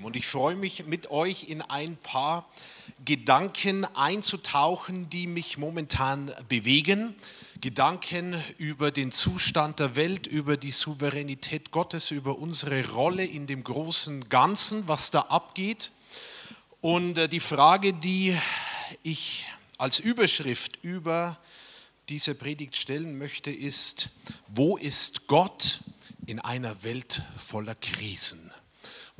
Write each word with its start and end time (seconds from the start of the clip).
Und 0.00 0.14
ich 0.14 0.28
freue 0.28 0.54
mich, 0.54 0.86
mit 0.86 1.10
euch 1.10 1.48
in 1.48 1.60
ein 1.60 1.96
paar 1.96 2.48
Gedanken 3.04 3.84
einzutauchen, 3.96 5.10
die 5.10 5.26
mich 5.26 5.58
momentan 5.58 6.32
bewegen. 6.48 7.16
Gedanken 7.60 8.40
über 8.58 8.92
den 8.92 9.10
Zustand 9.10 9.80
der 9.80 9.96
Welt, 9.96 10.28
über 10.28 10.56
die 10.56 10.70
Souveränität 10.70 11.72
Gottes, 11.72 12.12
über 12.12 12.38
unsere 12.38 12.88
Rolle 12.90 13.24
in 13.24 13.48
dem 13.48 13.64
großen 13.64 14.28
Ganzen, 14.28 14.86
was 14.86 15.10
da 15.10 15.22
abgeht. 15.22 15.90
Und 16.80 17.18
äh, 17.18 17.28
die 17.28 17.40
Frage, 17.40 17.92
die 17.92 18.38
ich 19.02 19.46
als 19.78 19.98
Überschrift 19.98 20.78
über 20.84 21.36
diese 22.08 22.36
Predigt 22.36 22.76
stellen 22.76 23.18
möchte, 23.18 23.50
ist, 23.50 24.10
wo 24.46 24.76
ist 24.76 25.26
Gott 25.26 25.80
in 26.26 26.38
einer 26.38 26.84
Welt 26.84 27.20
voller 27.36 27.74
Krisen? 27.74 28.52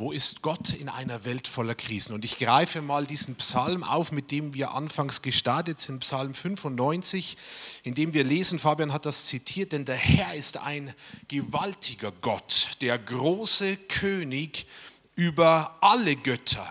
Wo 0.00 0.12
ist 0.12 0.42
Gott 0.42 0.74
in 0.74 0.88
einer 0.88 1.24
Welt 1.24 1.48
voller 1.48 1.74
Krisen? 1.74 2.14
Und 2.14 2.24
ich 2.24 2.38
greife 2.38 2.82
mal 2.82 3.04
diesen 3.04 3.34
Psalm 3.34 3.82
auf, 3.82 4.12
mit 4.12 4.30
dem 4.30 4.54
wir 4.54 4.70
anfangs 4.70 5.22
gestartet 5.22 5.80
sind, 5.80 5.98
Psalm 6.00 6.34
95, 6.34 7.36
in 7.82 7.96
dem 7.96 8.14
wir 8.14 8.22
lesen, 8.22 8.60
Fabian 8.60 8.92
hat 8.92 9.06
das 9.06 9.26
zitiert, 9.26 9.72
denn 9.72 9.84
der 9.84 9.96
Herr 9.96 10.36
ist 10.36 10.58
ein 10.58 10.94
gewaltiger 11.26 12.12
Gott, 12.20 12.76
der 12.80 12.96
große 12.96 13.76
König 13.88 14.68
über 15.16 15.76
alle 15.80 16.14
Götter. 16.14 16.70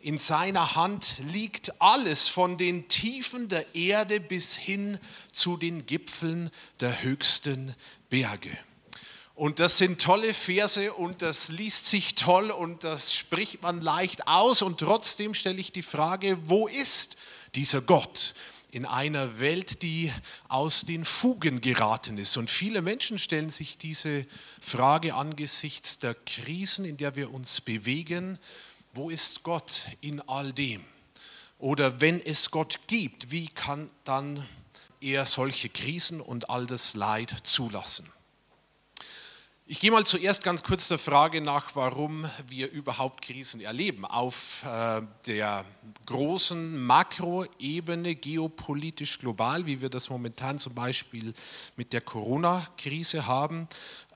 In 0.00 0.18
seiner 0.18 0.74
Hand 0.74 1.14
liegt 1.32 1.80
alles 1.80 2.26
von 2.26 2.58
den 2.58 2.88
Tiefen 2.88 3.46
der 3.48 3.72
Erde 3.76 4.18
bis 4.18 4.56
hin 4.56 4.98
zu 5.30 5.56
den 5.56 5.86
Gipfeln 5.86 6.50
der 6.80 7.04
höchsten 7.04 7.72
Berge. 8.10 8.50
Und 9.36 9.58
das 9.58 9.78
sind 9.78 10.00
tolle 10.00 10.32
Verse 10.32 10.92
und 10.92 11.20
das 11.20 11.48
liest 11.48 11.86
sich 11.86 12.14
toll 12.14 12.52
und 12.52 12.84
das 12.84 13.12
spricht 13.12 13.62
man 13.62 13.80
leicht 13.80 14.28
aus. 14.28 14.62
Und 14.62 14.78
trotzdem 14.78 15.34
stelle 15.34 15.58
ich 15.58 15.72
die 15.72 15.82
Frage, 15.82 16.38
wo 16.44 16.68
ist 16.68 17.16
dieser 17.56 17.80
Gott 17.80 18.34
in 18.70 18.86
einer 18.86 19.40
Welt, 19.40 19.82
die 19.82 20.12
aus 20.48 20.82
den 20.82 21.04
Fugen 21.04 21.60
geraten 21.60 22.16
ist? 22.16 22.36
Und 22.36 22.48
viele 22.48 22.80
Menschen 22.80 23.18
stellen 23.18 23.50
sich 23.50 23.76
diese 23.76 24.24
Frage 24.60 25.14
angesichts 25.14 25.98
der 25.98 26.14
Krisen, 26.14 26.84
in 26.84 26.96
der 26.96 27.16
wir 27.16 27.34
uns 27.34 27.60
bewegen. 27.60 28.38
Wo 28.92 29.10
ist 29.10 29.42
Gott 29.42 29.82
in 30.00 30.20
all 30.28 30.52
dem? 30.52 30.84
Oder 31.58 32.00
wenn 32.00 32.24
es 32.24 32.52
Gott 32.52 32.78
gibt, 32.86 33.32
wie 33.32 33.48
kann 33.48 33.90
dann 34.04 34.46
er 35.00 35.26
solche 35.26 35.70
Krisen 35.70 36.20
und 36.20 36.50
all 36.50 36.66
das 36.66 36.94
Leid 36.94 37.34
zulassen? 37.42 38.13
Ich 39.66 39.80
gehe 39.80 39.90
mal 39.90 40.04
zuerst 40.04 40.42
ganz 40.42 40.62
kurz 40.62 40.88
der 40.88 40.98
Frage 40.98 41.40
nach, 41.40 41.74
warum 41.74 42.28
wir 42.48 42.70
überhaupt 42.70 43.24
Krisen 43.24 43.62
erleben. 43.62 44.04
Auf 44.04 44.62
äh, 44.62 45.00
der 45.26 45.64
großen 46.04 46.84
Makroebene, 46.84 48.14
geopolitisch 48.14 49.18
global, 49.18 49.64
wie 49.64 49.80
wir 49.80 49.88
das 49.88 50.10
momentan 50.10 50.58
zum 50.58 50.74
Beispiel 50.74 51.32
mit 51.76 51.94
der 51.94 52.02
Corona-Krise 52.02 53.26
haben. 53.26 53.66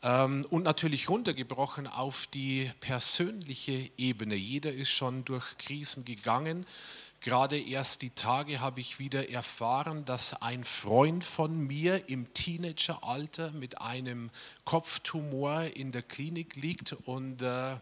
Ähm, 0.02 0.46
und 0.50 0.64
natürlich 0.64 1.08
runtergebrochen 1.08 1.86
auf 1.86 2.26
die 2.26 2.70
persönliche 2.80 3.90
Ebene. 3.96 4.34
Jeder 4.34 4.70
ist 4.70 4.90
schon 4.90 5.24
durch 5.24 5.56
Krisen 5.56 6.04
gegangen. 6.04 6.66
Gerade 7.20 7.60
erst 7.60 8.02
die 8.02 8.10
Tage 8.10 8.60
habe 8.60 8.80
ich 8.80 9.00
wieder 9.00 9.28
erfahren, 9.28 10.04
dass 10.04 10.40
ein 10.40 10.62
Freund 10.62 11.24
von 11.24 11.58
mir 11.58 12.08
im 12.08 12.32
Teenageralter 12.32 13.50
mit 13.52 13.80
einem 13.80 14.30
Kopftumor 14.64 15.62
in 15.74 15.90
der 15.90 16.02
Klinik 16.02 16.54
liegt 16.54 16.92
und 16.92 17.42
äh, 17.42 17.74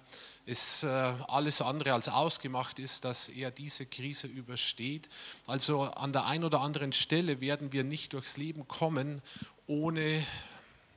es 0.46 0.84
äh, 0.84 0.86
alles 1.28 1.60
andere 1.60 1.92
als 1.92 2.08
ausgemacht 2.08 2.78
ist, 2.78 3.04
dass 3.04 3.28
er 3.28 3.50
diese 3.50 3.84
Krise 3.84 4.26
übersteht. 4.26 5.10
Also 5.46 5.82
an 5.82 6.14
der 6.14 6.24
einen 6.24 6.44
oder 6.44 6.62
anderen 6.62 6.94
Stelle 6.94 7.42
werden 7.42 7.72
wir 7.72 7.84
nicht 7.84 8.14
durchs 8.14 8.38
Leben 8.38 8.66
kommen, 8.68 9.20
ohne 9.66 10.24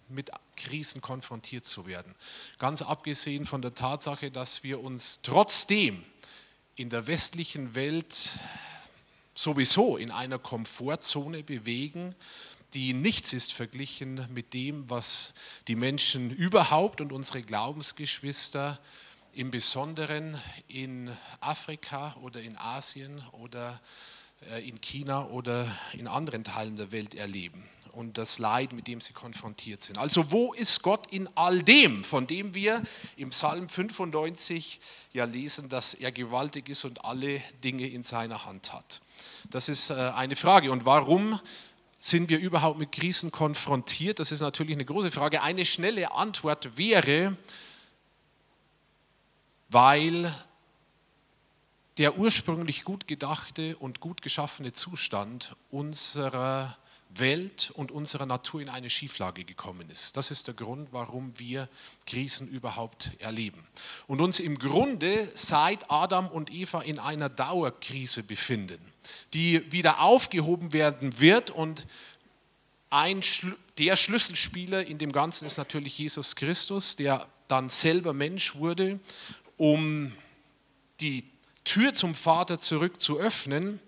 mit 0.08 0.31
Krisen 0.56 1.02
konfrontiert 1.02 1.66
zu 1.66 1.88
werden. 1.88 2.16
Ganz 2.58 2.84
abgesehen 2.84 3.46
von 3.46 3.62
der 3.62 3.75
Tatsache, 3.75 4.31
dass 4.31 4.64
wir 4.64 4.81
uns 4.81 5.22
trotzdem 5.24 6.03
in 6.79 6.90
der 6.90 7.07
westlichen 7.07 7.75
Welt 7.75 8.29
sowieso 9.35 9.97
in 9.97 10.12
einer 10.12 10.40
Komfortzone 10.40 11.44
bewegen, 11.44 12.16
die 12.73 12.94
nichts 12.94 13.34
ist 13.34 13.51
verglichen 13.51 14.25
mit 14.34 14.53
dem, 14.53 14.90
was 14.90 15.34
die 15.67 15.75
Menschen 15.75 16.31
überhaupt 16.31 17.01
und 17.01 17.12
unsere 17.12 17.41
Glaubensgeschwister 17.41 18.79
im 19.34 19.51
Besonderen 19.51 20.40
in 20.69 21.12
Afrika 21.41 22.16
oder 22.22 22.41
in 22.41 22.56
Asien 22.56 23.22
oder 23.34 23.81
äh, 24.50 24.66
in 24.66 24.79
China 24.79 25.25
oder 25.28 25.69
in 25.91 26.07
anderen 26.07 26.46
Teilen 26.46 26.78
der 26.78 26.94
Welt 26.94 27.13
erleben 27.13 27.61
und 27.90 28.18
das 28.18 28.40
Leid, 28.40 28.74
mit 28.74 28.88
dem 28.88 29.02
sie 29.02 29.14
konfrontiert 29.14 29.84
sind. 29.84 29.98
Also 29.98 30.32
wo 30.32 30.54
ist 30.54 30.82
Gott 30.84 31.08
in 31.12 31.30
all 31.36 31.62
dem, 31.64 32.04
von 32.04 32.28
dem 32.28 32.54
wir 32.54 32.82
im 33.18 33.30
Psalm 33.32 33.70
95 33.70 34.80
ja 35.14 35.26
lesen, 35.26 35.70
dass 35.70 35.94
er 35.94 36.12
gewaltig 36.12 36.70
ist 36.70 36.86
und 36.86 37.04
alle 37.06 37.40
Dinge 37.64 37.88
in 37.88 38.04
seiner 38.04 38.46
Hand 38.46 38.74
hat? 38.74 39.02
Das 39.50 39.70
ist 39.70 39.90
äh, 39.90 39.94
eine 39.94 40.36
Frage. 40.36 40.72
Und 40.72 40.86
warum 40.86 41.40
sind 41.98 42.30
wir 42.30 42.40
überhaupt 42.40 42.80
mit 42.80 42.92
Krisen 42.92 43.32
konfrontiert? 43.32 44.20
Das 44.20 44.32
ist 44.32 44.42
natürlich 44.42 44.74
eine 44.74 44.86
große 44.86 45.12
Frage. 45.12 45.42
Eine 45.42 45.66
schnelle 45.66 46.12
Antwort 46.12 46.78
wäre, 46.78 47.38
weil 49.70 50.34
der 52.00 52.18
ursprünglich 52.18 52.86
gut 52.86 53.08
gedachte 53.08 53.76
und 53.76 54.00
gut 54.00 54.22
geschaffene 54.22 54.72
Zustand 54.72 55.58
unserer 55.70 56.78
Welt 57.09 57.72
und 57.74 57.92
unserer 57.92 58.25
Natur 58.25 58.62
in 58.62 58.70
eine 58.70 58.90
Schieflage 58.90 59.44
gekommen 59.44 59.90
ist. 59.90 60.16
Das 60.16 60.30
ist 60.30 60.47
der 60.47 60.53
Grund, 60.53 60.90
warum 60.92 61.34
wir 61.38 61.68
Krisen 62.06 62.47
überhaupt 62.47 63.12
erleben. 63.20 63.66
Und 64.08 64.22
uns 64.22 64.40
im 64.40 64.59
Grunde 64.59 65.28
seit 65.34 65.90
Adam 65.90 66.28
und 66.28 66.53
Eva 66.53 66.81
in 66.81 67.00
einer 67.00 67.30
Dauerkrise 67.30 68.24
befinden, 68.24 68.80
die 69.34 69.72
wieder 69.72 70.02
aufgehoben 70.02 70.72
werden 70.72 71.20
wird. 71.20 71.50
Und 71.50 71.88
ein, 72.92 73.24
der 73.80 73.96
Schlüsselspieler 73.96 74.86
in 74.86 75.00
dem 75.00 75.12
Ganzen 75.12 75.46
ist 75.46 75.58
natürlich 75.58 75.97
Jesus 75.97 76.36
Christus, 76.36 76.96
der 76.96 77.28
dann 77.47 77.70
selber 77.70 78.14
Mensch 78.14 78.56
wurde, 78.56 79.00
um 79.58 80.14
die 81.02 81.26
Tür 81.64 81.94
zum 81.94 82.14
Vater 82.14 82.59
zurück 82.59 83.02
zu 83.02 83.20
öffnen 83.20 83.80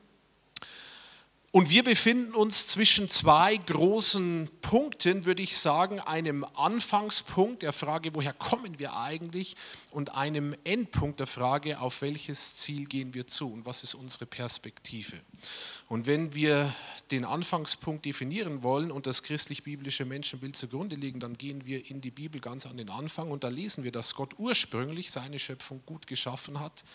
und 1.53 1.69
wir 1.69 1.83
befinden 1.83 2.33
uns 2.33 2.67
zwischen 2.67 3.09
zwei 3.09 3.57
großen 3.57 4.49
Punkten, 4.61 5.25
würde 5.25 5.41
ich 5.41 5.57
sagen, 5.57 5.99
einem 5.99 6.45
Anfangspunkt 6.55 7.63
der 7.63 7.73
Frage, 7.73 8.15
woher 8.15 8.31
kommen 8.31 8.79
wir 8.79 8.95
eigentlich, 8.95 9.57
und 9.91 10.15
einem 10.15 10.55
Endpunkt 10.63 11.19
der 11.19 11.27
Frage, 11.27 11.81
auf 11.81 12.01
welches 12.01 12.55
Ziel 12.55 12.85
gehen 12.85 13.13
wir 13.13 13.27
zu? 13.27 13.51
Und 13.51 13.65
was 13.65 13.83
ist 13.83 13.95
unsere 13.95 14.25
Perspektive. 14.25 15.17
Und 15.89 16.07
wenn 16.07 16.33
wir 16.33 16.73
den 17.11 17.25
Anfangspunkt 17.25 18.05
definieren 18.05 18.63
wollen 18.63 18.89
und 18.89 19.05
das 19.05 19.21
christlich-biblische 19.21 20.05
Menschenbild 20.05 20.55
zugrunde 20.55 20.95
legen, 20.95 21.19
dann 21.19 21.37
gehen 21.37 21.65
wir 21.65 21.89
in 21.89 21.99
die 21.99 22.11
Bibel 22.11 22.39
ganz 22.39 22.65
an 22.65 22.77
den 22.77 22.89
Anfang. 22.89 23.29
Und 23.29 23.43
da 23.43 23.49
lesen 23.49 23.83
wir, 23.83 23.91
dass 23.91 24.15
Gott 24.15 24.35
ursprünglich 24.37 25.11
seine 25.11 25.37
Schöpfung 25.37 25.81
gut 25.85 26.07
geschaffen 26.07 26.61
hat 26.61 26.85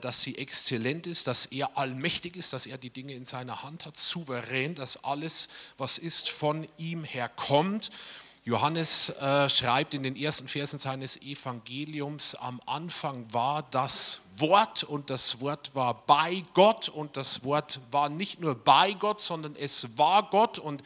dass 0.00 0.22
sie 0.22 0.38
exzellent 0.38 1.06
ist, 1.06 1.26
dass 1.26 1.46
er 1.46 1.76
allmächtig 1.76 2.36
ist, 2.36 2.52
dass 2.52 2.66
er 2.66 2.78
die 2.78 2.90
Dinge 2.90 3.14
in 3.14 3.24
seiner 3.24 3.62
Hand 3.62 3.86
hat, 3.86 3.96
souverän, 3.96 4.74
dass 4.74 5.04
alles, 5.04 5.48
was 5.76 5.98
ist, 5.98 6.30
von 6.30 6.66
ihm 6.76 7.04
herkommt. 7.04 7.90
Johannes 8.48 9.10
äh, 9.10 9.50
schreibt 9.50 9.92
in 9.92 10.02
den 10.02 10.16
ersten 10.16 10.48
Versen 10.48 10.78
seines 10.78 11.20
Evangeliums, 11.20 12.34
am 12.34 12.62
Anfang 12.64 13.30
war 13.30 13.62
das 13.70 14.22
Wort 14.38 14.84
und 14.84 15.10
das 15.10 15.42
Wort 15.42 15.74
war 15.74 16.06
bei 16.06 16.42
Gott 16.54 16.88
und 16.88 17.18
das 17.18 17.44
Wort 17.44 17.78
war 17.90 18.08
nicht 18.08 18.40
nur 18.40 18.54
bei 18.54 18.94
Gott, 18.94 19.20
sondern 19.20 19.54
es 19.54 19.98
war 19.98 20.30
Gott 20.30 20.58
und 20.58 20.82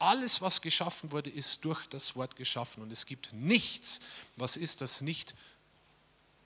alles, 0.00 0.42
was 0.42 0.60
geschaffen 0.60 1.12
wurde, 1.12 1.30
ist 1.30 1.64
durch 1.64 1.86
das 1.86 2.16
Wort 2.16 2.34
geschaffen 2.34 2.82
und 2.82 2.90
es 2.90 3.06
gibt 3.06 3.32
nichts, 3.32 4.00
was 4.34 4.56
ist, 4.56 4.80
das 4.80 5.00
nicht 5.00 5.36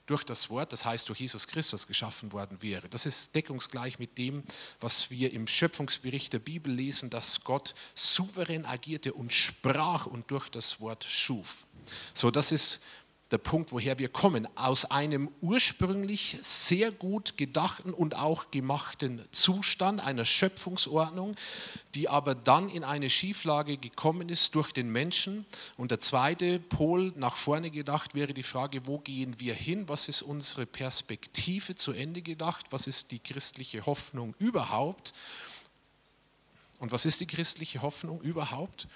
durch 0.09 0.23
das 0.23 0.49
Wort, 0.49 0.73
das 0.73 0.85
heißt 0.85 1.07
durch 1.09 1.19
Jesus 1.19 1.47
Christus 1.47 1.85
geschaffen 1.85 2.31
worden 2.31 2.61
wäre. 2.61 2.89
Das 2.89 3.05
ist 3.05 3.35
deckungsgleich 3.35 3.99
mit 3.99 4.17
dem, 4.17 4.43
was 4.79 5.11
wir 5.11 5.31
im 5.33 5.47
Schöpfungsbericht 5.47 6.33
der 6.33 6.39
Bibel 6.39 6.73
lesen, 6.73 7.09
dass 7.09 7.43
Gott 7.43 7.75
souverän 7.93 8.65
agierte 8.65 9.13
und 9.13 9.31
sprach 9.31 10.07
und 10.07 10.31
durch 10.31 10.49
das 10.49 10.81
Wort 10.81 11.03
schuf. 11.03 11.65
So, 12.13 12.31
das 12.31 12.51
ist 12.51 12.85
der 13.31 13.37
Punkt, 13.37 13.71
woher 13.71 13.99
wir 13.99 14.09
kommen, 14.09 14.47
aus 14.57 14.89
einem 14.89 15.29
ursprünglich 15.41 16.37
sehr 16.41 16.91
gut 16.91 17.37
gedachten 17.37 17.93
und 17.93 18.15
auch 18.15 18.49
gemachten 18.49 19.23
Zustand 19.31 20.01
einer 20.01 20.25
Schöpfungsordnung, 20.25 21.35
die 21.93 22.09
aber 22.09 22.33
dann 22.33 22.69
in 22.69 22.83
eine 22.83 23.09
Schieflage 23.09 23.77
gekommen 23.77 24.29
ist 24.29 24.55
durch 24.55 24.71
den 24.71 24.91
Menschen. 24.91 25.45
Und 25.77 25.91
der 25.91 25.99
zweite 25.99 26.59
Pol 26.59 27.13
nach 27.15 27.35
vorne 27.35 27.69
gedacht 27.69 28.15
wäre 28.15 28.33
die 28.33 28.43
Frage, 28.43 28.87
wo 28.87 28.97
gehen 28.97 29.39
wir 29.39 29.53
hin? 29.53 29.87
Was 29.87 30.07
ist 30.07 30.23
unsere 30.23 30.65
Perspektive 30.65 31.75
zu 31.75 31.91
Ende 31.91 32.23
gedacht? 32.23 32.67
Was 32.71 32.87
ist 32.87 33.11
die 33.11 33.19
christliche 33.19 33.85
Hoffnung 33.85 34.33
überhaupt? 34.39 35.13
Und 36.79 36.91
was 36.91 37.05
ist 37.05 37.19
die 37.19 37.27
christliche 37.27 37.81
Hoffnung 37.81 38.21
überhaupt? 38.21 38.87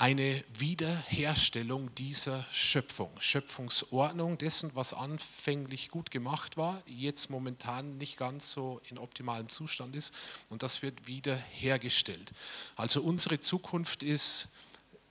Eine 0.00 0.42
Wiederherstellung 0.54 1.94
dieser 1.94 2.42
Schöpfung, 2.52 3.10
Schöpfungsordnung 3.20 4.38
dessen, 4.38 4.70
was 4.74 4.94
anfänglich 4.94 5.90
gut 5.90 6.10
gemacht 6.10 6.56
war, 6.56 6.82
jetzt 6.86 7.28
momentan 7.28 7.98
nicht 7.98 8.16
ganz 8.16 8.50
so 8.50 8.80
in 8.88 8.96
optimalem 8.96 9.50
Zustand 9.50 9.94
ist 9.94 10.14
und 10.48 10.62
das 10.62 10.80
wird 10.80 11.06
wiederhergestellt. 11.06 12.32
Also 12.76 13.02
unsere 13.02 13.42
Zukunft 13.42 14.02
ist 14.02 14.54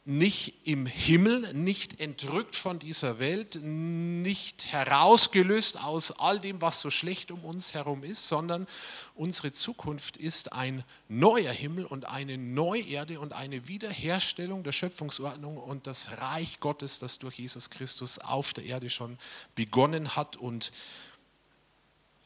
nicht 0.10 0.66
im 0.66 0.88
Himmel, 0.88 1.54
nicht 1.54 2.00
entrückt 2.00 2.56
von 2.56 2.80
dieser 2.80 3.20
Welt, 3.20 3.60
nicht 3.62 4.66
herausgelöst 4.66 5.84
aus 5.84 6.20
all 6.20 6.40
dem, 6.40 6.62
was 6.62 6.82
so 6.82 6.90
schlecht 6.90 7.30
um 7.30 7.46
uns 7.46 7.76
herum 7.76 8.04
ist, 8.04 8.28
sondern 8.28 8.66
unsere 9.14 9.52
Zukunft 9.52 10.18
ist 10.18 10.52
ein 10.52 10.84
neuer 11.10 11.52
Himmel 11.52 11.86
und 11.86 12.06
eine 12.06 12.40
neue 12.40 12.82
Erde 12.82 13.20
und 13.20 13.34
eine 13.34 13.68
Wiederherstellung 13.68 14.64
der 14.64 14.72
Schöpfungsordnung 14.72 15.58
und 15.58 15.86
das 15.86 16.18
Reich 16.18 16.60
Gottes, 16.60 16.98
das 16.98 17.20
durch 17.20 17.38
Jesus 17.38 17.70
Christus 17.70 18.18
auf 18.18 18.54
der 18.54 18.66
Erde 18.66 18.90
schon 18.90 19.16
begonnen 19.54 20.16
hat 20.16 20.38
und 20.38 20.72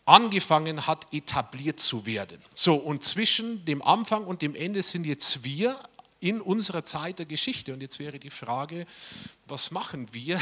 angefangen 0.05 0.87
hat, 0.87 1.13
etabliert 1.13 1.81
zu 1.81 2.05
werden. 2.05 2.41
So, 2.55 2.75
und 2.75 3.03
zwischen 3.03 3.65
dem 3.65 3.81
Anfang 3.81 4.23
und 4.23 4.41
dem 4.41 4.55
Ende 4.55 4.81
sind 4.81 5.05
jetzt 5.05 5.43
wir 5.43 5.77
in 6.23 6.39
unserer 6.39 6.85
Zeit 6.85 7.19
der 7.19 7.25
Geschichte. 7.25 7.73
Und 7.73 7.81
jetzt 7.81 7.99
wäre 7.99 8.17
die 8.17 8.29
Frage, 8.29 8.87
was 9.45 9.71
machen 9.71 10.07
wir 10.13 10.39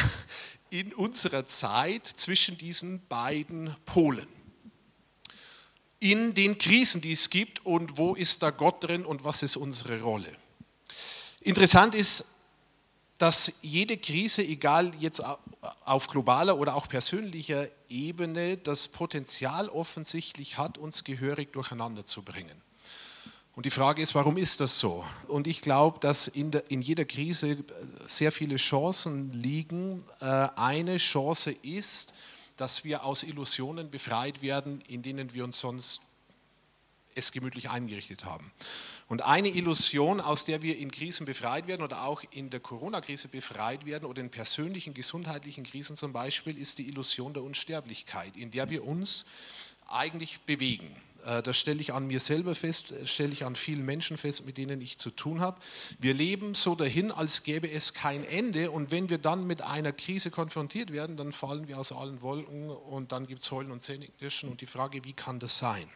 in 0.69 0.93
unserer 0.93 1.47
Zeit 1.47 2.05
zwischen 2.05 2.55
diesen 2.55 3.03
beiden 3.07 3.75
Polen? 3.85 4.27
In 5.99 6.35
den 6.35 6.59
Krisen, 6.59 7.01
die 7.01 7.13
es 7.13 7.31
gibt 7.31 7.65
und 7.65 7.97
wo 7.97 8.13
ist 8.13 8.43
da 8.43 8.51
Gott 8.51 8.83
drin 8.83 9.05
und 9.05 9.23
was 9.23 9.41
ist 9.41 9.55
unsere 9.55 10.01
Rolle? 10.01 10.31
Interessant 11.39 11.95
ist, 11.95 12.41
dass 13.17 13.59
jede 13.63 13.97
Krise, 13.97 14.43
egal 14.43 14.93
jetzt 14.99 15.23
auf 15.85 16.07
globaler 16.07 16.59
oder 16.59 16.75
auch 16.75 16.87
persönlicher 16.89 17.67
Ebene, 17.89 18.57
das 18.57 18.87
Potenzial 18.87 19.67
offensichtlich 19.67 20.59
hat, 20.59 20.77
uns 20.77 21.03
gehörig 21.03 21.53
durcheinander 21.53 22.05
zu 22.05 22.21
bringen. 22.21 22.61
Und 23.53 23.65
die 23.65 23.71
Frage 23.71 24.01
ist, 24.01 24.15
warum 24.15 24.37
ist 24.37 24.61
das 24.61 24.79
so? 24.79 25.05
Und 25.27 25.45
ich 25.45 25.61
glaube, 25.61 25.99
dass 25.99 26.29
in, 26.29 26.51
der, 26.51 26.71
in 26.71 26.81
jeder 26.81 27.03
Krise 27.03 27.57
sehr 28.07 28.31
viele 28.31 28.55
Chancen 28.55 29.31
liegen. 29.31 30.03
Äh, 30.21 30.25
eine 30.55 30.97
Chance 30.97 31.51
ist, 31.51 32.13
dass 32.55 32.85
wir 32.85 33.03
aus 33.03 33.23
Illusionen 33.23 33.91
befreit 33.91 34.41
werden, 34.41 34.81
in 34.87 35.01
denen 35.01 35.33
wir 35.33 35.43
uns 35.43 35.59
sonst 35.59 36.01
es 37.13 37.33
gemütlich 37.33 37.69
eingerichtet 37.69 38.23
haben. 38.23 38.51
Und 39.09 39.21
eine 39.21 39.49
Illusion, 39.49 40.21
aus 40.21 40.45
der 40.45 40.61
wir 40.61 40.77
in 40.77 40.89
Krisen 40.89 41.25
befreit 41.25 41.67
werden 41.67 41.81
oder 41.81 42.03
auch 42.03 42.23
in 42.31 42.49
der 42.49 42.61
Corona-Krise 42.61 43.27
befreit 43.27 43.85
werden 43.85 44.05
oder 44.05 44.21
in 44.21 44.29
persönlichen 44.29 44.93
gesundheitlichen 44.93 45.65
Krisen 45.65 45.97
zum 45.97 46.13
Beispiel, 46.13 46.57
ist 46.57 46.77
die 46.77 46.87
Illusion 46.87 47.33
der 47.33 47.43
Unsterblichkeit, 47.43 48.37
in 48.37 48.51
der 48.51 48.69
wir 48.69 48.85
uns 48.85 49.25
eigentlich 49.89 50.39
bewegen. 50.41 50.95
Äh, 51.25 51.41
das 51.43 51.57
stelle 51.57 51.81
ich 51.81 51.93
an 51.93 52.07
mir 52.07 52.19
selber 52.19 52.55
fest, 52.55 52.91
äh, 52.91 53.07
stelle 53.07 53.31
ich 53.31 53.45
an 53.45 53.55
vielen 53.55 53.85
Menschen 53.85 54.17
fest, 54.17 54.45
mit 54.45 54.57
denen 54.57 54.81
ich 54.81 54.97
zu 54.97 55.09
tun 55.09 55.41
habe. 55.41 55.59
Wir 55.99 56.13
leben 56.13 56.53
so 56.55 56.75
dahin, 56.75 57.11
als 57.11 57.43
gäbe 57.43 57.69
es 57.69 57.93
kein 57.93 58.23
Ende. 58.23 58.71
Und 58.71 58.91
wenn 58.91 59.09
wir 59.09 59.17
dann 59.17 59.47
mit 59.47 59.61
einer 59.61 59.91
Krise 59.91 60.31
konfrontiert 60.31 60.91
werden, 60.91 61.17
dann 61.17 61.33
fallen 61.33 61.67
wir 61.67 61.79
aus 61.79 61.91
allen 61.91 62.21
Wolken 62.21 62.69
und 62.69 63.11
dann 63.11 63.27
gibt 63.27 63.41
es 63.41 63.51
Heulen 63.51 63.71
und 63.71 63.83
Zähneknirschen. 63.83 64.49
Und 64.49 64.61
die 64.61 64.65
Frage, 64.65 65.03
wie 65.03 65.13
kann 65.13 65.39
das 65.39 65.57
sein? 65.57 65.87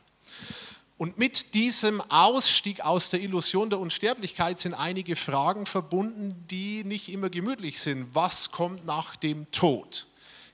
Und 0.97 1.17
mit 1.17 1.53
diesem 1.55 1.99
Ausstieg 2.09 2.79
aus 2.79 3.09
der 3.09 3.19
Illusion 3.19 3.69
der 3.69 3.79
Unsterblichkeit 3.79 4.59
sind 4.59 4.73
einige 4.73 5.17
Fragen 5.17 5.65
verbunden, 5.65 6.45
die 6.49 6.85
nicht 6.85 7.09
immer 7.09 7.29
gemütlich 7.29 7.81
sind. 7.81 8.15
Was 8.15 8.51
kommt 8.51 8.85
nach 8.85 9.17
dem 9.17 9.51
Tod? 9.51 10.07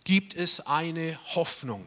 Gibt 0.03 0.35
es 0.35 0.65
eine 0.65 1.19
Hoffnung? 1.35 1.85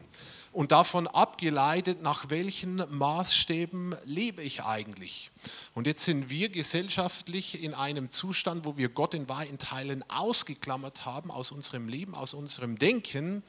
Und 0.55 0.71
davon 0.71 1.05
abgeleitet, 1.07 2.01
nach 2.01 2.29
welchen 2.29 2.81
Maßstäben 2.89 3.93
lebe 4.05 4.41
ich 4.41 4.63
eigentlich. 4.63 5.29
Und 5.73 5.85
jetzt 5.85 6.05
sind 6.05 6.29
wir 6.29 6.47
gesellschaftlich 6.47 7.61
in 7.61 7.73
einem 7.73 8.09
Zustand, 8.09 8.63
wo 8.63 8.77
wir 8.77 8.87
Gott 8.87 9.13
in 9.13 9.27
weiten 9.27 9.57
Teilen 9.57 10.09
ausgeklammert 10.09 11.05
haben 11.05 11.29
aus 11.29 11.51
unserem 11.51 11.89
Leben, 11.89 12.15
aus 12.15 12.33
unserem 12.33 12.79
Denken. 12.79 13.43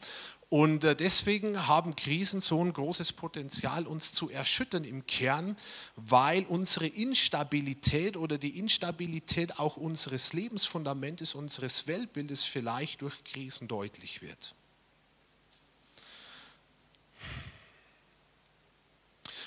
Und 0.48 0.82
äh, 0.82 0.96
deswegen 0.96 1.68
haben 1.68 1.94
Krisen 1.94 2.40
so 2.40 2.60
ein 2.60 2.72
großes 2.72 3.12
Potenzial, 3.12 3.86
uns 3.86 4.12
zu 4.12 4.28
erschüttern 4.28 4.82
im 4.82 5.06
Kern, 5.06 5.56
weil 5.94 6.44
unsere 6.46 6.88
Instabilität 6.88 8.16
oder 8.16 8.36
die 8.36 8.58
Instabilität 8.58 9.60
auch 9.60 9.76
unseres 9.76 10.32
Lebensfundamentes, 10.32 11.36
unseres 11.36 11.86
Weltbildes 11.86 12.44
vielleicht 12.44 13.02
durch 13.02 13.22
Krisen 13.22 13.68
deutlich 13.68 14.22
wird. 14.22 14.56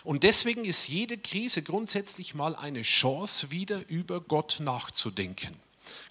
Und 0.03 0.23
deswegen 0.23 0.65
ist 0.65 0.87
jede 0.87 1.17
Krise 1.17 1.61
grundsätzlich 1.61 2.33
mal 2.33 2.55
eine 2.55 2.81
Chance, 2.83 3.51
wieder 3.51 3.87
über 3.89 4.21
Gott 4.21 4.57
nachzudenken. 4.59 5.55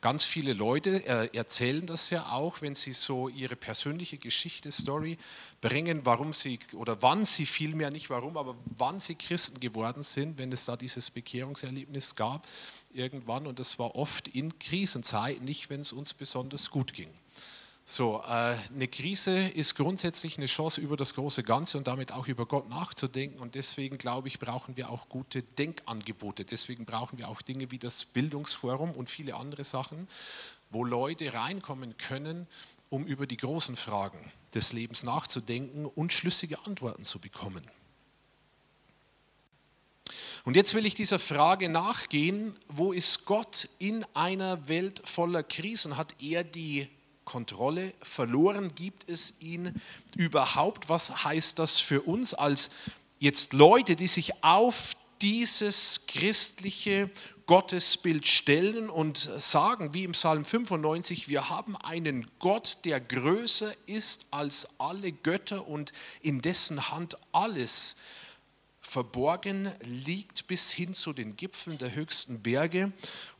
Ganz 0.01 0.25
viele 0.25 0.53
Leute 0.53 1.05
äh, 1.07 1.37
erzählen 1.37 1.87
das 1.87 2.11
ja 2.11 2.31
auch, 2.31 2.61
wenn 2.63 2.75
sie 2.75 2.93
so 2.93 3.29
ihre 3.29 3.57
persönliche 3.57 4.19
Geschichte, 4.19 4.71
Story 4.73 5.19
bringen, 5.61 6.03
warum 6.05 6.33
sie 6.33 6.59
oder 6.75 7.03
wann 7.03 7.25
sie 7.25 7.47
vielmehr, 7.47 7.91
nicht 7.91 8.11
warum, 8.11 8.37
aber 8.37 8.57
wann 8.77 9.01
sie 9.01 9.15
Christen 9.15 9.61
geworden 9.61 10.03
sind, 10.03 10.39
wenn 10.39 10.53
es 10.53 10.65
da 10.65 10.77
dieses 10.77 11.11
Bekehrungserlebnis 11.11 12.17
gab 12.17 12.47
irgendwann. 12.93 13.47
Und 13.47 13.59
das 13.59 13.79
war 13.79 13.95
oft 13.95 14.29
in 14.29 14.59
Krisenzeiten, 14.59 15.45
nicht 15.45 15.71
wenn 15.71 15.81
es 15.81 15.93
uns 15.93 16.15
besonders 16.15 16.71
gut 16.71 16.93
ging. 16.93 17.11
So, 17.91 18.23
äh, 18.23 18.55
eine 18.75 18.87
Krise 18.87 19.49
ist 19.49 19.75
grundsätzlich 19.75 20.37
eine 20.37 20.45
Chance, 20.45 20.79
über 20.79 20.99
das 20.99 21.15
große 21.15 21.43
Ganze 21.43 21.79
und 21.79 21.87
damit 21.87 22.13
auch 22.13 22.29
über 22.29 22.45
Gott 22.45 22.69
nachzudenken. 22.69 23.39
Und 23.39 23.55
deswegen, 23.55 23.97
glaube 23.97 24.29
ich, 24.29 24.39
brauchen 24.39 24.77
wir 24.77 24.91
auch 24.91 25.09
gute 25.09 25.41
Denkangebote. 25.43 26.45
Deswegen 26.45 26.85
brauchen 26.85 27.17
wir 27.17 27.31
auch 27.31 27.41
Dinge 27.41 27.71
wie 27.71 27.79
das 27.79 28.05
Bildungsforum 28.05 28.91
und 28.91 29.09
viele 29.09 29.37
andere 29.37 29.65
Sachen, 29.65 30.07
wo 30.69 30.85
Leute 30.85 31.33
reinkommen 31.33 31.97
können, 31.97 32.47
um 32.91 33.07
über 33.07 33.27
die 33.27 33.39
großen 33.39 33.75
Fragen 33.75 34.19
des 34.53 34.75
Lebens 34.75 35.03
nachzudenken 35.03 35.87
und 35.87 36.13
schlüssige 36.13 36.59
Antworten 36.67 37.05
zu 37.05 37.19
bekommen. 37.21 37.63
Und 40.45 40.57
jetzt 40.57 40.75
will 40.75 40.85
ich 40.85 40.95
dieser 40.95 41.19
Frage 41.19 41.71
nachgehen, 41.71 42.53
wo 42.69 42.93
ist 42.93 43.25
Gott 43.25 43.67
in 43.79 44.05
einer 44.13 44.69
Welt 44.69 45.01
voller 45.07 45.43
Krisen? 45.43 45.97
Hat 45.97 46.15
er 46.21 46.45
die 46.45 46.91
Kontrolle 47.29 47.93
verloren? 48.01 48.75
Gibt 48.75 49.07
es 49.07 49.43
ihn 49.43 49.75
überhaupt? 50.17 50.89
Was 50.89 51.25
heißt 51.25 51.59
das 51.59 51.77
für 51.77 52.01
uns 52.01 52.33
als 52.33 52.71
jetzt 53.19 53.53
Leute, 53.53 53.97
die 53.97 54.07
sich 54.07 54.43
auf 54.43 54.95
dieses 55.21 56.07
christliche 56.07 57.11
Gottesbild 57.45 58.27
stellen 58.27 58.89
und 58.89 59.19
sagen, 59.19 59.93
wie 59.93 60.05
im 60.05 60.13
Psalm 60.13 60.47
95, 60.47 61.29
wir 61.29 61.51
haben 61.51 61.77
einen 61.77 62.27
Gott, 62.39 62.79
der 62.87 62.99
größer 62.99 63.73
ist 63.85 64.29
als 64.31 64.81
alle 64.81 65.13
Götter 65.13 65.69
und 65.69 65.93
in 66.23 66.41
dessen 66.41 66.91
Hand 66.91 67.19
alles 67.33 67.97
verborgen 68.81 69.71
liegt 69.83 70.47
bis 70.47 70.71
hin 70.71 70.95
zu 70.95 71.13
den 71.13 71.37
Gipfeln 71.37 71.77
der 71.77 71.95
höchsten 71.95 72.43
Berge. 72.43 72.91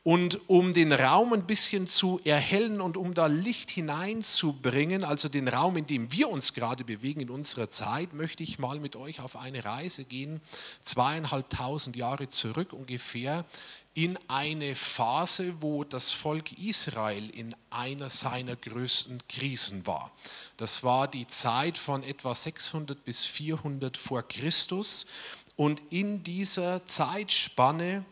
Und 0.09 0.49
um 0.49 0.73
den 0.73 0.95
Raum 0.95 1.35
ein 1.35 1.47
bisschen 1.47 1.87
zu 1.87 2.19
erhellen 2.25 2.81
und 2.81 2.97
um 2.97 3.13
da 3.13 3.27
Licht 3.27 3.71
hineinzubringen, 3.71 5.05
also 5.05 5.29
den 5.29 5.49
Raum, 5.49 5.77
in 5.77 5.87
dem 5.87 6.11
wir 6.11 6.31
uns 6.31 6.55
gerade 6.55 6.83
bewegen 6.83 7.21
in 7.21 7.29
unserer 7.29 7.69
Zeit, 7.69 8.15
möchte 8.15 8.43
ich 8.43 8.59
mal 8.59 8.81
mit 8.81 8.97
euch 8.97 9.21
auf 9.21 9.37
eine 9.37 9.67
Reise 9.67 10.07
gehen, 10.07 10.41
zweieinhalbtausend 10.83 11.95
Jahre 11.95 12.31
zurück 12.31 12.73
ungefähr, 12.73 13.45
in 13.93 14.19
eine 14.29 14.75
Phase, 14.75 15.61
wo 15.61 15.85
das 15.85 16.11
Volk 16.11 16.53
Israel 16.53 17.29
in 17.29 17.55
einer 17.69 18.09
seiner 18.09 18.57
größten 18.57 19.21
Krisen 19.29 19.87
war. 19.87 20.11
Das 20.57 20.83
war 20.83 21.07
die 21.07 21.27
Zeit 21.27 21.77
von 21.77 22.03
etwa 22.03 22.35
600 22.35 23.05
bis 23.05 23.27
400 23.27 23.99
vor 23.99 24.23
Christus. 24.23 25.09
Und 25.57 25.83
in 25.91 26.23
dieser 26.23 26.87
Zeitspanne 26.87 28.07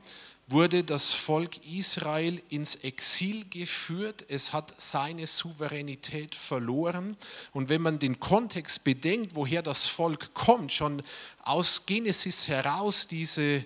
wurde 0.49 0.85
das 0.85 1.13
Volk 1.13 1.67
Israel 1.67 2.41
ins 2.49 2.77
Exil 2.77 3.45
geführt. 3.51 4.25
Es 4.29 4.53
hat 4.53 4.81
seine 4.81 5.27
Souveränität 5.27 6.35
verloren. 6.35 7.17
Und 7.53 7.69
wenn 7.69 7.83
man 7.83 7.99
den 7.99 8.21
Kontext 8.21 8.85
bedenkt, 8.85 9.35
woher 9.35 9.63
das 9.63 9.87
Volk 9.87 10.35
kommt, 10.35 10.73
schon 10.73 11.03
aus 11.43 11.87
Genesis 11.87 12.47
heraus 12.47 13.09
diese 13.09 13.65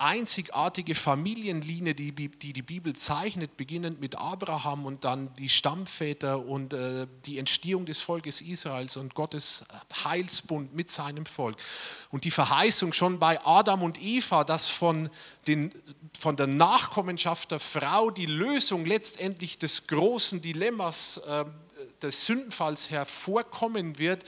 einzigartige 0.00 0.94
Familienlinie, 0.94 1.94
die, 1.94 2.12
die 2.12 2.52
die 2.54 2.62
Bibel 2.62 2.96
zeichnet, 2.96 3.58
beginnend 3.58 4.00
mit 4.00 4.16
Abraham 4.16 4.86
und 4.86 5.04
dann 5.04 5.32
die 5.34 5.50
Stammväter 5.50 6.44
und 6.46 6.72
äh, 6.72 7.06
die 7.26 7.38
Entstehung 7.38 7.84
des 7.84 8.00
Volkes 8.00 8.40
Israels 8.40 8.96
und 8.96 9.14
Gottes 9.14 9.66
Heilsbund 10.04 10.74
mit 10.74 10.90
seinem 10.90 11.26
Volk. 11.26 11.56
Und 12.10 12.24
die 12.24 12.30
Verheißung 12.30 12.94
schon 12.94 13.18
bei 13.18 13.44
Adam 13.44 13.82
und 13.82 14.02
Eva, 14.02 14.44
dass 14.44 14.70
von, 14.70 15.10
den, 15.46 15.70
von 16.18 16.34
der 16.34 16.46
Nachkommenschaft 16.46 17.50
der 17.50 17.60
Frau 17.60 18.10
die 18.10 18.26
Lösung 18.26 18.86
letztendlich 18.86 19.58
des 19.58 19.86
großen 19.86 20.40
Dilemmas 20.40 21.18
äh, 21.18 21.44
des 22.02 22.24
Sündenfalls 22.24 22.90
hervorkommen 22.90 23.98
wird, 23.98 24.24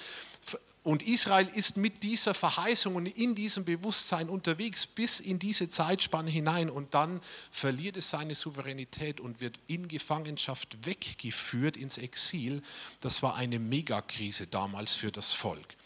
und 0.85 1.05
Israel 1.05 1.49
ist 1.55 1.77
mit 1.77 2.03
dieser 2.03 2.35
Verheißung 2.35 2.97
und 2.97 3.07
in 3.07 3.37
diesem 3.37 3.65
Bewusstsein 3.65 4.29
unterwegs 4.29 4.85
bis 4.85 5.21
in 5.21 5.39
diese 5.39 5.71
Zeitspanne 5.71 6.29
hinein 6.29 6.69
und 6.71 6.95
dann 6.95 7.21
verliert 7.53 7.97
es 7.97 8.11
seine 8.11 8.35
Souveränität 8.35 9.21
und 9.21 9.41
wird 9.41 9.61
in 9.69 9.87
Gefangenschaft 9.87 10.85
weggeführt 10.85 11.77
ins 11.77 11.99
Exil. 11.99 12.63
Das 13.01 13.23
war 13.23 13.37
eine 13.37 13.61
Megakrise 13.61 14.49
damals 14.49 14.97
für 14.97 15.13
das 15.13 15.33
Volk. 15.33 15.77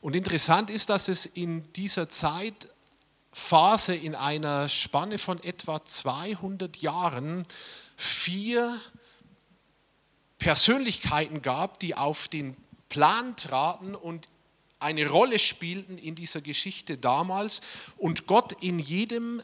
Und 0.00 0.16
interessant 0.16 0.70
ist, 0.70 0.88
dass 0.88 1.08
es 1.08 1.26
in 1.26 1.70
dieser 1.74 2.08
Zeitphase 2.08 3.94
in 3.94 4.14
einer 4.14 4.70
Spanne 4.70 5.18
von 5.18 5.42
etwa 5.42 5.84
200 5.84 6.78
Jahren 6.78 7.44
vier 7.96 8.80
Persönlichkeiten 10.38 11.42
gab, 11.42 11.78
die 11.80 11.94
auf 11.94 12.28
den 12.28 12.56
Plan 12.88 13.36
traten 13.36 13.94
und 13.94 14.28
eine 14.78 15.08
Rolle 15.08 15.38
spielten 15.38 15.98
in 15.98 16.14
dieser 16.14 16.40
Geschichte 16.40 16.98
damals 16.98 17.62
und 17.96 18.26
Gott 18.26 18.56
in 18.60 18.78
jedem 18.78 19.42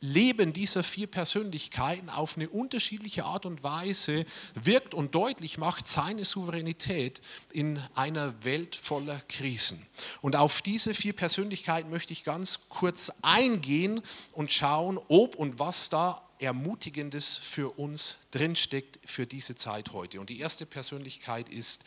Leben 0.00 0.52
dieser 0.52 0.82
vier 0.82 1.06
Persönlichkeiten 1.06 2.08
auf 2.08 2.36
eine 2.36 2.48
unterschiedliche 2.48 3.24
Art 3.24 3.44
und 3.44 3.62
Weise 3.62 4.24
wirkt 4.54 4.94
und 4.94 5.14
deutlich 5.14 5.58
macht 5.58 5.86
seine 5.86 6.24
Souveränität 6.24 7.20
in 7.52 7.78
einer 7.94 8.44
Welt 8.44 8.76
voller 8.76 9.20
Krisen. 9.28 9.84
Und 10.22 10.36
auf 10.36 10.62
diese 10.62 10.94
vier 10.94 11.12
Persönlichkeiten 11.12 11.90
möchte 11.90 12.12
ich 12.12 12.24
ganz 12.24 12.68
kurz 12.70 13.12
eingehen 13.22 14.00
und 14.32 14.52
schauen, 14.52 14.98
ob 15.08 15.36
und 15.36 15.58
was 15.58 15.90
da 15.90 16.22
Ermutigendes 16.40 17.36
für 17.36 17.78
uns 17.78 18.26
drinsteckt 18.32 18.98
für 19.04 19.26
diese 19.26 19.56
Zeit 19.56 19.92
heute. 19.92 20.20
Und 20.20 20.30
die 20.30 20.40
erste 20.40 20.66
Persönlichkeit 20.66 21.48
ist 21.48 21.84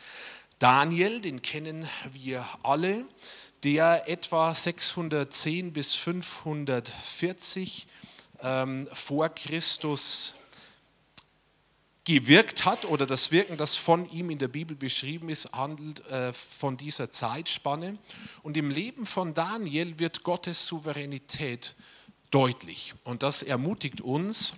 Daniel, 0.58 1.20
den 1.20 1.40
kennen 1.42 1.88
wir 2.12 2.44
alle, 2.62 3.04
der 3.62 4.08
etwa 4.08 4.54
610 4.54 5.72
bis 5.72 5.94
540 5.94 7.86
ähm, 8.42 8.88
vor 8.92 9.28
Christus 9.28 10.34
gewirkt 12.04 12.64
hat 12.64 12.86
oder 12.86 13.06
das 13.06 13.30
Wirken, 13.32 13.56
das 13.56 13.76
von 13.76 14.10
ihm 14.10 14.30
in 14.30 14.38
der 14.38 14.48
Bibel 14.48 14.74
beschrieben 14.74 15.28
ist, 15.28 15.52
handelt 15.52 16.04
äh, 16.06 16.32
von 16.32 16.76
dieser 16.76 17.12
Zeitspanne. 17.12 17.98
Und 18.42 18.56
im 18.56 18.70
Leben 18.70 19.04
von 19.04 19.34
Daniel 19.34 19.98
wird 19.98 20.22
Gottes 20.22 20.66
Souveränität 20.66 21.74
deutlich. 22.30 22.94
Und 23.04 23.22
das 23.22 23.42
ermutigt 23.42 24.00
uns, 24.00 24.54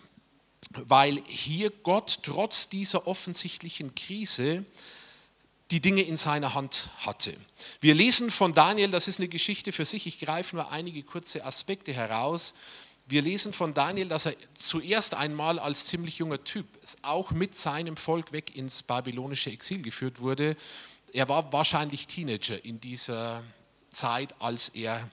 weil 0.71 1.21
hier 1.27 1.71
Gott 1.71 2.21
trotz 2.23 2.69
dieser 2.69 3.07
offensichtlichen 3.07 3.95
Krise 3.95 4.65
die 5.71 5.81
Dinge 5.81 6.03
in 6.03 6.17
seiner 6.17 6.55
Hand 6.55 6.91
hatte. 6.99 7.35
Wir 7.81 7.95
lesen 7.95 8.31
von 8.31 8.55
Daniel, 8.55 8.91
das 8.91 9.09
ist 9.09 9.21
eine 9.21 9.29
Geschichte 9.29 9.73
für 9.73 9.85
sich, 9.85 10.07
ich 10.07 10.19
greife 10.19 10.57
nur 10.57 10.71
einige 10.71 11.03
kurze 11.03 11.45
Aspekte 11.45 11.93
heraus. 11.93 12.55
Wir 13.07 13.23
lesen 13.23 13.53
von 13.53 13.75
Daniel, 13.75 14.09
dass 14.09 14.27
er 14.27 14.35
zuerst 14.55 15.15
einmal 15.15 15.59
als 15.59 15.87
ziemlich 15.87 16.19
junger 16.19 16.43
Typ 16.45 16.67
auch 17.03 17.33
mit 17.33 17.57
seinem 17.57 17.97
Volk 17.97 18.33
weg 18.33 18.55
ins 18.57 18.83
babylonische 18.83 19.51
Exil 19.51 19.83
geführt 19.83 20.21
wurde. 20.21 20.57
Er 21.13 21.29
war 21.29 21.53
wahrscheinlich 21.53 22.07
Teenager 22.07 22.65
in 22.65 22.81
dieser 22.81 23.43
Zeit, 23.91 24.41
als 24.41 24.71
er 24.71 25.09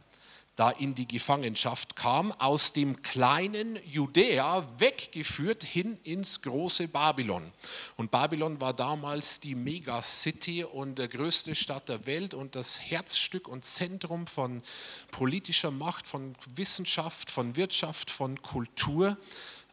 da 0.57 0.71
in 0.71 0.95
die 0.95 1.07
Gefangenschaft 1.07 1.95
kam, 1.95 2.31
aus 2.33 2.73
dem 2.73 3.03
kleinen 3.03 3.79
Judäa 3.85 4.65
weggeführt 4.79 5.63
hin 5.63 5.99
ins 6.03 6.41
große 6.41 6.87
Babylon. 6.87 7.53
Und 7.95 8.09
Babylon 8.09 8.59
war 8.59 8.73
damals 8.73 9.39
die 9.39 9.53
Megacity 9.53 10.63
und 10.63 10.97
der 10.97 11.09
größte 11.09 11.53
Stadt 11.53 11.87
der 11.89 12.07
Welt 12.07 12.33
und 12.33 12.55
das 12.55 12.81
Herzstück 12.81 13.47
und 13.47 13.65
Zentrum 13.65 14.25
von 14.25 14.63
politischer 15.11 15.69
Macht, 15.69 16.07
von 16.07 16.35
Wissenschaft, 16.55 17.29
von 17.29 17.55
Wirtschaft, 17.55 18.09
von 18.09 18.41
Kultur. 18.41 19.15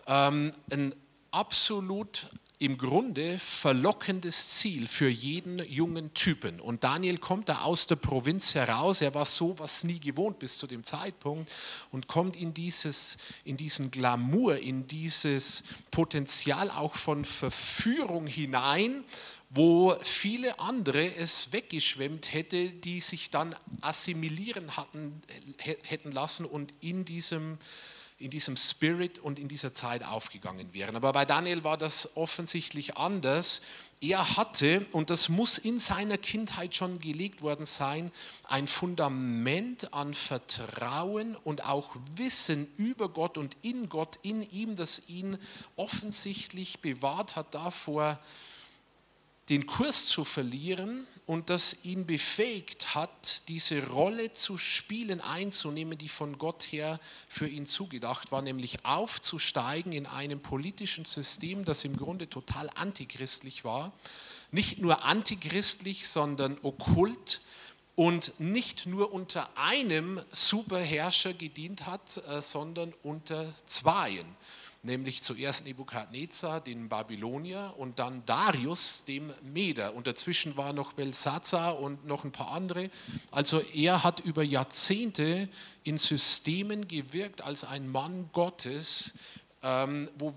Ähm, 0.06 0.52
ein 0.70 0.94
absolut 1.30 2.26
im 2.64 2.78
Grunde 2.78 3.38
verlockendes 3.38 4.48
Ziel 4.56 4.86
für 4.86 5.08
jeden 5.08 5.58
jungen 5.70 6.14
Typen. 6.14 6.60
Und 6.60 6.82
Daniel 6.82 7.18
kommt 7.18 7.50
da 7.50 7.60
aus 7.60 7.86
der 7.86 7.96
Provinz 7.96 8.54
heraus, 8.54 9.02
er 9.02 9.14
war 9.14 9.26
sowas 9.26 9.84
nie 9.84 10.00
gewohnt 10.00 10.38
bis 10.38 10.56
zu 10.56 10.66
dem 10.66 10.82
Zeitpunkt 10.82 11.52
und 11.92 12.08
kommt 12.08 12.36
in, 12.36 12.54
dieses, 12.54 13.18
in 13.44 13.58
diesen 13.58 13.90
Glamour, 13.90 14.56
in 14.56 14.86
dieses 14.86 15.64
Potenzial 15.90 16.70
auch 16.70 16.94
von 16.94 17.26
Verführung 17.26 18.26
hinein, 18.26 19.04
wo 19.50 19.94
viele 20.00 20.58
andere 20.58 21.14
es 21.16 21.52
weggeschwemmt 21.52 22.32
hätte, 22.32 22.70
die 22.70 23.00
sich 23.00 23.30
dann 23.30 23.54
assimilieren 23.82 24.74
hatten, 24.74 25.22
hätten 25.58 26.12
lassen 26.12 26.46
und 26.46 26.72
in 26.80 27.04
diesem 27.04 27.58
in 28.18 28.30
diesem 28.30 28.56
Spirit 28.56 29.18
und 29.18 29.38
in 29.38 29.48
dieser 29.48 29.74
Zeit 29.74 30.04
aufgegangen 30.04 30.72
wären. 30.72 30.94
Aber 30.96 31.12
bei 31.12 31.24
Daniel 31.24 31.64
war 31.64 31.76
das 31.76 32.16
offensichtlich 32.16 32.96
anders. 32.96 33.66
Er 34.00 34.36
hatte, 34.36 34.86
und 34.92 35.10
das 35.10 35.28
muss 35.28 35.58
in 35.58 35.80
seiner 35.80 36.18
Kindheit 36.18 36.76
schon 36.76 37.00
gelegt 37.00 37.42
worden 37.42 37.66
sein, 37.66 38.12
ein 38.44 38.66
Fundament 38.66 39.92
an 39.92 40.14
Vertrauen 40.14 41.36
und 41.36 41.64
auch 41.64 41.96
Wissen 42.16 42.68
über 42.76 43.08
Gott 43.08 43.36
und 43.36 43.56
in 43.62 43.88
Gott, 43.88 44.18
in 44.22 44.48
ihm, 44.50 44.76
das 44.76 45.08
ihn 45.08 45.38
offensichtlich 45.76 46.80
bewahrt 46.80 47.34
hat 47.34 47.54
davor, 47.54 48.18
den 49.48 49.66
Kurs 49.66 50.06
zu 50.06 50.24
verlieren 50.24 51.06
und 51.26 51.48
das 51.48 51.84
ihn 51.84 52.04
befähigt 52.06 52.94
hat, 52.94 53.48
diese 53.48 53.86
Rolle 53.88 54.34
zu 54.34 54.58
spielen, 54.58 55.20
einzunehmen, 55.20 55.96
die 55.96 56.08
von 56.08 56.36
Gott 56.36 56.64
her 56.64 57.00
für 57.28 57.48
ihn 57.48 57.64
zugedacht 57.64 58.30
war, 58.30 58.42
nämlich 58.42 58.84
aufzusteigen 58.84 59.92
in 59.92 60.06
einem 60.06 60.40
politischen 60.40 61.06
System, 61.06 61.64
das 61.64 61.84
im 61.84 61.96
Grunde 61.96 62.28
total 62.28 62.70
antichristlich 62.74 63.64
war. 63.64 63.92
Nicht 64.50 64.80
nur 64.80 65.04
antichristlich, 65.04 66.08
sondern 66.08 66.58
okkult 66.62 67.40
und 67.96 68.38
nicht 68.38 68.86
nur 68.86 69.12
unter 69.12 69.48
einem 69.56 70.20
Superherrscher 70.30 71.32
gedient 71.32 71.86
hat, 71.86 72.20
äh, 72.28 72.42
sondern 72.42 72.92
unter 73.02 73.46
zweien 73.64 74.26
nämlich 74.84 75.22
zuerst 75.22 75.66
Nebukadnezar, 75.66 76.60
den 76.60 76.88
Babylonier, 76.88 77.74
und 77.78 77.98
dann 77.98 78.24
Darius, 78.26 79.04
dem 79.04 79.32
Meder. 79.42 79.94
Und 79.94 80.06
dazwischen 80.06 80.56
war 80.56 80.72
noch 80.72 80.92
Belsazar 80.92 81.78
und 81.80 82.06
noch 82.06 82.24
ein 82.24 82.32
paar 82.32 82.50
andere. 82.52 82.90
Also 83.30 83.60
er 83.74 84.04
hat 84.04 84.20
über 84.20 84.42
Jahrzehnte 84.42 85.48
in 85.82 85.96
Systemen 85.96 86.86
gewirkt 86.86 87.42
als 87.42 87.64
ein 87.64 87.90
Mann 87.90 88.28
Gottes, 88.32 89.18
ähm, 89.62 90.08
wo, 90.18 90.34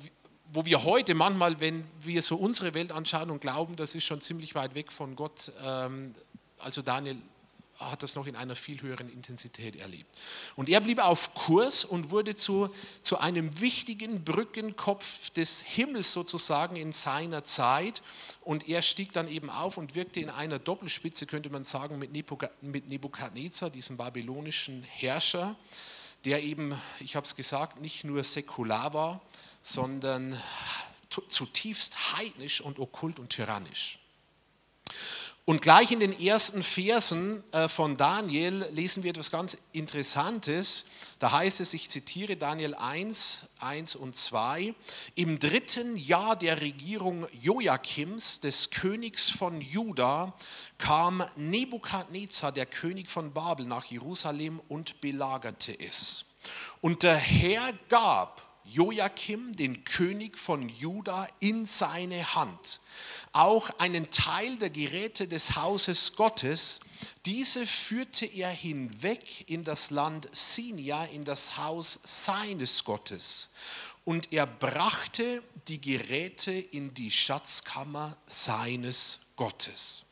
wo 0.53 0.65
wir 0.65 0.83
heute 0.83 1.13
manchmal, 1.13 1.59
wenn 1.59 1.83
wir 2.01 2.21
so 2.21 2.37
unsere 2.37 2.73
Welt 2.73 2.91
anschauen 2.91 3.29
und 3.29 3.41
glauben, 3.41 3.75
das 3.75 3.95
ist 3.95 4.05
schon 4.05 4.21
ziemlich 4.21 4.55
weit 4.55 4.75
weg 4.75 4.91
von 4.91 5.15
Gott, 5.15 5.51
ähm, 5.63 6.15
also 6.57 6.81
Daniel 6.81 7.17
hat 7.79 8.03
das 8.03 8.15
noch 8.15 8.25
in 8.25 8.35
einer 8.35 8.55
viel 8.55 8.81
höheren 8.81 9.09
Intensität 9.09 9.75
erlebt. 9.75 10.09
Und 10.55 10.69
er 10.69 10.81
blieb 10.81 10.99
auf 10.99 11.35
Kurs 11.35 11.85
und 11.85 12.11
wurde 12.11 12.35
zu, 12.35 12.73
zu 13.01 13.19
einem 13.19 13.59
wichtigen 13.59 14.23
Brückenkopf 14.23 15.29
des 15.31 15.61
Himmels 15.61 16.11
sozusagen 16.11 16.75
in 16.75 16.91
seiner 16.91 17.43
Zeit. 17.43 18.01
Und 18.41 18.67
er 18.67 18.81
stieg 18.81 19.13
dann 19.13 19.27
eben 19.27 19.49
auf 19.49 19.77
und 19.77 19.95
wirkte 19.95 20.19
in 20.19 20.29
einer 20.29 20.59
Doppelspitze, 20.59 21.27
könnte 21.27 21.49
man 21.49 21.63
sagen, 21.63 21.99
mit 21.99 22.11
Nebukadnezar, 22.11 23.69
diesem 23.69 23.97
babylonischen 23.97 24.83
Herrscher, 24.83 25.55
der 26.25 26.43
eben, 26.43 26.79
ich 26.99 27.15
habe 27.15 27.25
es 27.25 27.35
gesagt, 27.35 27.79
nicht 27.79 28.03
nur 28.03 28.23
säkular 28.23 28.93
war, 28.93 29.21
sondern 29.61 30.39
zutiefst 31.29 32.17
heidnisch 32.17 32.61
und 32.61 32.79
okkult 32.79 33.19
und 33.19 33.29
tyrannisch. 33.29 33.99
Und 35.49 35.61
gleich 35.61 35.91
in 35.91 36.01
den 36.01 36.19
ersten 36.19 36.61
Versen 36.61 37.41
äh, 37.53 37.69
von 37.69 37.95
Daniel 37.95 38.67
lesen 38.73 39.03
wir 39.03 39.11
etwas 39.11 39.31
ganz 39.31 39.57
Interessantes. 39.71 40.89
Da 41.19 41.31
heißt 41.31 41.61
es, 41.61 41.73
ich 41.73 41.89
zitiere 41.89 42.35
Daniel 42.35 42.75
1, 42.75 43.51
1 43.61 43.95
und 43.95 44.13
2, 44.13 44.75
im 45.15 45.39
dritten 45.39 45.95
Jahr 45.95 46.35
der 46.35 46.59
Regierung 46.59 47.25
Joachims, 47.31 48.41
des 48.41 48.71
Königs 48.71 49.29
von 49.29 49.61
Juda, 49.61 50.33
kam 50.79 51.23
Nebukadnezar, 51.37 52.51
der 52.51 52.65
König 52.65 53.09
von 53.09 53.31
Babel, 53.31 53.65
nach 53.65 53.85
Jerusalem 53.85 54.59
und 54.67 54.99
belagerte 54.99 55.79
es. 55.79 56.35
Und 56.81 57.03
der 57.03 57.15
Herr 57.15 57.71
gab 57.87 58.41
Joachim, 58.65 59.55
den 59.55 59.85
König 59.85 60.37
von 60.37 60.67
Juda, 60.67 61.25
in 61.39 61.65
seine 61.65 62.35
Hand. 62.35 62.81
Auch 63.37 63.69
einen 63.77 64.09
Teil 64.09 64.57
der 64.57 64.71
Geräte 64.71 65.27
des 65.27 65.55
Hauses 65.55 66.15
Gottes, 66.15 66.79
diese 67.27 67.67
führte 67.67 68.25
er 68.25 68.49
hinweg 68.49 69.47
in 69.47 69.63
das 69.63 69.91
Land 69.91 70.27
Sinia, 70.31 71.05
in 71.05 71.23
das 71.23 71.55
Haus 71.55 71.99
seines 72.03 72.83
Gottes. 72.83 73.53
Und 74.05 74.33
er 74.33 74.47
brachte 74.47 75.43
die 75.67 75.79
Geräte 75.79 76.51
in 76.51 76.95
die 76.95 77.11
Schatzkammer 77.11 78.17
seines 78.25 79.27
Gottes. 79.35 80.06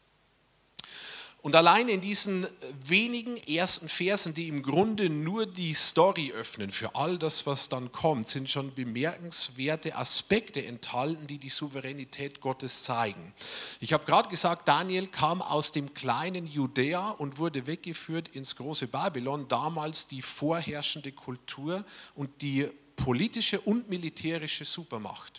Und 1.45 1.55
allein 1.55 1.89
in 1.89 2.01
diesen 2.01 2.47
wenigen 2.87 3.37
ersten 3.37 3.87
Versen, 3.87 4.33
die 4.33 4.47
im 4.47 4.63
Grunde 4.63 5.11
nur 5.11 5.45
die 5.45 5.75
Story 5.75 6.31
öffnen 6.31 6.71
für 6.71 6.95
all 6.95 7.19
das, 7.19 7.45
was 7.45 7.69
dann 7.69 7.91
kommt, 7.91 8.29
sind 8.29 8.49
schon 8.49 8.73
bemerkenswerte 8.73 9.95
Aspekte 9.95 10.65
enthalten, 10.65 11.27
die 11.27 11.37
die 11.37 11.49
Souveränität 11.49 12.41
Gottes 12.41 12.81
zeigen. 12.81 13.31
Ich 13.79 13.93
habe 13.93 14.05
gerade 14.05 14.27
gesagt, 14.27 14.67
Daniel 14.67 15.05
kam 15.05 15.43
aus 15.43 15.71
dem 15.71 15.93
kleinen 15.93 16.47
Judäa 16.47 17.11
und 17.11 17.37
wurde 17.37 17.67
weggeführt 17.67 18.29
ins 18.29 18.55
große 18.55 18.87
Babylon, 18.87 19.47
damals 19.47 20.07
die 20.07 20.23
vorherrschende 20.23 21.11
Kultur 21.11 21.85
und 22.15 22.41
die 22.41 22.67
politische 22.95 23.61
und 23.61 23.87
militärische 23.87 24.65
Supermacht. 24.65 25.34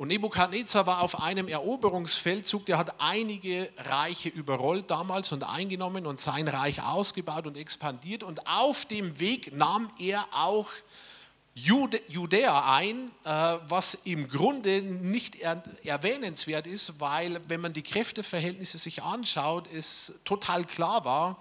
Und 0.00 0.08
Nebukadnezar 0.08 0.86
war 0.86 1.02
auf 1.02 1.22
einem 1.22 1.46
Eroberungsfeldzug, 1.46 2.64
der 2.64 2.78
hat 2.78 2.94
einige 3.00 3.68
Reiche 3.76 4.30
überrollt 4.30 4.90
damals 4.90 5.30
und 5.32 5.42
eingenommen 5.42 6.06
und 6.06 6.18
sein 6.18 6.48
Reich 6.48 6.82
ausgebaut 6.82 7.46
und 7.46 7.58
expandiert. 7.58 8.22
Und 8.22 8.46
auf 8.46 8.86
dem 8.86 9.20
Weg 9.20 9.54
nahm 9.54 9.90
er 9.98 10.26
auch 10.32 10.70
Judäa 11.52 12.76
ein, 12.76 13.10
äh, 13.24 13.58
was 13.68 13.92
im 14.06 14.26
Grunde 14.28 14.80
nicht 14.80 15.36
erwähnenswert 15.84 16.66
ist, 16.66 16.98
weil 17.00 17.38
wenn 17.48 17.60
man 17.60 17.74
die 17.74 17.82
Kräfteverhältnisse 17.82 18.78
sich 18.78 19.02
anschaut, 19.02 19.68
es 19.70 20.22
total 20.24 20.64
klar 20.64 21.04
war, 21.04 21.36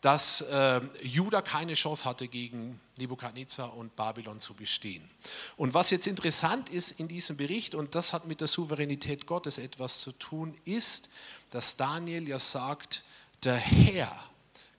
dass 0.00 0.42
äh, 0.42 0.80
Juda 1.02 1.42
keine 1.42 1.74
Chance 1.74 2.04
hatte, 2.04 2.28
gegen 2.28 2.80
Nebukadnezar 2.98 3.76
und 3.76 3.96
Babylon 3.96 4.38
zu 4.38 4.54
bestehen. 4.54 5.08
Und 5.56 5.74
was 5.74 5.90
jetzt 5.90 6.06
interessant 6.06 6.68
ist 6.68 7.00
in 7.00 7.08
diesem 7.08 7.36
Bericht, 7.36 7.74
und 7.74 7.94
das 7.94 8.12
hat 8.12 8.26
mit 8.26 8.40
der 8.40 8.48
Souveränität 8.48 9.26
Gottes 9.26 9.58
etwas 9.58 10.00
zu 10.00 10.12
tun, 10.12 10.54
ist, 10.64 11.10
dass 11.50 11.76
Daniel 11.76 12.28
ja 12.28 12.38
sagt, 12.38 13.02
der 13.42 13.56
Herr 13.56 14.12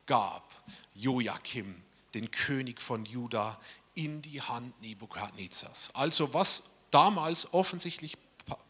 gab 0.06 0.54
Joachim, 0.96 1.76
den 2.14 2.32
König 2.32 2.82
von 2.82 3.06
Juda, 3.06 3.60
in 3.96 4.22
die 4.22 4.42
Hand 4.42 4.82
Nebukadnezars. 4.82 5.92
Also 5.96 6.34
was 6.34 6.84
damals 6.92 7.54
offensichtlich 7.54 8.18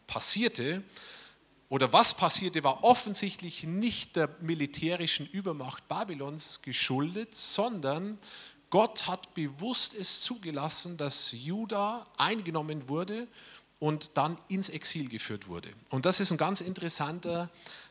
passierte, 0.08 0.84
oder 1.70 1.94
was 1.94 2.16
passierte, 2.16 2.64
war 2.64 2.84
offensichtlich 2.84 3.64
nicht 3.64 4.16
der 4.16 4.30
militärischen 4.42 5.28
Übermacht 5.28 5.88
Babylons 5.88 6.64
geschuldet, 6.64 7.36
sondern 7.36 8.18
Gott 8.72 9.08
hat 9.08 9.34
bewusst 9.36 9.96
es 9.96 10.22
zugelassen, 10.22 10.98
dass 10.98 11.32
Juda 11.32 12.06
eingenommen 12.18 12.90
wurde 12.90 13.28
und 13.80 14.18
dann 14.18 14.38
ins 14.48 14.70
Exil 14.70 15.10
geführt 15.10 15.48
wurde. 15.48 15.70
Und 15.90 16.06
das 16.06 16.20
ist 16.20 16.32
ein 16.32 16.38
ganz 16.38 16.62
interessanter 16.62 17.50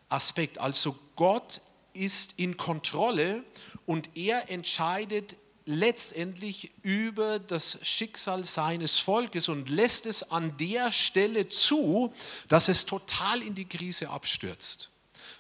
Aspekt. 0.09 0.59
Also 0.59 0.97
Gott 1.17 1.61
ist 1.93 2.39
in 2.39 2.57
Kontrolle 2.57 3.45
und 3.87 4.17
er 4.17 4.51
entscheidet 4.51 5.37
letztendlich 5.69 6.73
über 6.83 7.39
das 7.39 7.87
Schicksal 7.87 8.43
seines 8.45 8.99
Volkes 8.99 9.51
und 9.51 9.69
lässt 9.69 10.07
es 10.07 10.31
an 10.31 10.57
der 10.57 10.91
Stelle 10.93 11.49
zu, 11.49 12.13
dass 12.49 12.69
es 12.69 12.87
total 12.87 13.43
in 13.43 13.55
die 13.55 13.69
Krise 13.69 14.09
abstürzt. 14.09 14.89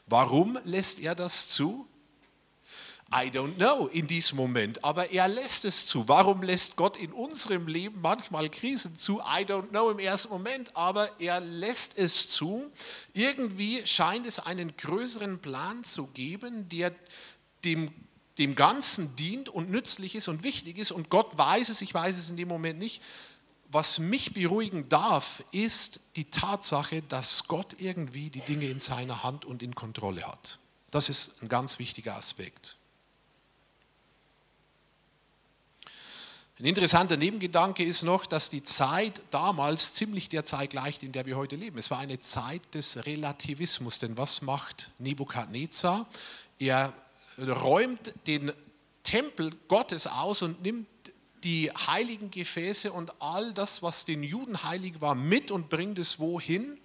Warum 0.06 0.58
lässt 0.64 1.00
er 1.00 1.14
das 1.14 1.49
zu? 1.49 1.88
I 3.11 3.30
don't 3.30 3.54
know 3.54 3.87
in 3.87 4.06
diesem 4.06 4.37
Moment, 4.37 4.85
aber 4.85 5.11
er 5.11 5.28
lässt 5.28 5.64
es 5.64 5.87
zu. 5.87 6.06
Warum 6.08 6.42
lässt 6.42 6.76
Gott 6.76 6.98
in 6.98 7.11
unserem 7.11 7.66
Leben 7.66 8.03
manchmal 8.03 8.50
Krisen 8.50 8.98
zu? 8.98 9.20
I 9.20 9.44
don't 9.46 9.68
know 9.68 9.88
im 9.88 9.98
ersten 9.98 10.29
Moment, 10.29 10.76
aber 10.76 11.09
er 11.18 11.40
lässt 11.40 11.98
es 11.98 12.29
zu. 12.29 12.70
Irgendwie 13.14 13.81
scheint 13.87 14.26
es 14.26 14.40
einen 14.40 14.76
größeren 14.76 15.38
Plan 15.38 15.85
zu 15.85 16.09
geben, 16.09 16.68
der 16.68 16.94
dem 17.64 17.90
dem 18.38 18.55
Ganzen 18.55 19.16
dient 19.16 19.48
und 19.48 19.70
nützlich 19.70 20.14
ist 20.14 20.29
und 20.29 20.42
wichtig 20.42 20.79
ist 20.79 20.90
und 20.90 21.11
Gott 21.11 21.37
weiß 21.37 21.68
es, 21.68 21.83
ich 21.83 21.92
weiß 21.92 22.16
es 22.16 22.31
in 22.31 22.37
dem 22.37 22.48
Moment 22.48 22.79
nicht. 22.79 23.03
Was 23.70 23.98
mich 23.98 24.33
beruhigen 24.33 24.88
darf, 24.88 25.44
ist 25.53 26.16
die 26.16 26.31
Tatsache, 26.31 27.03
dass 27.03 27.48
Gott 27.48 27.77
irgendwie 27.79 28.31
die 28.31 28.40
Dinge 28.40 28.66
in 28.66 28.81
seiner 28.81 29.22
Hand 29.22 29.44
und 29.44 29.62
in 29.62 29.74
Kontrolle 29.74 30.27
hat. 30.27 30.59
Das 30.90 31.11
ist 31.11 31.42
ein 31.42 31.51
ganz 31.51 31.79
wichtiger 31.79 32.16
Aspekt. 32.16 32.77
Ein 36.59 36.64
interessanter 36.64 37.16
Nebengedanke 37.16 37.85
ist 37.85 38.03
noch, 38.03 38.27
dass 38.27 38.51
die 38.51 38.64
Zeit 38.64 39.20
damals 39.31 39.94
ziemlich 39.94 40.29
der 40.29 40.44
Zeit 40.44 40.70
gleicht, 40.70 41.05
in 41.05 41.12
der 41.12 41.24
wir 41.24 41.37
heute 41.37 41.55
leben. 41.55 41.79
Es 41.79 41.90
war 41.90 41.98
eine 41.98 42.18
Zeit 42.18 42.62
des 42.74 43.07
Relativismus, 43.07 44.01
denn 44.01 44.16
was 44.16 44.42
macht 44.42 44.90
Nebukadnezar? 44.98 46.07
Er 46.59 46.92
räumt 47.38 48.14
den 48.27 48.53
Tempel 49.03 49.53
Gottes 49.68 50.07
aus 50.07 50.42
und 50.42 50.62
nimmt 50.62 50.88
die 51.44 51.70
heiligen 51.70 52.31
Gefäße 52.31 52.92
und 52.92 53.22
all 53.22 53.53
das, 53.53 53.83
was 53.83 54.05
den 54.05 54.22
Juden 54.22 54.64
heilig 54.64 55.01
war, 55.01 55.14
mit 55.14 55.51
und 55.51 55.68
bringt 55.68 55.98
es 55.98 56.18
wohin? 56.18 56.79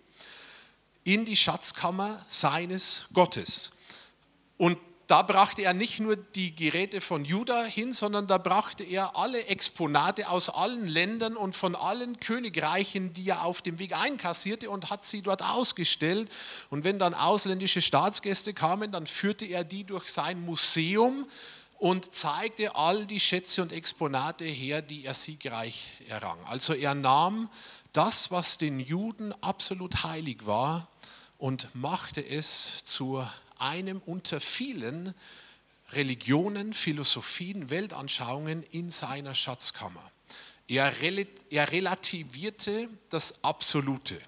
In 1.03 1.25
die 1.25 1.35
Schatzkammer 1.35 2.23
seines 2.29 3.07
Gottes. 3.13 3.73
Und 4.57 4.77
da 5.07 5.21
brachte 5.21 5.63
er 5.63 5.73
nicht 5.73 5.99
nur 5.99 6.15
die 6.15 6.55
Geräte 6.55 7.01
von 7.01 7.25
Juda 7.25 7.63
hin, 7.63 7.91
sondern 7.91 8.27
da 8.27 8.37
brachte 8.37 8.83
er 8.83 9.17
alle 9.17 9.45
Exponate 9.47 10.29
aus 10.29 10.49
allen 10.49 10.87
Ländern 10.87 11.35
und 11.35 11.55
von 11.55 11.75
allen 11.75 12.19
Königreichen, 12.19 13.13
die 13.13 13.29
er 13.29 13.43
auf 13.43 13.61
dem 13.61 13.79
Weg 13.79 13.97
einkassierte 13.97 14.69
und 14.69 14.89
hat 14.89 15.03
sie 15.03 15.21
dort 15.21 15.41
ausgestellt. 15.41 16.31
Und 16.69 16.83
wenn 16.83 16.99
dann 16.99 17.13
ausländische 17.13 17.81
Staatsgäste 17.81 18.53
kamen, 18.53 18.91
dann 18.91 19.05
führte 19.05 19.45
er 19.45 19.63
die 19.63 19.83
durch 19.83 20.09
sein 20.09 20.43
Museum 20.45 21.27
und 21.79 22.15
zeigte 22.15 22.75
all 22.75 23.05
die 23.05 23.19
Schätze 23.19 23.61
und 23.61 23.73
Exponate 23.73 24.45
her, 24.45 24.81
die 24.81 25.05
er 25.05 25.13
siegreich 25.13 25.99
errang. 26.07 26.37
Also 26.45 26.73
er 26.73 26.95
nahm 26.95 27.49
das, 27.91 28.31
was 28.31 28.57
den 28.57 28.79
Juden 28.79 29.33
absolut 29.41 30.03
heilig 30.03 30.45
war, 30.45 30.87
und 31.43 31.75
machte 31.75 32.25
es 32.25 32.85
zur 32.85 33.29
einem 33.63 34.01
unter 34.05 34.39
vielen 34.39 35.13
Religionen, 35.93 36.73
Philosophien, 36.73 37.69
Weltanschauungen 37.69 38.63
in 38.71 38.89
seiner 38.89 39.35
Schatzkammer. 39.35 40.03
Er, 40.67 40.93
er 41.49 41.71
relativierte 41.71 42.89
das 43.09 43.43
Absolute. 43.43 44.19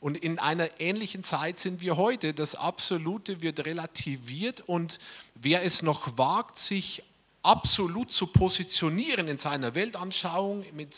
Und 0.00 0.16
in 0.16 0.38
einer 0.38 0.80
ähnlichen 0.80 1.22
Zeit 1.22 1.58
sind 1.58 1.80
wir 1.80 1.96
heute. 1.96 2.32
Das 2.32 2.54
Absolute 2.54 3.42
wird 3.42 3.66
relativiert 3.66 4.62
und 4.66 4.98
wer 5.34 5.62
es 5.62 5.82
noch 5.82 6.16
wagt, 6.16 6.58
sich 6.58 7.02
absolut 7.42 8.12
zu 8.12 8.26
positionieren 8.26 9.28
in 9.28 9.38
seiner 9.38 9.74
Weltanschauung, 9.74 10.64
mit, 10.74 10.96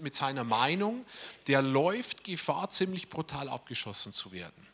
mit 0.00 0.14
seiner 0.14 0.44
Meinung, 0.44 1.04
der 1.46 1.62
läuft 1.62 2.24
Gefahr, 2.24 2.70
ziemlich 2.70 3.08
brutal 3.08 3.48
abgeschossen 3.48 4.12
zu 4.12 4.32
werden. 4.32 4.67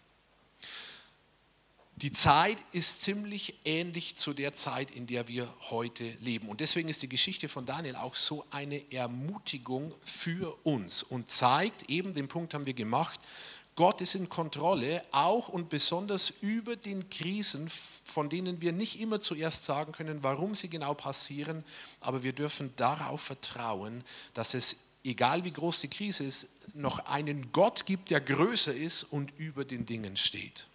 Die 1.97 2.11
Zeit 2.11 2.59
ist 2.73 3.03
ziemlich 3.03 3.55
ähnlich 3.65 4.17
zu 4.17 4.33
der 4.33 4.57
Zeit, 4.57 4.91
in 4.91 5.07
der 5.07 5.29
wir 5.29 5.53
heute 5.71 6.05
leben. 6.21 6.49
Und 6.49 6.61
deswegen 6.61 6.89
ist 6.89 7.03
die 7.03 7.09
Geschichte 7.09 7.49
von 7.49 7.67
Daniel 7.67 7.95
auch 7.95 8.17
so 8.17 8.45
eine 8.51 8.93
Ermutigung 8.93 9.95
für 10.03 10.59
uns 10.65 11.05
und 11.05 11.31
zeigt, 11.31 11.89
eben 11.89 12.13
den 12.13 12.27
Punkt 12.27 12.53
haben 12.53 12.67
wir 12.67 12.75
gemacht, 12.75 13.21
Gott 13.77 14.01
ist 14.01 14.17
in 14.17 14.29
Kontrolle, 14.29 15.05
auch 15.13 15.49
und 15.49 15.69
besonders 15.69 16.31
über 16.43 16.75
den 16.75 17.11
Krisen, 17.11 17.71
von 18.05 18.29
denen 18.29 18.61
wir 18.61 18.73
nicht 18.73 19.01
immer 19.01 19.21
zuerst 19.21 19.65
sagen 19.65 19.93
können, 19.93 20.23
warum 20.23 20.55
sie 20.55 20.69
genau 20.69 20.95
passieren, 20.95 21.65
aber 22.01 22.25
wir 22.25 22.33
dürfen 22.33 22.75
darauf 22.77 23.21
vertrauen, 23.21 24.03
dass 24.33 24.55
es, 24.55 24.91
egal 25.05 25.45
wie 25.45 25.53
groß 25.53 25.81
die 25.81 25.89
Krise 25.89 26.25
ist, 26.25 26.75
noch 26.75 27.07
einen 27.07 27.53
Gott 27.53 27.87
gibt, 27.87 28.11
der 28.11 28.21
größer 28.21 28.75
ist 28.75 29.05
und 29.05 29.33
über 29.39 29.65
den 29.65 29.87
Dingen 29.87 30.17
steht. 30.17 30.67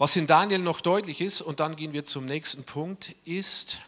Was 0.00 0.14
in 0.14 0.28
Daniel 0.28 0.60
noch 0.60 0.80
deutlich 0.80 1.20
ist, 1.20 1.40
und 1.40 1.58
dann 1.58 1.74
gehen 1.74 1.92
wir 1.92 2.04
zum 2.04 2.24
nächsten 2.24 2.62
Punkt, 2.62 3.16
ist, 3.24 3.78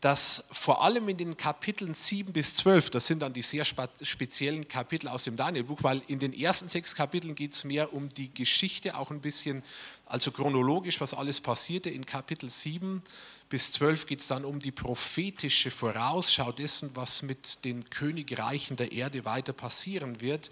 dass 0.00 0.48
vor 0.50 0.82
allem 0.82 1.08
in 1.08 1.16
den 1.16 1.36
Kapiteln 1.36 1.94
7 1.94 2.32
bis 2.32 2.56
12, 2.56 2.90
das 2.90 3.06
sind 3.06 3.22
dann 3.22 3.32
die 3.32 3.42
sehr 3.42 3.64
speziellen 3.64 4.66
Kapitel 4.66 5.06
aus 5.06 5.22
dem 5.22 5.36
Danielbuch, 5.36 5.84
weil 5.84 6.02
in 6.08 6.18
den 6.18 6.32
ersten 6.32 6.68
sechs 6.68 6.96
Kapiteln 6.96 7.36
geht 7.36 7.52
es 7.52 7.62
mehr 7.62 7.92
um 7.92 8.08
die 8.08 8.34
Geschichte, 8.34 8.96
auch 8.96 9.12
ein 9.12 9.20
bisschen, 9.20 9.62
also 10.06 10.32
chronologisch, 10.32 11.00
was 11.00 11.14
alles 11.14 11.40
passierte. 11.40 11.88
In 11.88 12.04
Kapitel 12.04 12.50
7 12.50 13.00
bis 13.48 13.70
12 13.70 14.06
geht 14.06 14.20
es 14.22 14.26
dann 14.26 14.44
um 14.44 14.58
die 14.58 14.72
prophetische 14.72 15.70
Vorausschau 15.70 16.50
dessen, 16.50 16.90
was 16.94 17.22
mit 17.22 17.64
den 17.64 17.88
Königreichen 17.90 18.76
der 18.76 18.90
Erde 18.90 19.24
weiter 19.24 19.52
passieren 19.52 20.20
wird. 20.20 20.50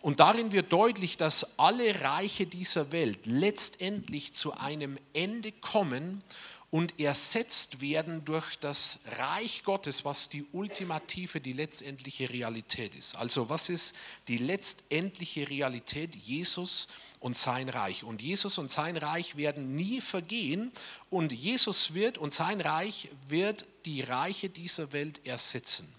Und 0.00 0.20
darin 0.20 0.52
wird 0.52 0.72
deutlich, 0.72 1.16
dass 1.16 1.58
alle 1.58 2.00
Reiche 2.02 2.46
dieser 2.46 2.92
Welt 2.92 3.18
letztendlich 3.24 4.34
zu 4.34 4.56
einem 4.56 4.98
Ende 5.12 5.50
kommen 5.52 6.22
und 6.70 7.00
ersetzt 7.00 7.80
werden 7.80 8.24
durch 8.24 8.56
das 8.56 9.06
Reich 9.18 9.64
Gottes, 9.64 10.04
was 10.04 10.28
die 10.28 10.44
ultimative, 10.52 11.40
die 11.40 11.54
letztendliche 11.54 12.28
Realität 12.28 12.94
ist. 12.94 13.16
Also 13.16 13.48
was 13.48 13.70
ist 13.70 13.96
die 14.28 14.36
letztendliche 14.36 15.48
Realität? 15.48 16.14
Jesus 16.14 16.88
und 17.20 17.38
sein 17.38 17.68
Reich. 17.70 18.04
Und 18.04 18.20
Jesus 18.20 18.58
und 18.58 18.70
sein 18.70 18.98
Reich 18.98 19.36
werden 19.36 19.74
nie 19.74 20.00
vergehen 20.00 20.70
und 21.10 21.32
Jesus 21.32 21.94
wird 21.94 22.18
und 22.18 22.34
sein 22.34 22.60
Reich 22.60 23.08
wird 23.26 23.64
die 23.86 24.02
Reiche 24.02 24.50
dieser 24.50 24.92
Welt 24.92 25.26
ersetzen. 25.26 25.92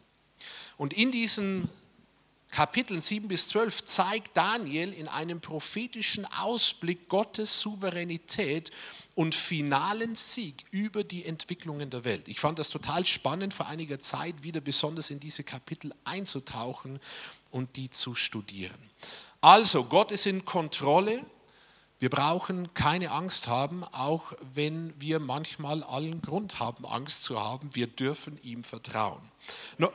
Und 0.78 0.94
in 0.94 1.12
diesen 1.12 1.68
Kapiteln 2.52 3.00
7 3.00 3.28
bis 3.28 3.50
12 3.50 3.86
zeigt 3.86 4.36
Daniel 4.36 4.92
in 4.94 5.08
einem 5.08 5.40
prophetischen 5.40 6.26
Ausblick 6.26 7.08
Gottes 7.08 7.62
Souveränität 7.62 8.72
und 9.16 9.36
finalen 9.36 10.16
Sieg 10.16 10.66
über 10.72 11.04
die 11.04 11.26
Entwicklungen 11.26 11.90
der 11.90 12.06
Welt. 12.06 12.28
Ich 12.28 12.40
fand 12.40 12.58
das 12.58 12.70
total 12.70 13.06
spannend, 13.06 13.54
vor 13.54 13.68
einiger 13.68 14.00
Zeit 14.00 14.44
wieder 14.44 14.62
besonders 14.62 15.10
in 15.10 15.20
diese 15.20 15.44
Kapitel 15.44 15.94
einzutauchen 16.06 17.00
und 17.52 17.76
die 17.76 17.90
zu 17.90 18.16
studieren. 18.16 18.90
Also, 19.42 19.84
Gott 19.86 20.12
ist 20.12 20.26
in 20.26 20.44
Kontrolle 20.44 21.24
wir 22.00 22.10
brauchen 22.10 22.74
keine 22.74 23.12
Angst 23.12 23.48
haben, 23.48 23.84
auch 23.84 24.32
wenn 24.54 24.94
wir 25.02 25.20
manchmal 25.20 25.84
allen 25.84 26.22
Grund 26.22 26.60
haben, 26.60 26.86
Angst 26.86 27.24
zu 27.24 27.42
haben. 27.42 27.70
Wir 27.74 27.88
dürfen 27.88 28.40
ihm 28.42 28.64
vertrauen. 28.64 29.22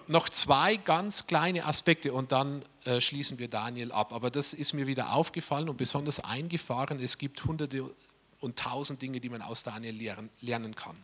noch 0.06 0.28
zwei 0.28 0.76
ganz 0.76 1.26
kleine 1.26 1.64
Aspekte 1.64 2.12
und 2.12 2.30
dann 2.30 2.62
äh, 2.84 3.00
schließen 3.00 3.38
wir 3.38 3.48
Daniel 3.48 3.90
ab. 3.90 4.12
Aber 4.12 4.30
das 4.30 4.52
ist 4.52 4.74
mir 4.74 4.86
wieder 4.86 5.14
aufgefallen 5.14 5.70
und 5.70 5.78
besonders 5.78 6.20
eingefahren. 6.20 7.00
Es 7.00 7.16
gibt 7.16 7.42
hunderte 7.46 7.90
und 8.40 8.58
tausend 8.58 9.00
Dinge, 9.00 9.20
die 9.20 9.30
man 9.30 9.40
aus 9.40 9.62
Daniel 9.62 10.18
lernen 10.42 10.76
kann. 10.76 10.96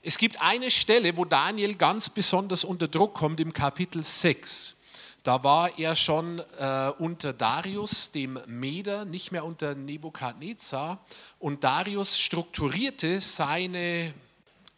Es 0.00 0.16
gibt 0.16 0.40
eine 0.40 0.70
Stelle, 0.70 1.16
wo 1.16 1.24
Daniel 1.24 1.74
ganz 1.74 2.08
besonders 2.08 2.62
unter 2.62 2.86
Druck 2.86 3.14
kommt 3.14 3.40
im 3.40 3.52
Kapitel 3.52 4.04
6. 4.04 4.82
Da 5.24 5.42
war 5.42 5.78
er 5.78 5.96
schon 5.96 6.38
äh, 6.38 6.90
unter 6.98 7.32
Darius, 7.32 8.12
dem 8.12 8.38
Meder, 8.46 9.06
nicht 9.06 9.32
mehr 9.32 9.46
unter 9.46 9.74
Nebukadnezar. 9.74 11.02
Und 11.38 11.64
Darius 11.64 12.20
strukturierte 12.20 13.22
seine 13.22 14.12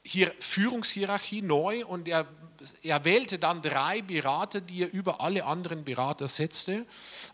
Hier 0.04 0.32
Führungshierarchie 0.38 1.42
neu 1.42 1.84
und 1.86 2.06
er, 2.06 2.26
er 2.84 3.04
wählte 3.04 3.40
dann 3.40 3.60
drei 3.60 4.02
Berater, 4.02 4.60
die 4.60 4.84
er 4.84 4.92
über 4.92 5.20
alle 5.20 5.44
anderen 5.44 5.84
Berater 5.84 6.28
setzte. 6.28 6.86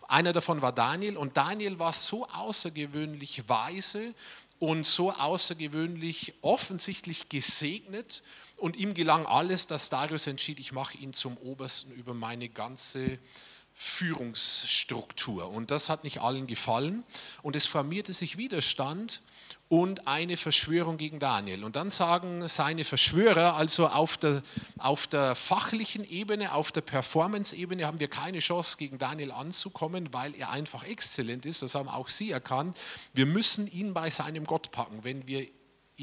Einer 0.07 0.33
davon 0.33 0.63
war 0.63 0.71
Daniel 0.71 1.15
und 1.15 1.37
Daniel 1.37 1.77
war 1.77 1.93
so 1.93 2.27
außergewöhnlich 2.29 3.47
weise 3.47 4.15
und 4.57 4.87
so 4.87 5.11
außergewöhnlich 5.11 6.33
offensichtlich 6.41 7.29
gesegnet 7.29 8.23
und 8.63 8.77
ihm 8.77 8.93
gelang 8.93 9.25
alles, 9.25 9.67
dass 9.67 9.89
Darius 9.89 10.25
entschied, 10.25 10.57
ich 10.57 10.71
mache 10.71 10.97
ihn 10.97 11.11
zum 11.11 11.35
Obersten 11.35 11.91
über 11.95 12.13
meine 12.13 12.47
ganze 12.47 13.19
Führungsstruktur. 13.73 15.49
Und 15.49 15.69
das 15.69 15.89
hat 15.89 16.05
nicht 16.05 16.21
allen 16.21 16.47
gefallen. 16.47 17.03
Und 17.41 17.57
es 17.57 17.65
formierte 17.65 18.13
sich 18.13 18.37
Widerstand 18.37 19.19
und 19.67 20.07
eine 20.07 20.37
Verschwörung 20.37 20.95
gegen 20.95 21.19
Daniel. 21.19 21.65
Und 21.65 21.75
dann 21.75 21.89
sagen 21.89 22.47
seine 22.47 22.85
Verschwörer, 22.85 23.57
also 23.57 23.87
auf 23.89 24.15
der, 24.15 24.41
auf 24.77 25.07
der 25.07 25.35
fachlichen 25.35 26.09
Ebene, 26.09 26.53
auf 26.53 26.71
der 26.71 26.81
Performance-Ebene 26.81 27.85
haben 27.85 27.99
wir 27.99 28.07
keine 28.07 28.39
Chance, 28.39 28.77
gegen 28.77 28.97
Daniel 28.97 29.33
anzukommen, 29.33 30.13
weil 30.13 30.35
er 30.35 30.51
einfach 30.51 30.85
exzellent 30.85 31.45
ist. 31.45 31.63
Das 31.63 31.75
haben 31.75 31.89
auch 31.89 32.07
sie 32.07 32.31
erkannt. 32.31 32.77
Wir 33.13 33.25
müssen 33.25 33.69
ihn 33.69 33.93
bei 33.93 34.09
seinem 34.09 34.45
Gott 34.45 34.71
packen, 34.71 35.03
wenn 35.03 35.27
wir 35.27 35.45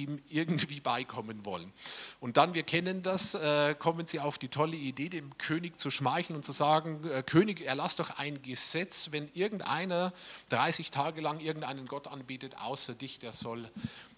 ihm 0.02 0.22
irgendwie 0.28 0.80
beikommen 0.80 1.44
wollen. 1.44 1.72
Und 2.20 2.36
dann, 2.36 2.54
wir 2.54 2.62
kennen 2.62 3.02
das, 3.02 3.34
äh, 3.34 3.74
kommen 3.78 4.06
sie 4.06 4.20
auf 4.20 4.38
die 4.38 4.48
tolle 4.48 4.76
Idee, 4.76 5.08
dem 5.08 5.36
König 5.38 5.78
zu 5.78 5.90
schmeicheln 5.90 6.36
und 6.36 6.44
zu 6.44 6.52
sagen, 6.52 7.00
äh, 7.10 7.22
König, 7.22 7.62
erlass 7.62 7.96
doch 7.96 8.18
ein 8.18 8.42
Gesetz, 8.42 9.12
wenn 9.12 9.28
irgendeiner 9.34 10.12
30 10.50 10.90
Tage 10.90 11.20
lang 11.20 11.40
irgendeinen 11.40 11.86
Gott 11.86 12.06
anbietet, 12.06 12.56
außer 12.58 12.94
dich, 12.94 13.18
der 13.18 13.32
soll 13.32 13.70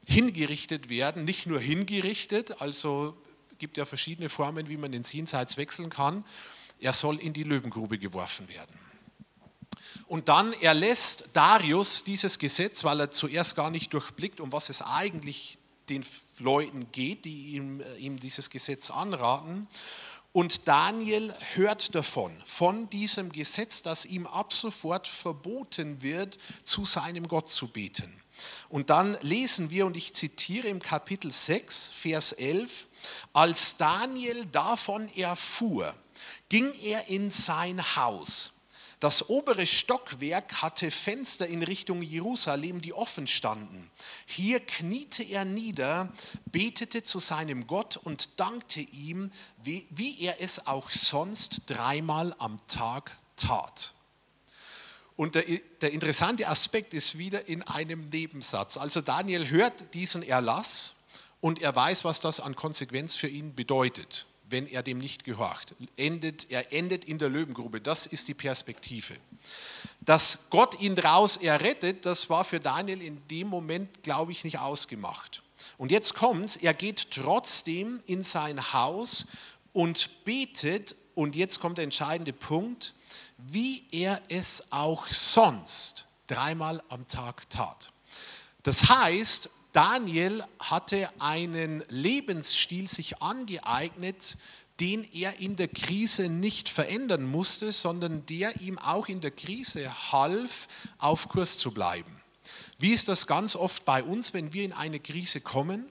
hingerichtet 0.06 0.88
werden. 0.88 1.24
Nicht 1.24 1.46
nur 1.46 1.60
hingerichtet, 1.60 2.60
also 2.60 3.16
gibt 3.58 3.76
ja 3.76 3.84
verschiedene 3.84 4.28
Formen, 4.28 4.68
wie 4.68 4.76
man 4.76 4.90
den 4.90 5.02
Jenseits 5.04 5.56
wechseln 5.56 5.88
kann. 5.88 6.24
Er 6.80 6.92
soll 6.92 7.20
in 7.20 7.32
die 7.32 7.44
Löwengrube 7.44 7.96
geworfen 7.96 8.48
werden. 8.48 8.76
Und 10.08 10.28
dann 10.28 10.52
erlässt 10.54 11.30
Darius 11.32 12.04
dieses 12.04 12.38
Gesetz, 12.38 12.84
weil 12.84 13.00
er 13.00 13.10
zuerst 13.12 13.56
gar 13.56 13.70
nicht 13.70 13.94
durchblickt, 13.94 14.40
um 14.40 14.52
was 14.52 14.68
es 14.68 14.82
eigentlich 14.82 15.58
den 15.88 16.04
Leuten 16.38 16.90
geht, 16.92 17.24
die 17.24 17.54
ihm, 17.54 17.80
äh, 17.80 17.96
ihm 17.96 18.18
dieses 18.18 18.50
Gesetz 18.50 18.90
anraten. 18.90 19.66
Und 20.32 20.66
Daniel 20.66 21.34
hört 21.54 21.94
davon, 21.94 22.34
von 22.46 22.88
diesem 22.88 23.32
Gesetz, 23.32 23.82
dass 23.82 24.06
ihm 24.06 24.26
ab 24.26 24.52
sofort 24.52 25.06
verboten 25.06 26.02
wird, 26.02 26.38
zu 26.64 26.86
seinem 26.86 27.28
Gott 27.28 27.50
zu 27.50 27.68
beten. 27.68 28.10
Und 28.70 28.88
dann 28.88 29.18
lesen 29.20 29.70
wir, 29.70 29.84
und 29.84 29.96
ich 29.96 30.14
zitiere 30.14 30.68
im 30.68 30.80
Kapitel 30.80 31.30
6, 31.30 31.88
Vers 31.88 32.32
11, 32.32 32.86
als 33.34 33.76
Daniel 33.76 34.46
davon 34.46 35.14
erfuhr, 35.14 35.94
ging 36.48 36.72
er 36.80 37.08
in 37.08 37.28
sein 37.28 37.96
Haus 37.96 38.61
das 39.02 39.30
obere 39.30 39.66
Stockwerk 39.66 40.62
hatte 40.62 40.88
Fenster 40.92 41.48
in 41.48 41.64
Richtung 41.64 42.02
Jerusalem, 42.02 42.80
die 42.80 42.92
offen 42.92 43.26
standen. 43.26 43.90
Hier 44.26 44.60
kniete 44.60 45.24
er 45.24 45.44
nieder, 45.44 46.12
betete 46.52 47.02
zu 47.02 47.18
seinem 47.18 47.66
Gott 47.66 47.96
und 47.96 48.38
dankte 48.38 48.78
ihm, 48.78 49.32
wie, 49.60 49.88
wie 49.90 50.20
er 50.20 50.40
es 50.40 50.68
auch 50.68 50.88
sonst 50.88 51.68
dreimal 51.68 52.32
am 52.38 52.64
Tag 52.68 53.18
tat. 53.36 53.94
Und 55.16 55.34
der, 55.34 55.46
der 55.80 55.90
interessante 55.90 56.46
Aspekt 56.46 56.94
ist 56.94 57.18
wieder 57.18 57.48
in 57.48 57.62
einem 57.62 58.08
Nebensatz. 58.10 58.76
Also 58.76 59.00
Daniel 59.00 59.50
hört 59.50 59.94
diesen 59.94 60.22
Erlass 60.22 61.00
und 61.40 61.60
er 61.60 61.74
weiß, 61.74 62.04
was 62.04 62.20
das 62.20 62.38
an 62.38 62.54
Konsequenz 62.54 63.16
für 63.16 63.26
ihn 63.26 63.56
bedeutet 63.56 64.26
wenn 64.52 64.66
er 64.66 64.82
dem 64.82 64.98
nicht 64.98 65.24
gehorcht. 65.24 65.74
Endet, 65.96 66.50
er 66.50 66.72
endet 66.72 67.06
in 67.06 67.18
der 67.18 67.28
Löwengrube. 67.28 67.80
Das 67.80 68.06
ist 68.06 68.28
die 68.28 68.34
Perspektive. 68.34 69.14
Dass 70.00 70.50
Gott 70.50 70.80
ihn 70.80 70.96
raus 70.98 71.38
errettet, 71.38 72.06
das 72.06 72.30
war 72.30 72.44
für 72.44 72.60
Daniel 72.60 73.02
in 73.02 73.26
dem 73.28 73.48
Moment, 73.48 74.02
glaube 74.02 74.32
ich, 74.32 74.44
nicht 74.44 74.58
ausgemacht. 74.58 75.42
Und 75.78 75.90
jetzt 75.90 76.14
kommt's, 76.14 76.56
er 76.56 76.74
geht 76.74 77.10
trotzdem 77.10 78.00
in 78.06 78.22
sein 78.22 78.72
Haus 78.72 79.28
und 79.72 80.24
betet, 80.24 80.94
und 81.14 81.34
jetzt 81.34 81.60
kommt 81.60 81.78
der 81.78 81.84
entscheidende 81.84 82.32
Punkt, 82.32 82.94
wie 83.38 83.84
er 83.90 84.20
es 84.28 84.70
auch 84.70 85.06
sonst 85.08 86.06
dreimal 86.26 86.82
am 86.88 87.06
Tag 87.08 87.48
tat. 87.50 87.90
Das 88.62 88.88
heißt, 88.88 89.50
Daniel 89.72 90.44
hatte 90.58 91.08
einen 91.18 91.82
Lebensstil 91.88 92.86
sich 92.88 93.22
angeeignet, 93.22 94.36
den 94.80 95.04
er 95.12 95.38
in 95.40 95.56
der 95.56 95.68
Krise 95.68 96.28
nicht 96.28 96.68
verändern 96.68 97.24
musste, 97.24 97.72
sondern 97.72 98.26
der 98.26 98.60
ihm 98.60 98.78
auch 98.78 99.08
in 99.08 99.20
der 99.20 99.30
Krise 99.30 100.12
half, 100.12 100.68
auf 100.98 101.28
Kurs 101.28 101.58
zu 101.58 101.72
bleiben. 101.72 102.20
Wie 102.78 102.90
ist 102.90 103.08
das 103.08 103.26
ganz 103.26 103.54
oft 103.56 103.84
bei 103.84 104.02
uns, 104.02 104.34
wenn 104.34 104.52
wir 104.52 104.64
in 104.64 104.72
eine 104.72 104.98
Krise 105.00 105.40
kommen? 105.40 105.86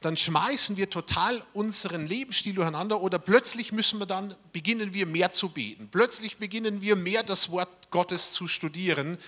Dann 0.00 0.16
schmeißen 0.16 0.76
wir 0.76 0.90
total 0.90 1.42
unseren 1.52 2.06
Lebensstil 2.06 2.54
durcheinander 2.54 3.00
oder 3.00 3.18
plötzlich 3.18 3.72
müssen 3.72 3.98
wir 3.98 4.06
dann 4.06 4.36
beginnen 4.52 4.92
wir 4.92 5.06
mehr 5.06 5.32
zu 5.32 5.50
beten. 5.50 5.88
Plötzlich 5.90 6.38
beginnen 6.38 6.82
wir 6.82 6.96
mehr 6.96 7.22
das 7.22 7.50
Wort 7.50 7.90
Gottes 7.90 8.32
zu 8.32 8.48
studieren, 8.48 9.18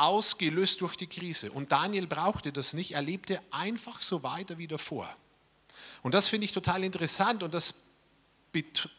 ausgelöst 0.00 0.80
durch 0.80 0.96
die 0.96 1.06
Krise. 1.06 1.50
Und 1.52 1.72
Daniel 1.72 2.06
brauchte 2.06 2.52
das 2.52 2.72
nicht, 2.72 2.92
er 2.92 3.02
lebte 3.02 3.40
einfach 3.50 4.02
so 4.02 4.22
weiter 4.22 4.58
wie 4.58 4.66
davor. 4.66 5.08
Und 6.02 6.14
das 6.14 6.28
finde 6.28 6.46
ich 6.46 6.52
total 6.52 6.84
interessant 6.84 7.42
und 7.42 7.54
das 7.54 7.86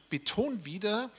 betont 0.09 0.65
wieder 0.65 1.09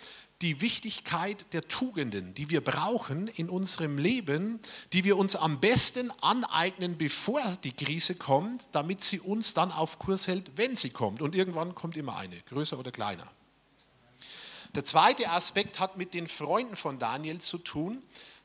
die 0.43 0.61
Wichtigkeit 0.61 1.53
der 1.53 1.69
Tugenden, 1.69 2.35
die 2.35 2.51
wir 2.51 2.63
brauchen 2.63 3.29
in 3.29 3.49
unserem 3.49 3.97
Leben, 3.97 4.59
die 4.93 5.05
wir 5.05 5.17
uns 5.17 5.37
am 5.37 5.61
besten 5.61 6.11
aneignen, 6.21 6.99
bevor 6.99 7.41
die 7.63 7.73
Krise 7.73 8.17
kommt, 8.17 8.69
damit 8.73 9.05
sie 9.05 9.21
uns 9.21 9.55
dann 9.55 9.71
auf 9.71 10.01
Kurs 10.01 10.27
hält, 10.27 10.51
wenn 10.57 10.75
sie 10.75 10.91
kommt. 10.91 11.23
Und 11.23 11.37
irgendwann 11.37 11.75
kommt 11.75 11.97
immer 11.97 12.17
eine, 12.17 12.37
größer 12.49 12.79
oder 12.79 12.91
kleiner. 12.91 13.31
Der 14.75 14.85
zweite 14.85 15.31
Aspekt 15.31 15.79
hat 15.79 15.97
mit 15.97 16.13
den 16.15 16.27
Freunden 16.27 16.77
von 16.77 16.99
Daniel 16.99 17.41
zu 17.41 17.59
tun. 17.59 18.03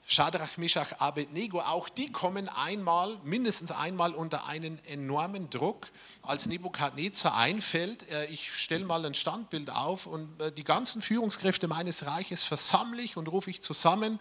Shadrach, 0.10 0.56
Meshach, 0.56 1.00
Abednego, 1.00 1.60
auch 1.60 1.89
die 1.89 2.10
kommen 2.13 2.48
einmal, 2.48 3.17
mindestens 3.26 3.72
einmal 3.72 4.15
unter 4.15 4.46
einen 4.46 4.80
enormen 4.86 5.50
Druck, 5.50 5.89
als 6.22 6.46
Nebukadnezar 6.46 7.36
einfällt. 7.36 8.10
Äh, 8.10 8.28
ich 8.28 8.54
stelle 8.54 8.86
mal 8.86 9.06
ein 9.06 9.15
Standbild 9.15 9.70
auf 9.70 10.08
und 10.08 10.39
äh, 10.39 10.50
die 10.54 10.63
ganzen 10.63 11.02
Führungskräfte 11.02 11.67
meines 11.67 12.06
Reiches 12.06 12.46
versammle 12.46 13.02
ich 13.02 13.17
und 13.17 13.28
rufe 13.28 13.50
ich 13.50 13.62
zusammen 13.62 14.17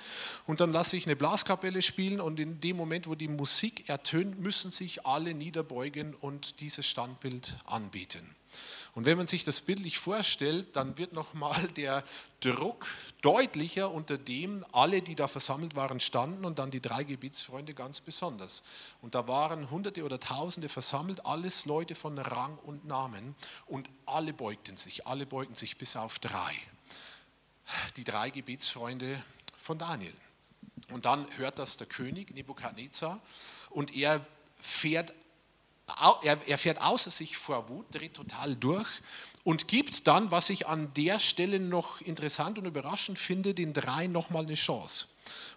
und 0.48 0.60
dann 0.60 0.72
lasse 0.72 0.96
ich 0.96 1.06
eine 1.06 1.14
Blaskapelle 1.14 1.80
spielen 1.82 2.20
und 2.20 2.40
in 2.40 2.60
dem 2.60 2.76
Moment, 2.76 3.06
wo 3.06 3.14
die 3.14 3.28
Musik 3.28 3.88
ertönt, 3.88 4.40
müssen 4.40 4.72
sich 4.72 5.06
alle 5.06 5.34
niederbeugen 5.34 6.14
und 6.14 6.58
dieses 6.58 6.88
Standbild 6.88 7.54
anbieten. 7.64 8.34
Und 8.96 9.04
wenn 9.04 9.18
man 9.18 9.26
sich 9.26 9.44
das 9.44 9.60
bildlich 9.60 9.98
vorstellt, 9.98 10.74
dann 10.74 10.96
wird 10.96 11.12
nochmal 11.12 11.68
der 11.76 12.02
Druck 12.40 12.86
deutlicher, 13.20 13.90
unter 13.90 14.16
dem 14.16 14.64
alle, 14.72 15.02
die 15.02 15.14
da 15.14 15.28
versammelt 15.28 15.76
waren, 15.76 16.00
standen 16.00 16.46
und 16.46 16.58
dann 16.58 16.70
die 16.70 16.80
drei 16.80 17.04
Gebietsfreunde 17.04 17.74
ganz 17.74 18.00
besonders. 18.00 18.64
Und 19.02 19.14
da 19.14 19.28
waren 19.28 19.70
Hunderte 19.70 20.02
oder 20.02 20.18
Tausende 20.18 20.70
versammelt, 20.70 21.26
alles 21.26 21.66
Leute 21.66 21.94
von 21.94 22.18
Rang 22.18 22.56
und 22.64 22.86
Namen 22.86 23.36
und 23.66 23.90
alle 24.06 24.32
beugten 24.32 24.78
sich, 24.78 25.06
alle 25.06 25.26
beugten 25.26 25.56
sich 25.56 25.76
bis 25.76 25.94
auf 25.94 26.18
drei. 26.18 26.54
Die 27.98 28.04
drei 28.04 28.30
Gebetsfreunde 28.30 29.22
von 29.58 29.78
Daniel. 29.78 30.14
Und 30.90 31.04
dann 31.04 31.26
hört 31.36 31.58
das 31.58 31.76
der 31.76 31.86
König 31.86 32.34
Nebukadnezar 32.34 33.20
und 33.68 33.94
er 33.94 34.24
fährt 34.58 35.12
er, 36.22 36.58
fährt 36.58 36.80
außer 36.80 37.10
sich 37.10 37.36
vor 37.36 37.68
Wut, 37.68 37.94
dreht 37.94 38.14
total 38.14 38.56
durch 38.56 38.88
und 39.44 39.68
gibt 39.68 40.06
dann, 40.08 40.30
was 40.30 40.50
ich 40.50 40.66
an 40.66 40.92
der 40.94 41.20
Stelle 41.20 41.60
noch 41.60 42.00
interessant 42.00 42.58
und 42.58 42.66
überraschend 42.66 43.18
finde, 43.18 43.54
den 43.54 43.72
dreien 43.72 44.10
nochmal 44.10 44.44
eine 44.44 44.54
Chance. 44.54 45.06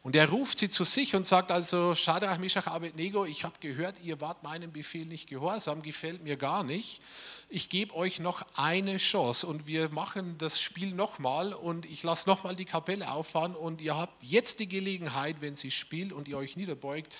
Und 0.03 0.15
er 0.15 0.29
ruft 0.29 0.59
sie 0.59 0.69
zu 0.69 0.83
sich 0.83 1.15
und 1.15 1.27
sagt 1.27 1.51
also, 1.51 1.93
Shadrach, 1.93 2.37
Meshach, 2.37 2.67
Abednego, 2.67 3.25
ich 3.25 3.43
habe 3.43 3.55
gehört, 3.59 3.95
ihr 4.03 4.21
wart 4.21 4.43
meinem 4.43 4.71
Befehl 4.71 5.05
nicht 5.05 5.27
gehorsam, 5.27 5.81
gefällt 5.81 6.23
mir 6.23 6.37
gar 6.37 6.63
nicht. 6.63 7.01
Ich 7.49 7.69
gebe 7.69 7.95
euch 7.95 8.19
noch 8.19 8.45
eine 8.55 8.97
Chance 8.97 9.47
und 9.47 9.65
wir 9.65 9.89
machen 9.89 10.37
das 10.37 10.61
Spiel 10.61 10.91
nochmal 10.91 11.51
und 11.51 11.87
ich 11.87 12.03
lasse 12.03 12.29
nochmal 12.29 12.55
die 12.55 12.65
Kapelle 12.65 13.11
auffahren 13.11 13.55
und 13.55 13.81
ihr 13.81 13.97
habt 13.97 14.23
jetzt 14.23 14.59
die 14.59 14.69
Gelegenheit, 14.69 15.37
wenn 15.39 15.55
sie 15.55 15.71
spielt 15.71 16.13
und 16.13 16.27
ihr 16.27 16.37
euch 16.37 16.55
niederbeugt, 16.55 17.11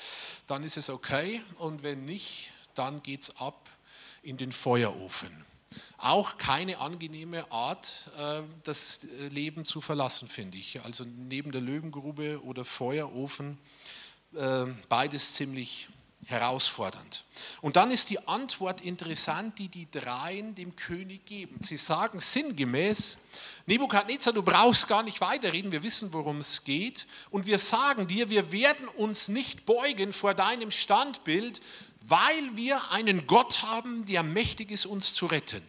dann 0.46 0.64
ist 0.64 0.78
es 0.78 0.92
okay 0.92 1.42
und 1.58 1.82
wenn 1.82 2.06
nicht, 2.06 2.52
dann 2.76 3.04
geht 3.04 3.22
es 3.22 3.38
ab 3.42 3.70
in 4.22 4.38
den 4.38 4.52
Feuerofen. 4.52 5.46
Auch 5.98 6.38
keine 6.38 6.80
angenehme 6.80 7.52
Art, 7.52 8.10
äh, 8.18 8.42
das 8.64 9.06
Leben 9.30 9.66
zu 9.66 9.82
verlassen, 9.82 10.28
finde 10.28 10.58
ich. 10.58 10.82
Also 10.84 11.04
neben 11.04 11.52
der 11.52 11.62
Löwengrube 11.62 12.44
oder 12.44 12.66
Feuerofen, 12.66 13.58
äh, 14.36 14.66
beides 14.88 15.34
ziemlich 15.34 15.90
herausfordernd. 16.26 17.24
Und 17.62 17.76
dann 17.76 17.92
ist 17.92 18.10
die 18.10 18.28
Antwort 18.28 18.82
interessant, 18.82 19.58
die 19.58 19.68
die 19.68 19.90
Dreien 19.90 20.54
dem 20.54 20.76
König 20.76 21.26
geben. 21.26 21.60
Sie 21.62 21.78
sagen 21.78 22.20
sinngemäß, 22.20 23.26
Nebukadnezar, 23.66 24.34
du 24.34 24.44
brauchst 24.44 24.88
gar 24.88 25.04
nicht 25.04 25.22
weiterreden, 25.22 25.72
wir 25.72 25.84
wissen, 25.84 26.12
worum 26.14 26.40
es 26.40 26.64
geht. 26.64 27.08
Und 27.30 27.46
wir 27.46 27.60
sagen 27.60 28.08
dir, 28.08 28.30
wir 28.30 28.52
werden 28.52 28.88
uns 28.88 29.28
nicht 29.28 29.66
beugen 29.66 30.14
vor 30.14 30.34
deinem 30.34 30.72
Standbild, 30.72 31.62
weil 32.10 32.56
wir 32.56 32.92
einen 32.92 33.28
Gott 33.28 33.62
haben, 33.62 34.06
der 34.06 34.24
mächtig 34.24 34.72
ist, 34.72 34.86
uns 34.86 35.14
zu 35.14 35.28
retten. 35.28 35.64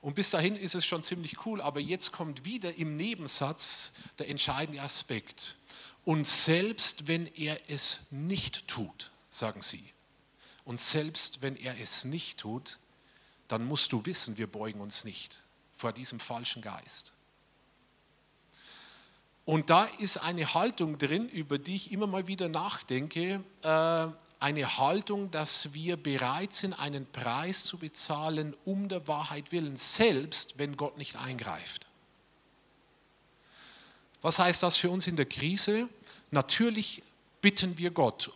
Und 0.00 0.14
bis 0.14 0.30
dahin 0.30 0.56
ist 0.56 0.74
es 0.74 0.86
schon 0.86 1.04
ziemlich 1.04 1.44
cool, 1.44 1.60
aber 1.60 1.80
jetzt 1.80 2.12
kommt 2.12 2.44
wieder 2.44 2.74
im 2.76 2.96
Nebensatz 2.96 3.94
der 4.18 4.28
entscheidende 4.28 4.80
Aspekt. 4.80 5.56
Und 6.04 6.26
selbst 6.26 7.06
wenn 7.08 7.26
er 7.34 7.60
es 7.68 8.10
nicht 8.10 8.66
tut, 8.66 9.10
sagen 9.28 9.60
sie, 9.60 9.84
und 10.64 10.80
selbst 10.80 11.42
wenn 11.42 11.56
er 11.56 11.78
es 11.80 12.04
nicht 12.04 12.38
tut, 12.38 12.78
dann 13.48 13.64
musst 13.64 13.92
du 13.92 14.06
wissen, 14.06 14.38
wir 14.38 14.46
beugen 14.46 14.80
uns 14.80 15.04
nicht 15.04 15.42
vor 15.74 15.92
diesem 15.92 16.20
falschen 16.20 16.62
Geist. 16.62 17.12
Und 19.44 19.68
da 19.68 19.84
ist 19.98 20.18
eine 20.18 20.54
Haltung 20.54 20.98
drin, 20.98 21.28
über 21.28 21.58
die 21.58 21.74
ich 21.74 21.90
immer 21.90 22.06
mal 22.06 22.26
wieder 22.26 22.48
nachdenke, 22.48 23.42
äh, 23.62 24.06
eine 24.40 24.78
Haltung, 24.78 25.30
dass 25.30 25.74
wir 25.74 25.98
bereit 25.98 26.54
sind, 26.54 26.72
einen 26.72 27.06
Preis 27.12 27.64
zu 27.64 27.78
bezahlen, 27.78 28.56
um 28.64 28.88
der 28.88 29.06
Wahrheit 29.06 29.52
willen, 29.52 29.76
selbst 29.76 30.58
wenn 30.58 30.78
Gott 30.78 30.96
nicht 30.96 31.16
eingreift. 31.16 31.86
Was 34.22 34.38
heißt 34.38 34.62
das 34.62 34.78
für 34.78 34.90
uns 34.90 35.06
in 35.06 35.16
der 35.16 35.26
Krise? 35.26 35.88
Natürlich 36.30 37.02
bitten 37.42 37.76
wir 37.78 37.90
Gott, 37.90 38.30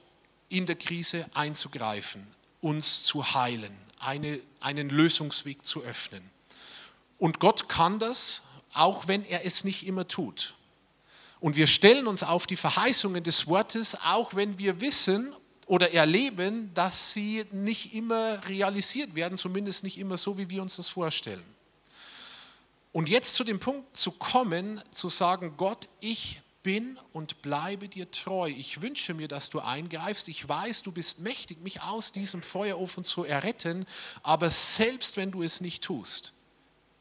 in 0.50 0.66
der 0.66 0.76
Krise 0.76 1.26
einzugreifen, 1.34 2.26
uns 2.60 3.04
zu 3.04 3.34
heilen, 3.34 3.74
eine, 3.98 4.40
einen 4.60 4.90
Lösungsweg 4.90 5.64
zu 5.64 5.82
öffnen. 5.82 6.22
Und 7.18 7.40
Gott 7.40 7.68
kann 7.68 7.98
das, 7.98 8.48
auch 8.74 9.08
wenn 9.08 9.24
er 9.24 9.46
es 9.46 9.64
nicht 9.64 9.86
immer 9.86 10.06
tut. 10.06 10.54
Und 11.40 11.56
wir 11.56 11.66
stellen 11.66 12.06
uns 12.06 12.22
auf 12.22 12.46
die 12.46 12.56
Verheißungen 12.56 13.22
des 13.22 13.46
Wortes, 13.46 14.02
auch 14.04 14.34
wenn 14.34 14.58
wir 14.58 14.80
wissen 14.80 15.32
oder 15.66 15.92
erleben, 15.92 16.72
dass 16.74 17.12
sie 17.12 17.44
nicht 17.53 17.94
immer 17.94 18.46
realisiert 18.48 19.14
werden, 19.14 19.38
zumindest 19.38 19.85
nicht 19.85 19.98
immer 19.98 20.18
so, 20.18 20.37
wie 20.38 20.50
wir 20.50 20.62
uns 20.62 20.77
das 20.77 20.88
vorstellen. 20.88 21.44
Und 22.92 23.09
jetzt 23.09 23.35
zu 23.35 23.44
dem 23.44 23.59
Punkt 23.59 23.96
zu 23.96 24.12
kommen, 24.12 24.81
zu 24.92 25.09
sagen, 25.09 25.55
Gott, 25.57 25.88
ich 26.00 26.40
bin 26.62 26.98
und 27.12 27.42
bleibe 27.42 27.88
dir 27.88 28.11
treu. 28.11 28.48
Ich 28.48 28.83
wünsche 28.83 29.14
mir, 29.14 29.29
dass 29.29 29.50
du 29.50 29.61
eingreifst. 29.61 30.29
Ich 30.29 30.48
weiß, 30.48 30.83
du 30.83 30.92
bist 30.92 31.20
mächtig, 31.20 31.61
mich 31.62 31.83
aus 31.83 32.12
diesem 32.12 32.42
Feuerofen 32.42 33.05
zu 33.05 33.24
erretten, 33.24 33.87
aber 34.22 34.50
selbst 34.50 35.16
wenn 35.16 35.31
du 35.31 35.42
es 35.42 35.61
nicht 35.61 35.85
tust, 35.85 36.33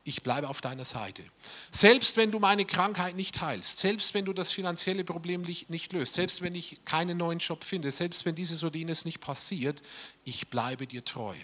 ich 0.05 0.21
bleibe 0.21 0.49
auf 0.49 0.59
deiner 0.59 0.83
Seite. 0.83 1.23
Selbst 1.71 2.17
wenn 2.17 2.31
du 2.31 2.39
meine 2.39 2.65
Krankheit 2.65 3.15
nicht 3.15 3.39
heilst, 3.41 3.79
selbst 3.79 4.13
wenn 4.13 4.25
du 4.25 4.33
das 4.33 4.51
finanzielle 4.51 5.05
Problem 5.05 5.41
nicht 5.41 5.93
löst, 5.93 6.13
selbst 6.13 6.41
wenn 6.41 6.55
ich 6.55 6.83
keinen 6.83 7.17
neuen 7.17 7.39
Job 7.39 7.63
finde, 7.63 7.91
selbst 7.91 8.25
wenn 8.25 8.35
dieses 8.35 8.63
oder 8.63 8.75
jenes 8.75 9.05
nicht 9.05 9.21
passiert, 9.21 9.81
ich 10.25 10.49
bleibe 10.49 10.87
dir 10.87 11.05
treu. 11.05 11.35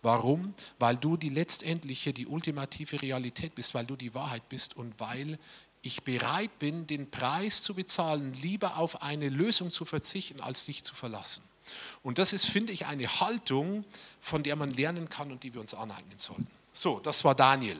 Warum? 0.00 0.54
Weil 0.78 0.96
du 0.96 1.16
die 1.16 1.28
letztendliche, 1.28 2.14
die 2.14 2.26
ultimative 2.26 3.02
Realität 3.02 3.54
bist, 3.54 3.74
weil 3.74 3.84
du 3.84 3.96
die 3.96 4.14
Wahrheit 4.14 4.48
bist 4.48 4.76
und 4.76 4.98
weil 4.98 5.38
ich 5.82 6.02
bereit 6.02 6.58
bin, 6.58 6.86
den 6.86 7.10
Preis 7.10 7.62
zu 7.62 7.74
bezahlen, 7.74 8.32
lieber 8.34 8.78
auf 8.78 9.02
eine 9.02 9.28
Lösung 9.28 9.70
zu 9.70 9.84
verzichten, 9.84 10.40
als 10.40 10.64
dich 10.64 10.84
zu 10.84 10.94
verlassen. 10.94 11.44
Und 12.02 12.18
das 12.18 12.32
ist, 12.32 12.46
finde 12.46 12.72
ich, 12.72 12.86
eine 12.86 13.20
Haltung, 13.20 13.84
von 14.20 14.42
der 14.42 14.56
man 14.56 14.70
lernen 14.70 15.08
kann 15.08 15.30
und 15.30 15.42
die 15.42 15.52
wir 15.54 15.60
uns 15.60 15.74
aneignen 15.74 16.18
sollten. 16.18 16.48
So, 16.72 17.00
das 17.00 17.24
war 17.24 17.34
Daniel. 17.34 17.78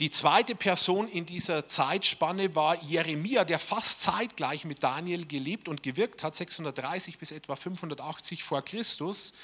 Die 0.00 0.10
zweite 0.10 0.56
Person 0.56 1.06
in 1.08 1.24
dieser 1.24 1.68
Zeitspanne 1.68 2.56
war 2.56 2.82
Jeremia, 2.82 3.44
der 3.44 3.60
fast 3.60 4.00
zeitgleich 4.00 4.64
mit 4.64 4.82
Daniel 4.82 5.24
gelebt 5.24 5.68
und 5.68 5.84
gewirkt 5.84 6.24
hat, 6.24 6.34
630 6.34 7.18
bis 7.18 7.30
etwa 7.30 7.54
580 7.54 8.42
vor 8.42 8.62
Christus, 8.62 9.34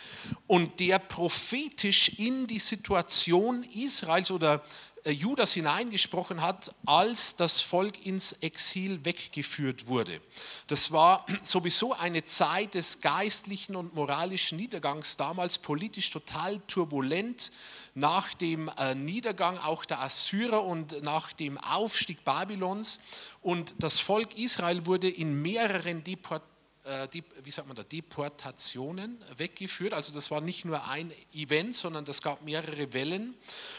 und 0.48 0.80
der 0.80 0.98
prophetisch 0.98 2.18
in 2.18 2.48
die 2.48 2.58
Situation 2.58 3.62
Israels 3.62 4.32
oder 4.32 4.60
äh, 5.04 5.12
Judas 5.12 5.52
hineingesprochen 5.52 6.42
hat, 6.42 6.74
als 6.84 7.36
das 7.36 7.60
Volk 7.60 8.04
ins 8.04 8.32
Exil 8.32 9.04
weggeführt 9.04 9.86
wurde. 9.86 10.20
Das 10.66 10.90
war 10.90 11.26
sowieso 11.42 11.94
eine 11.94 12.24
Zeit 12.24 12.74
des 12.74 13.00
geistlichen 13.00 13.76
und 13.76 13.94
moralischen 13.94 14.58
Niedergangs, 14.58 15.16
damals 15.16 15.58
politisch 15.58 16.10
total 16.10 16.58
turbulent 16.66 17.52
nach 17.94 18.34
dem 18.34 18.70
äh, 18.78 18.94
Niedergang 18.94 19.58
auch 19.58 19.84
der 19.84 20.00
Assyrer 20.00 20.64
und 20.64 21.02
nach 21.02 21.32
dem 21.32 21.58
Aufstieg 21.58 22.24
Babylons. 22.24 23.00
Und 23.42 23.74
das 23.78 24.00
Volk 24.00 24.36
Israel 24.38 24.86
wurde 24.86 25.08
in 25.08 25.40
mehreren 25.40 26.04
Deportationen 26.04 26.49
äh, 26.84 27.22
wie 27.42 27.50
sagt 27.50 27.68
man 27.68 27.76
da, 27.76 27.82
Deportationen 27.82 29.20
weggeführt. 29.36 29.92
Also 29.92 30.14
das 30.14 30.30
war 30.30 30.40
nicht 30.40 30.64
nur 30.64 30.88
ein 30.88 31.12
Event, 31.34 31.74
sondern 31.74 32.04
das 32.04 32.22
gab 32.22 32.42
mehrere 32.42 32.92
Wellen. 32.94 33.34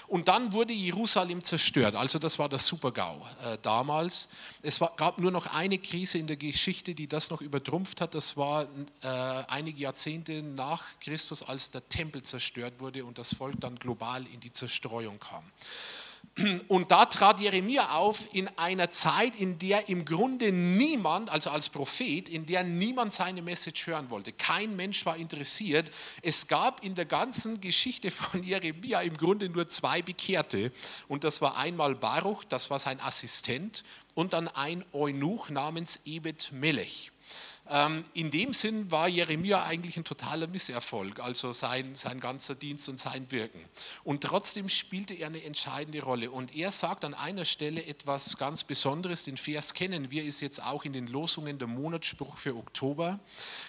Und 0.07 0.27
dann 0.27 0.53
wurde 0.53 0.73
Jerusalem 0.73 1.43
zerstört. 1.43 1.95
Also 1.95 2.19
das 2.19 2.37
war 2.37 2.47
das 2.47 2.67
Supergau 2.67 3.25
äh, 3.43 3.57
damals. 3.61 4.33
Es 4.61 4.79
gab 4.97 5.17
nur 5.17 5.31
noch 5.31 5.47
eine 5.47 5.79
Krise 5.79 6.19
in 6.19 6.27
der 6.27 6.37
Geschichte, 6.37 6.93
die 6.93 7.07
das 7.07 7.31
noch 7.31 7.41
übertrumpft 7.41 8.01
hat. 8.01 8.13
Das 8.13 8.37
war 8.37 8.63
äh, 8.63 9.07
einige 9.47 9.81
Jahrzehnte 9.81 10.43
nach 10.43 10.83
Christus, 10.99 11.41
als 11.43 11.71
der 11.71 11.87
Tempel 11.89 12.21
zerstört 12.21 12.79
wurde 12.79 13.03
und 13.03 13.17
das 13.17 13.33
Volk 13.33 13.55
dann 13.59 13.75
global 13.77 14.25
in 14.27 14.39
die 14.41 14.51
Zerstreuung 14.51 15.19
kam. 15.19 15.43
Und 16.69 16.91
da 16.91 17.05
trat 17.05 17.41
Jeremia 17.41 17.91
auf 17.97 18.34
in 18.34 18.47
einer 18.57 18.89
Zeit, 18.89 19.36
in 19.36 19.60
der 19.60 19.89
im 19.89 20.05
Grunde 20.05 20.51
niemand, 20.51 21.29
also 21.29 21.49
als 21.49 21.69
Prophet, 21.69 22.29
in 22.29 22.45
der 22.45 22.63
niemand 22.63 23.12
seine 23.12 23.41
Message 23.41 23.88
hören 23.88 24.10
wollte. 24.10 24.31
Kein 24.31 24.75
Mensch 24.77 25.05
war 25.05 25.17
interessiert. 25.17 25.91
Es 26.21 26.47
gab 26.47 26.84
in 26.86 26.95
der 26.95 27.05
ganzen 27.05 27.60
Geschichte 27.60 28.12
von 28.12 28.43
Jeremia 28.43 29.01
im 29.01 29.17
Grunde 29.17 29.49
nur 29.49 29.67
zwei 29.67 30.01
Bekehrte. 30.01 30.71
Und 31.10 31.25
das 31.25 31.41
war 31.41 31.57
einmal 31.57 31.95
Baruch, 31.95 32.45
das 32.45 32.69
war 32.69 32.79
sein 32.79 33.01
Assistent, 33.01 33.84
und 34.15 34.34
dann 34.34 34.47
ein 34.47 34.86
Eunuch 34.93 35.49
namens 35.49 36.05
Ebed 36.05 36.51
Melech. 36.53 37.12
Ähm, 37.69 38.04
in 38.13 38.32
dem 38.32 38.54
Sinn 38.54 38.89
war 38.91 39.08
Jeremia 39.08 39.63
eigentlich 39.63 39.95
ein 39.97 40.04
totaler 40.04 40.47
Misserfolg, 40.47 41.19
also 41.19 41.54
sein, 41.54 41.95
sein 41.95 42.19
ganzer 42.19 42.56
Dienst 42.56 42.89
und 42.89 43.00
sein 43.00 43.32
Wirken. 43.32 43.63
Und 44.04 44.24
trotzdem 44.24 44.67
spielte 44.67 45.13
er 45.13 45.28
eine 45.28 45.43
entscheidende 45.43 46.02
Rolle. 46.02 46.32
Und 46.32 46.56
er 46.56 46.71
sagt 46.71 47.06
an 47.06 47.13
einer 47.13 47.45
Stelle 47.45 47.86
etwas 47.86 48.38
ganz 48.38 48.63
Besonderes, 48.63 49.24
den 49.24 49.38
Vers 49.38 49.74
kennen 49.74 50.12
wir, 50.12 50.24
ist 50.24 50.41
jetzt 50.41 50.63
auch 50.63 50.86
in 50.86 50.93
den 50.93 51.08
Losungen 51.08 51.60
der 51.60 51.67
Monatsspruch 51.67 52.38
für 52.38 52.56
Oktober. 52.56 53.19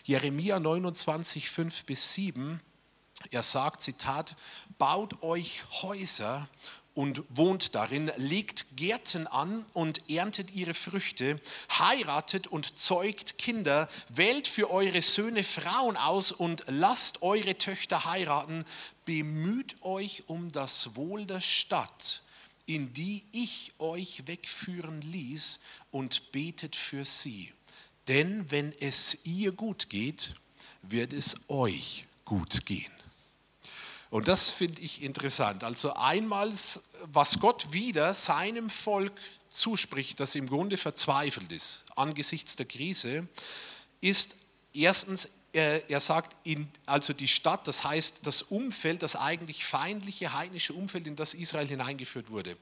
Jeremia 0.05 0.59
29, 0.59 1.51
5 1.51 1.85
bis 1.85 2.15
7. 2.15 2.61
Er 3.31 3.43
sagt, 3.43 3.83
Zitat, 3.83 4.35
baut 4.79 5.23
euch 5.23 5.63
Häuser 5.83 6.49
und 6.95 7.23
wohnt 7.31 7.75
darin, 7.75 8.11
legt 8.17 8.77
Gärten 8.77 9.27
an 9.27 9.65
und 9.73 10.11
erntet 10.11 10.55
ihre 10.55 10.75
Früchte, 10.75 11.41
heiratet 11.71 12.47
und 12.47 12.79
zeugt 12.79 13.39
Kinder, 13.39 13.89
wählt 14.09 14.47
für 14.47 14.71
eure 14.71 15.03
Söhne 15.03 15.45
Frauen 15.45 15.97
aus 15.97 16.33
und 16.33 16.65
lasst 16.69 17.23
eure 17.23 17.57
Töchter 17.57 18.05
heiraten, 18.05 18.65
bemüht 19.05 19.77
euch 19.83 20.25
um 20.29 20.53
das 20.53 20.97
Wohl 20.97 21.25
der 21.25 21.41
Stadt, 21.41 22.23
in 22.67 22.93
die 22.93 23.25
ich 23.33 23.73
euch 23.79 24.27
wegführen 24.27 25.01
ließ, 25.03 25.61
und 25.91 26.33
betet 26.33 26.77
für 26.77 27.05
sie. 27.05 27.53
Denn 28.09 28.51
wenn 28.51 28.73
es 28.81 29.25
ihr 29.25 29.53
gut 29.53 29.89
geht, 29.89 30.35
wird 30.83 31.13
es 31.13 31.49
euch 31.49 32.07
gut 32.25 32.67
gehen. 32.67 32.93
Und 34.13 34.29
das 34.29 34.51
finde 34.51 34.83
ich 34.83 35.03
interessant. 35.03 35.65
Also 35.65 35.95
einmal, 35.95 36.53
was 37.07 37.41
Gott 37.41 37.73
wieder 37.73 38.13
seinem 38.13 38.69
Volk 38.69 39.11
zuspricht, 39.49 40.21
das 40.21 40.35
im 40.35 40.51
Grunde 40.51 40.77
verzweifelt 40.77 41.51
ist 41.51 41.87
angesichts 41.97 42.57
der 42.57 42.67
Krise, 42.67 43.27
ist 44.03 44.37
erstens, 44.75 45.39
er 45.55 46.01
sagt, 46.01 46.37
also 46.85 47.15
die 47.15 47.27
Stadt, 47.27 47.67
das 47.67 47.85
heißt 47.85 48.27
das 48.27 48.43
Umfeld, 48.43 49.03
das 49.03 49.17
eigentlich 49.17 49.65
feindliche, 49.65 50.35
heidnische 50.35 50.75
Umfeld, 50.75 51.07
in 51.07 51.17
das 51.17 51.33
Israel 51.33 51.67
hineingeführt 51.67 52.29
wurde 52.29 52.55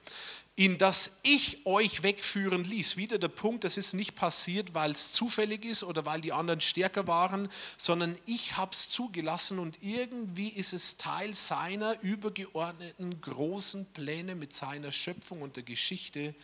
in 0.61 0.77
das 0.77 1.21
ich 1.23 1.65
euch 1.65 2.03
wegführen 2.03 2.65
ließ. 2.65 2.99
Wieder 2.99 3.17
der 3.17 3.29
Punkt, 3.29 3.65
das 3.65 3.79
ist 3.79 3.95
nicht 3.95 4.15
passiert, 4.15 4.75
weil 4.75 4.91
es 4.91 5.11
zufällig 5.11 5.65
ist 5.65 5.83
oder 5.83 6.05
weil 6.05 6.21
die 6.21 6.35
anderen 6.35 6.61
stärker 6.61 7.07
waren, 7.07 7.49
sondern 7.79 8.15
ich 8.27 8.59
habe 8.59 8.73
es 8.73 8.91
zugelassen 8.91 9.59
und 9.59 9.83
irgendwie 9.83 10.51
ist 10.51 10.75
es 10.75 10.99
Teil 10.99 11.33
seiner 11.33 11.99
übergeordneten 12.03 13.23
großen 13.23 13.91
Pläne 13.95 14.35
mit 14.35 14.55
seiner 14.55 14.93
Schöpfung 14.93 15.41
und 15.41 15.57
der 15.57 15.63
Geschichte, 15.63 16.35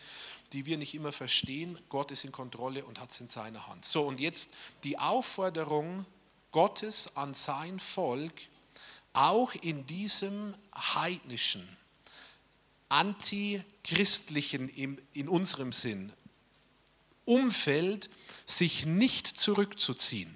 die 0.51 0.65
wir 0.65 0.79
nicht 0.79 0.95
immer 0.95 1.11
verstehen. 1.11 1.77
Gott 1.87 2.09
ist 2.09 2.23
in 2.23 2.31
Kontrolle 2.31 2.85
und 2.85 2.99
hat 2.99 3.11
es 3.11 3.21
in 3.21 3.27
seiner 3.27 3.67
Hand. 3.67 3.85
So, 3.85 4.01
und 4.01 4.19
jetzt 4.19 4.55
die 4.83 4.97
Aufforderung 4.97 6.07
Gottes 6.51 7.17
an 7.17 7.35
sein 7.35 7.77
Volk, 7.79 8.33
auch 9.13 9.53
in 9.53 9.85
diesem 9.85 10.55
heidnischen, 10.73 11.77
antichristlichen 12.89 14.69
in 14.69 15.29
unserem 15.29 15.71
Sinn 15.71 16.11
Umfeld 17.27 18.09
sich 18.45 18.85
nicht 18.85 19.27
zurückzuziehen, 19.27 20.33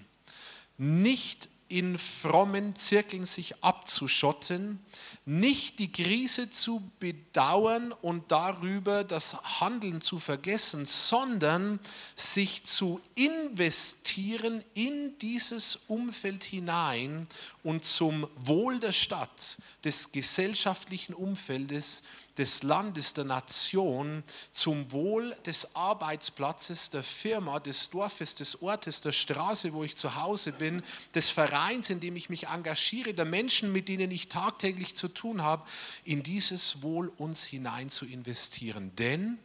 nicht 0.78 1.48
in 1.70 1.98
frommen 1.98 2.76
Zirkeln 2.76 3.26
sich 3.26 3.64
abzuschotten, 3.64 4.78
nicht 5.24 5.80
die 5.80 5.90
Krise 5.90 6.52
zu 6.52 6.82
bedauern 7.00 7.94
und 7.94 8.30
darüber 8.30 9.06
das 9.06 9.62
Handeln 9.62 10.02
zu 10.02 10.20
vergessen, 10.20 10.86
sondern 10.86 11.80
sich 12.18 12.66
zu 12.66 13.00
investieren 13.16 14.62
in 14.74 15.18
dieses 15.20 15.86
Umfeld 15.88 16.44
hinein 16.44 17.26
und 17.64 17.86
zum 17.86 18.28
Wohl 18.36 18.80
der 18.80 18.92
Stadt, 18.92 19.60
des 19.86 20.12
gesellschaftlichen 20.12 21.14
Umfeldes 21.14 22.04
des 22.42 22.64
Landes, 22.64 23.14
der 23.14 23.26
Nation, 23.26 24.24
zum 24.52 24.92
Wohl 24.92 25.36
des 25.46 25.76
Arbeitsplatzes, 25.76 26.90
der 26.90 27.04
Firma, 27.04 27.60
des 27.60 27.92
Dorfes, 27.92 28.34
des 28.34 28.64
Ortes, 28.64 29.02
der 29.02 29.12
Straße, 29.12 29.74
wo 29.74 29.84
ich 29.84 29.96
zu 29.96 30.16
Hause 30.16 30.54
bin, 30.54 30.82
des 31.14 31.30
Vereins, 31.30 31.92
in 31.92 32.00
dem 32.00 32.16
ich 32.16 32.32
mich 32.32 32.48
engagiere, 32.48 33.14
der 33.14 33.26
Menschen, 33.26 33.72
mit 33.72 33.88
denen 33.88 34.10
ich 34.10 34.28
tagtäglich 34.28 34.96
zu 34.96 35.08
tun 35.08 35.44
habe, 35.44 35.68
in 36.04 36.24
dieses 36.24 36.82
Wohl 36.82 37.10
uns 37.20 37.44
hinein 37.44 37.92
zu 37.92 38.08
investieren. 38.08 38.92
Denn 38.96 39.38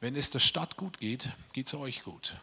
wenn 0.00 0.14
es 0.14 0.30
der 0.30 0.40
Stadt 0.40 0.76
gut 0.76 1.00
geht, 1.00 1.26
geht 1.54 1.68
es 1.68 1.74
euch 1.74 2.02
gut. 2.02 2.34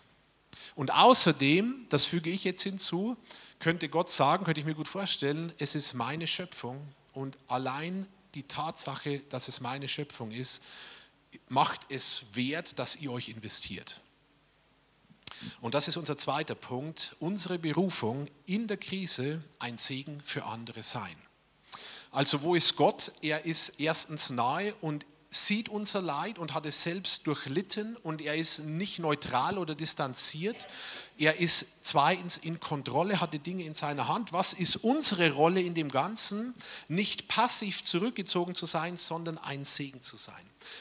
Und 0.74 0.90
außerdem, 0.90 1.86
das 1.90 2.06
füge 2.06 2.32
ich 2.32 2.44
jetzt 2.44 2.64
hinzu, 2.64 3.16
könnte 3.60 3.90
Gott 3.90 4.10
sagen, 4.10 4.44
könnte 4.44 4.60
ich 4.60 4.66
mir 4.66 4.74
gut 4.74 4.88
vorstellen, 4.88 5.54
es 5.60 5.76
ist 5.76 5.94
meine 5.94 6.26
Schöpfung 6.26 6.82
und 7.14 7.38
allein 7.48 8.08
die 8.38 8.44
Tatsache, 8.44 9.20
dass 9.32 9.48
es 9.48 9.62
meine 9.62 9.88
Schöpfung 9.88 10.32
ist, 10.32 10.66
macht 11.50 11.88
es 11.90 12.36
wert, 12.36 12.78
dass 12.78 12.98
ihr 12.98 13.12
euch 13.12 13.30
investiert. 13.30 14.00
Und 15.60 15.74
das 15.74 15.88
ist 15.88 15.98
unser 15.98 16.18
zweiter 16.18 16.54
Punkt, 16.54 17.16
unsere 17.20 17.58
Berufung 17.58 18.28
in 18.46 18.68
der 18.68 18.78
Krise 18.78 19.44
ein 19.58 19.80
Segen 19.80 20.22
für 20.22 20.46
andere 20.46 20.84
sein. 20.84 21.16
Also 22.12 22.44
wo 22.44 22.54
ist 22.54 22.76
Gott? 22.76 23.12
Er 23.24 23.46
ist 23.46 23.80
erstens 23.80 24.30
nahe 24.30 24.74
und 24.82 25.08
sieht 25.46 25.70
unser 25.70 26.02
Leid 26.02 26.40
und 26.40 26.54
hat 26.54 26.66
es 26.66 26.84
selbst 26.84 27.28
durchlitten 27.28 27.96
und 27.98 28.22
er 28.22 28.36
ist 28.36 28.60
nicht 28.66 29.00
neutral 29.00 29.58
oder 29.58 29.76
distanziert. 29.76 30.68
Er 31.18 31.40
ist 31.40 31.88
zweitens 31.88 32.38
in 32.38 32.60
Kontrolle, 32.60 33.20
hat 33.20 33.34
die 33.34 33.40
Dinge 33.40 33.64
in 33.64 33.74
seiner 33.74 34.08
Hand. 34.08 34.34
Was 34.34 34.54
ist 34.54 34.78
unsere 34.78 35.32
Rolle 35.32 35.62
in 35.62 35.74
dem 35.74 35.90
Ganzen? 35.90 36.54
Nicht 36.88 37.28
passiv 37.28 37.84
zurückgezogen 37.84 38.56
zu 38.56 38.66
sein, 38.66 38.98
sondern 38.98 39.38
ein 39.38 39.66
Segen 39.66 40.02
zu 40.02 40.18
sein. 40.18 40.36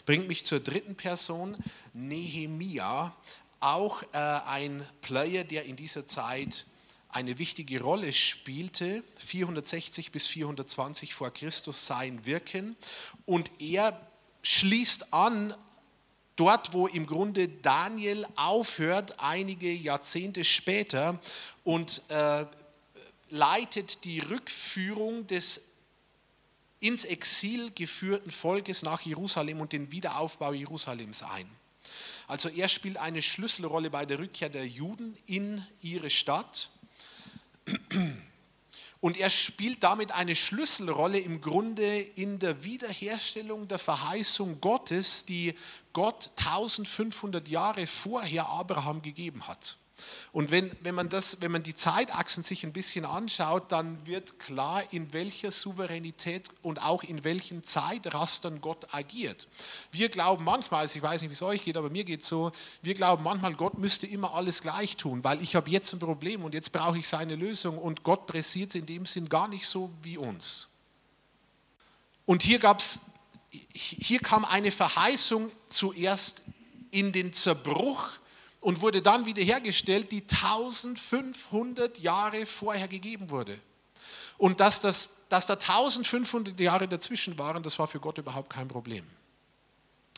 Bringt 0.05 0.29
mich 0.29 0.45
zur 0.45 0.61
dritten 0.61 0.95
Person, 0.95 1.57
Nehemia, 1.95 3.15
auch 3.61 4.03
äh, 4.13 4.17
ein 4.17 4.85
Player, 5.01 5.45
der 5.45 5.65
in 5.65 5.77
dieser 5.77 6.07
Zeit 6.07 6.67
eine 7.09 7.39
wichtige 7.39 7.81
Rolle 7.81 8.13
spielte, 8.13 9.03
460 9.17 10.13
bis 10.13 10.27
420 10.27 11.15
vor 11.15 11.31
Christus 11.31 11.87
sein 11.87 12.27
Wirken. 12.27 12.77
Und 13.25 13.51
er 13.59 13.99
schließt 14.47 15.13
an 15.13 15.53
dort, 16.37 16.73
wo 16.73 16.87
im 16.87 17.05
Grunde 17.07 17.49
Daniel 17.49 18.27
aufhört, 18.37 19.19
einige 19.19 19.73
Jahrzehnte 19.73 20.45
später 20.45 21.19
und 21.65 22.03
äh, 22.11 22.47
leitet 23.31 24.05
die 24.05 24.21
Rückführung 24.21 25.27
des 25.27 25.73
ins 26.79 27.05
Exil 27.05 27.73
geführten 27.75 28.31
Volkes 28.31 28.83
nach 28.83 29.01
Jerusalem 29.01 29.61
und 29.61 29.73
den 29.73 29.91
Wiederaufbau 29.91 30.53
Jerusalems 30.53 31.25
ein. 31.25 31.51
Also 32.29 32.49
er 32.49 32.69
spielt 32.69 32.99
eine 32.99 33.23
Schlüsselrolle 33.23 33.91
bei 33.91 34.07
der 34.07 34.21
Rückkehr 34.21 34.49
der 34.49 34.67
Juden 34.67 35.17
in 35.27 35.67
ihre 35.83 36.11
Stadt. 36.11 36.71
Und 39.01 39.19
er 39.19 39.31
spielt 39.31 39.83
damit 39.83 40.13
eine 40.13 40.35
Schlüsselrolle 40.35 41.19
im 41.19 41.41
Grunde 41.41 42.01
in 42.01 42.39
der 42.39 42.65
Wiederherstellung 42.65 43.69
der 43.69 43.79
Verheißung 43.79 44.61
Gottes, 44.61 45.27
die 45.27 45.55
Gott 45.93 46.31
1500 46.37 47.49
Jahre 47.49 47.87
vorher 47.87 48.49
Abraham 48.49 49.03
gegeben 49.03 49.47
hat. 49.47 49.77
Und 50.33 50.51
wenn, 50.51 50.71
wenn, 50.83 50.95
man 50.95 51.09
das, 51.09 51.41
wenn 51.41 51.51
man 51.51 51.63
die 51.63 51.75
Zeitachsen 51.75 52.43
sich 52.43 52.65
ein 52.65 52.73
bisschen 52.73 53.05
anschaut, 53.05 53.73
dann 53.73 54.07
wird 54.07 54.39
klar, 54.39 54.83
in 54.93 55.13
welcher 55.13 55.51
Souveränität 55.51 56.51
und 56.63 56.83
auch 56.83 57.03
in 57.03 57.25
welchen 57.25 57.63
Zeitrastern 57.63 58.61
Gott 58.61 58.93
agiert. 58.93 59.49
Wir 59.93 60.11
glauben 60.11 60.45
manchmal, 60.45 60.81
also 60.81 60.97
ich 60.97 61.03
weiß 61.03 61.23
nicht, 61.23 61.31
wie 61.31 61.35
es 61.35 61.43
euch 61.43 61.65
geht, 61.65 61.77
aber 61.77 61.89
mir 61.89 62.05
geht 62.05 62.21
es 62.21 62.29
so, 62.29 62.53
wir 62.83 62.95
glauben 62.95 63.23
manchmal, 63.23 63.55
Gott 63.55 63.79
müsste 63.79 64.07
immer 64.07 64.35
alles 64.35 64.61
gleich 64.61 64.97
tun, 64.97 65.25
weil 65.25 65.41
ich 65.43 65.57
habe 65.57 65.71
jetzt 65.71 65.93
ein 65.95 65.99
Problem 65.99 66.45
und 66.45 66.53
jetzt 66.53 66.73
brauche 66.73 66.99
ich 66.99 67.09
seine 67.09 67.35
Lösung 67.35 67.79
und 67.79 68.03
Gott 68.03 68.27
pressiert 68.27 68.71
es 68.71 68.75
in 68.75 68.87
dem 68.87 69.07
Sinn 69.07 69.29
gar 69.29 69.49
nicht 69.49 69.67
so 69.67 69.91
wie 70.03 70.19
uns. 70.19 70.69
Und 72.27 72.43
hier 72.43 72.59
gab 72.59 72.81
es, 72.81 73.13
hier 73.73 74.19
kam 74.19 74.45
eine 74.45 74.71
Verheißung 74.71 75.51
zuerst 75.69 76.47
in 76.91 77.13
den 77.13 77.33
Zerbruch 77.33 78.11
und 78.67 78.83
wurde 78.83 79.01
dann 79.01 79.27
wiederhergestellt, 79.27 80.11
die 80.11 80.23
1500 80.23 82.01
Jahre 82.01 82.45
vorher 82.47 82.89
gegeben 82.89 83.31
wurde. 83.31 83.57
Und 84.39 84.59
dass, 84.59 84.81
das, 84.81 85.29
dass 85.29 85.47
da 85.47 85.53
1500 85.53 86.59
Jahre 86.59 86.89
dazwischen 86.89 87.39
waren, 87.39 87.63
das 87.63 87.79
war 87.79 87.87
für 87.87 88.01
Gott 88.01 88.19
überhaupt 88.19 88.51
kein 88.51 88.67
Problem. 88.67 89.07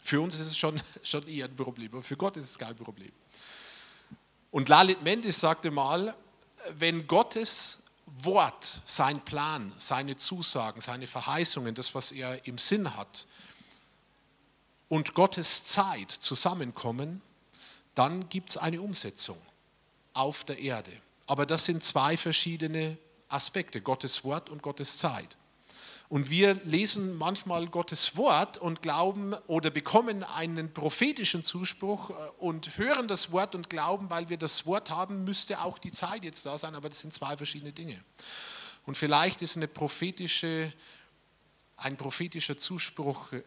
Für 0.03 0.23
uns 0.23 0.35
ist 0.37 0.47
es 0.47 0.57
schon, 0.57 0.81
schon 1.03 1.29
eher 1.29 1.45
ein 1.45 1.57
Problem, 1.57 1.93
aber 1.93 2.03
für 2.03 2.17
Gott 2.17 2.39
ist 2.39 2.45
es 2.47 2.59
kein 2.59 2.75
Problem. 2.75 3.13
Und 4.51 4.71
Lalit 4.71 5.03
Mendis 5.03 5.41
sagte 5.41 5.71
mal, 5.71 6.17
wenn 6.71 7.07
Gottes 7.07 7.85
Wort, 8.07 8.65
sein 8.65 9.21
Plan, 9.21 9.75
seine 9.77 10.17
Zusagen, 10.17 10.81
seine 10.81 11.07
Verheißungen, 11.07 11.75
das, 11.75 11.95
was 11.95 12.13
er 12.13 12.47
im 12.47 12.57
Sinn 12.57 12.97
hat, 12.97 13.27
und 14.89 15.13
Gottes 15.13 15.67
Zeit 15.67 16.11
zusammenkommen, 16.11 17.21
dann 17.99 18.29
gibt 18.29 18.51
es 18.51 18.57
eine 18.57 18.81
Umsetzung 18.81 19.39
auf 20.13 20.45
der 20.45 20.59
Erde. 20.59 20.93
Aber 21.27 21.47
das 21.47 21.65
sind 21.65 21.83
zwei 21.83 22.17
verschiedene 22.17 22.97
Aspekte, 23.29 23.81
Gottes 23.81 24.25
Wort 24.25 24.49
und 24.49 24.63
Gottes 24.63 24.99
Zeit. 24.99 25.37
Und 26.09 26.31
wir 26.31 26.55
lesen 26.65 27.19
manchmal 27.19 27.67
Gottes 27.67 28.17
Wort 28.17 28.57
und 28.57 28.81
glauben 28.81 29.35
oder 29.47 29.69
bekommen 29.69 30.25
einen 30.25 30.73
prophetischen 30.73 31.45
Zuspruch 31.45 32.11
äh, 32.11 32.15
und 32.39 32.79
hören 32.79 33.09
das 33.09 33.31
Wort 33.33 33.55
und 33.55 33.69
glauben, 33.69 34.09
weil 34.09 34.31
wir 34.31 34.39
das 34.39 34.65
Wort 34.65 34.91
haben, 34.91 35.25
müsste 35.25 35.61
auch 35.61 35.79
die 35.79 35.93
Zeit 35.93 36.25
jetzt 36.25 36.47
da 36.47 36.57
sein, 36.57 36.75
aber 36.75 36.89
das 36.89 37.01
sind 37.01 37.13
zwei 37.13 37.37
verschiedene 37.37 37.73
Dinge. 37.73 38.03
Und 38.87 38.97
vielleicht 38.97 39.43
ist 39.43 39.59
eine 39.59 39.69
prophetische, 39.69 40.73
ein 41.77 41.99
prophetischer 41.99 42.57
Zuspruch 42.57 43.33
äh, 43.33 43.43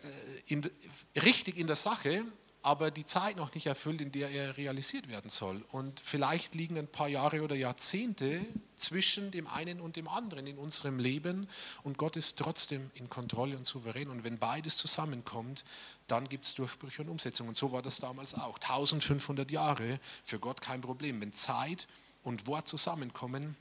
in, 0.45 0.69
richtig 1.15 1.57
in 1.57 1.65
der 1.65 1.75
Sache, 1.75 2.23
aber 2.63 2.91
die 2.91 3.05
Zeit 3.05 3.37
noch 3.37 3.53
nicht 3.55 3.65
erfüllt, 3.65 4.01
in 4.01 4.11
der 4.11 4.29
er 4.29 4.57
realisiert 4.57 5.09
werden 5.09 5.29
soll. 5.29 5.63
Und 5.71 5.99
vielleicht 5.99 6.53
liegen 6.53 6.77
ein 6.77 6.87
paar 6.87 7.07
Jahre 7.07 7.41
oder 7.41 7.55
Jahrzehnte 7.55 8.39
zwischen 8.75 9.31
dem 9.31 9.47
einen 9.47 9.81
und 9.81 9.95
dem 9.95 10.07
anderen 10.07 10.45
in 10.45 10.57
unserem 10.57 10.99
Leben 10.99 11.47
und 11.83 11.97
Gott 11.97 12.15
ist 12.15 12.37
trotzdem 12.37 12.91
in 12.95 13.09
Kontrolle 13.09 13.57
und 13.57 13.65
souverän. 13.65 14.09
Und 14.09 14.23
wenn 14.23 14.37
beides 14.37 14.77
zusammenkommt, 14.77 15.63
dann 16.07 16.29
gibt 16.29 16.45
es 16.45 16.53
Durchbrüche 16.53 17.01
und 17.01 17.09
Umsetzung. 17.09 17.47
Und 17.47 17.57
so 17.57 17.71
war 17.71 17.81
das 17.81 17.99
damals 17.99 18.35
auch. 18.35 18.57
1500 18.59 19.49
Jahre, 19.49 19.99
für 20.23 20.39
Gott 20.39 20.61
kein 20.61 20.81
Problem. 20.81 21.19
Wenn 21.21 21.33
Zeit 21.33 21.87
und 22.23 22.47
Wort 22.47 22.67
zusammenkommen, 22.67 23.55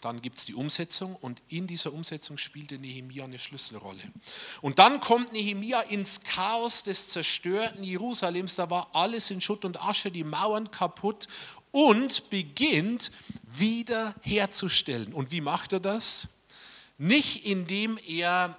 dann 0.00 0.22
gibt 0.22 0.38
es 0.38 0.44
die 0.44 0.54
Umsetzung 0.54 1.16
und 1.16 1.42
in 1.48 1.66
dieser 1.66 1.92
Umsetzung 1.92 2.38
spielte 2.38 2.78
Nehemia 2.78 3.24
eine 3.24 3.38
Schlüsselrolle. 3.38 4.02
Und 4.60 4.78
dann 4.78 5.00
kommt 5.00 5.32
Nehemia 5.32 5.80
ins 5.82 6.22
Chaos 6.22 6.82
des 6.82 7.08
zerstörten 7.08 7.84
Jerusalems, 7.84 8.56
da 8.56 8.70
war 8.70 8.88
alles 8.92 9.30
in 9.30 9.40
Schutt 9.40 9.64
und 9.64 9.82
Asche, 9.82 10.10
die 10.10 10.24
Mauern 10.24 10.70
kaputt 10.70 11.28
und 11.72 12.30
beginnt 12.30 13.12
wieder 13.44 14.14
herzustellen. 14.22 15.12
Und 15.12 15.30
wie 15.30 15.40
macht 15.40 15.72
er 15.72 15.80
das? 15.80 16.38
Nicht 16.98 17.46
indem 17.46 17.98
er, 18.06 18.56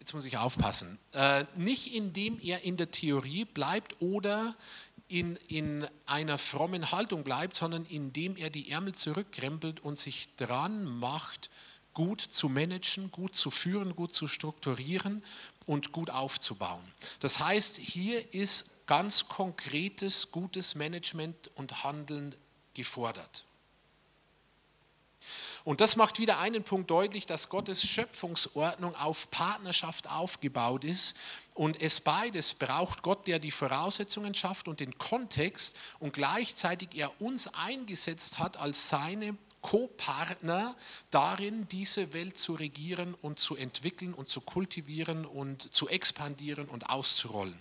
jetzt 0.00 0.12
muss 0.14 0.24
ich 0.24 0.36
aufpassen, 0.36 0.98
äh, 1.12 1.44
nicht 1.56 1.94
indem 1.94 2.38
er 2.40 2.62
in 2.62 2.76
der 2.76 2.90
Theorie 2.90 3.44
bleibt 3.44 4.00
oder 4.00 4.54
in, 5.14 5.36
in 5.46 5.86
einer 6.06 6.38
frommen 6.38 6.90
Haltung 6.90 7.22
bleibt, 7.22 7.54
sondern 7.54 7.86
indem 7.86 8.36
er 8.36 8.50
die 8.50 8.72
Ärmel 8.72 8.96
zurückkrempelt 8.96 9.78
und 9.78 9.96
sich 9.96 10.34
dran 10.36 10.84
macht, 10.84 11.50
gut 11.92 12.20
zu 12.20 12.48
managen, 12.48 13.12
gut 13.12 13.36
zu 13.36 13.52
führen, 13.52 13.94
gut 13.94 14.12
zu 14.12 14.26
strukturieren 14.26 15.22
und 15.66 15.92
gut 15.92 16.10
aufzubauen. 16.10 16.82
Das 17.20 17.38
heißt, 17.38 17.76
hier 17.76 18.34
ist 18.34 18.88
ganz 18.88 19.28
konkretes, 19.28 20.32
gutes 20.32 20.74
Management 20.74 21.48
und 21.54 21.84
Handeln 21.84 22.34
gefordert. 22.74 23.44
Und 25.64 25.80
das 25.80 25.96
macht 25.96 26.18
wieder 26.18 26.40
einen 26.40 26.62
Punkt 26.62 26.90
deutlich, 26.90 27.24
dass 27.26 27.48
Gottes 27.48 27.82
Schöpfungsordnung 27.84 28.94
auf 28.96 29.30
Partnerschaft 29.30 30.10
aufgebaut 30.10 30.84
ist 30.84 31.18
und 31.54 31.80
es 31.80 32.02
beides 32.02 32.54
braucht 32.54 33.02
Gott, 33.02 33.26
der 33.26 33.38
die 33.38 33.50
Voraussetzungen 33.50 34.34
schafft 34.34 34.68
und 34.68 34.80
den 34.80 34.98
Kontext 34.98 35.78
und 36.00 36.12
gleichzeitig 36.12 36.90
er 36.94 37.18
uns 37.20 37.54
eingesetzt 37.54 38.38
hat 38.38 38.58
als 38.58 38.88
seine 38.88 39.36
Co-Partner 39.62 40.76
darin, 41.10 41.66
diese 41.68 42.12
Welt 42.12 42.36
zu 42.36 42.52
regieren 42.52 43.14
und 43.22 43.38
zu 43.38 43.56
entwickeln 43.56 44.12
und 44.12 44.28
zu 44.28 44.42
kultivieren 44.42 45.24
und 45.24 45.72
zu 45.72 45.88
expandieren 45.88 46.68
und 46.68 46.90
auszurollen. 46.90 47.58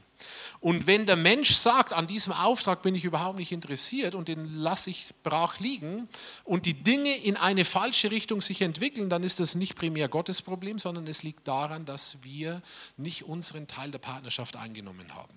Und 0.60 0.88
wenn 0.88 1.06
der 1.06 1.18
Mensch 1.18 1.54
sagt, 1.56 1.92
an 1.92 2.08
diesem 2.08 2.32
Auftrag 2.32 2.82
bin 2.84 2.96
ich 2.96 3.04
überhaupt 3.04 3.38
nicht 3.38 3.52
interessiert 3.52 4.16
und 4.16 4.30
den 4.30 4.56
lasse 4.56 4.90
ich 4.90 5.08
brach 5.22 5.60
liegen 5.60 6.08
und 6.46 6.66
die 6.66 6.74
Dinge 6.74 7.14
in 7.18 7.36
eine 7.36 7.66
falsche 7.66 8.12
Richtung 8.12 8.40
sich 8.40 8.62
entwickeln, 8.62 9.10
dann 9.10 9.24
ist 9.24 9.42
das 9.42 9.56
nicht 9.56 9.76
primär 9.76 10.08
Gottes 10.08 10.42
Problem, 10.42 10.80
sondern 10.80 11.06
es 11.08 11.24
liegt 11.24 11.48
daran, 11.48 11.86
dass 11.86 12.24
wir 12.24 12.62
nicht 12.96 13.24
unseren 13.24 13.68
Teil 13.68 13.92
der 13.92 14.00
Partnerschaft 14.00 14.56
eingenommen 14.56 15.14
haben. 15.14 15.34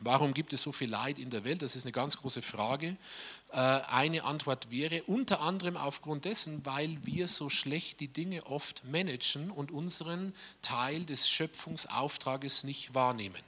Warum 0.00 0.34
gibt 0.34 0.52
es 0.52 0.62
so 0.62 0.72
viel 0.72 0.90
Leid 0.90 1.18
in 1.18 1.30
der 1.30 1.44
Welt? 1.44 1.62
Das 1.62 1.74
ist 1.74 1.84
eine 1.84 1.92
ganz 1.92 2.18
große 2.18 2.42
Frage. 2.42 2.96
Äh, 3.50 3.56
eine 3.56 4.24
Antwort 4.24 4.70
wäre 4.70 5.02
unter 5.04 5.40
anderem 5.40 5.76
aufgrund 5.76 6.26
dessen, 6.26 6.64
weil 6.66 6.98
wir 7.02 7.28
so 7.28 7.48
schlecht 7.48 8.00
die 8.00 8.08
Dinge 8.08 8.44
oft 8.44 8.84
managen 8.84 9.50
und 9.50 9.70
unseren 9.70 10.34
Teil 10.60 11.06
des 11.06 11.28
Schöpfungsauftrages 11.30 12.64
nicht 12.64 12.94
wahrnehmen. 12.94 13.42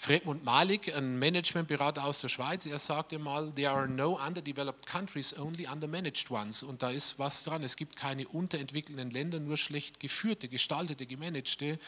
Fredmund 0.00 0.42
Malik, 0.44 0.96
ein 0.96 1.18
Managementberater 1.18 2.06
aus 2.06 2.22
der 2.22 2.30
Schweiz, 2.30 2.64
er 2.64 2.78
sagte 2.78 3.18
mal, 3.18 3.52
there 3.52 3.70
are 3.70 3.86
no 3.86 4.18
underdeveloped 4.18 4.86
countries, 4.86 5.38
only 5.38 5.66
undermanaged 5.66 6.30
ones. 6.30 6.62
Und 6.62 6.82
da 6.82 6.88
ist 6.88 7.18
was 7.18 7.44
dran. 7.44 7.62
Es 7.62 7.76
gibt 7.76 7.96
keine 7.96 8.26
unterentwickelten 8.26 9.10
Länder, 9.10 9.40
nur 9.40 9.58
schlecht 9.58 10.00
geführte, 10.00 10.48
gestaltete, 10.48 11.04
gemanagte. 11.04 11.78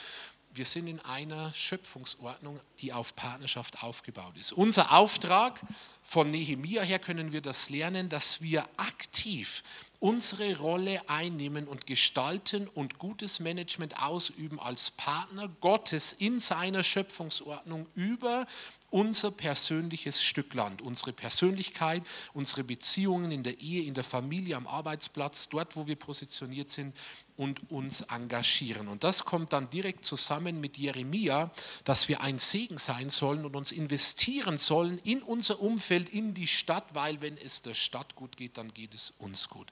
Wir 0.53 0.67
sind 0.67 0.89
in 0.89 1.01
einer 1.01 1.55
Schöpfungsordnung, 1.55 2.61
die 2.81 2.93
auf 2.93 3.17
Partnerschaft 3.17 3.83
aufgebaut 3.83 4.37
ist. 4.37 4.53
Unser 4.53 4.93
Auftrag 4.93 5.59
von 6.03 6.31
Nehemia 6.31 6.83
her 6.83 6.99
können 6.99 7.33
wir 7.33 7.41
das 7.41 7.71
lernen, 7.71 8.11
dass 8.11 8.43
wir 8.43 8.69
aktiv 8.77 9.63
unsere 10.03 10.59
Rolle 10.59 11.01
einnehmen 11.09 11.69
und 11.69 11.87
gestalten 11.87 12.67
und 12.75 12.99
gutes 12.99 13.39
Management 13.39 14.03
ausüben 14.03 14.59
als 14.59 14.91
Partner 14.91 15.49
Gottes 15.61 16.13
in 16.13 16.41
seiner 16.41 16.83
Schöpfungsordnung 16.83 17.87
über 17.95 18.49
unser 18.93 19.31
persönliches 19.31 20.23
Stück 20.23 20.55
Land, 20.55 20.83
unsere 20.83 21.13
Persönlichkeit, 21.13 22.03
unsere 22.35 22.63
Beziehungen 22.63 23.33
in 23.33 23.43
der 23.43 23.59
Ehe, 23.59 23.85
in 23.85 23.95
der 23.95 24.05
Familie, 24.05 24.55
am 24.57 24.67
Arbeitsplatz, 24.67 25.49
dort, 25.49 25.77
wo 25.77 25.87
wir 25.87 25.97
positioniert 25.97 26.71
sind 26.71 26.95
und 27.37 27.71
uns 27.71 28.03
engagieren. 28.03 28.89
Und 28.89 29.03
das 29.03 29.25
kommt 29.25 29.55
dann 29.55 29.71
direkt 29.71 30.05
zusammen 30.05 30.61
mit 30.61 30.77
Jeremia, 30.77 31.51
dass 31.85 32.09
wir 32.09 32.21
ein 32.21 32.39
Segen 32.39 32.77
sein 32.77 33.09
sollen 33.09 33.47
und 33.47 33.57
uns 33.57 33.73
investieren 33.73 34.59
sollen 34.59 34.99
in 35.05 35.23
unser 35.23 35.61
Umfeld, 35.61 36.11
in 36.11 36.35
die 36.35 36.47
Stadt, 36.47 36.95
weil 36.95 37.21
wenn 37.23 37.39
es 37.39 37.63
der 37.63 37.75
Stadt 37.75 38.15
gut 38.15 38.37
geht, 38.37 38.59
dann 38.59 38.75
geht 38.75 38.93
es 38.93 39.11
uns 39.11 39.49
gut. 39.49 39.69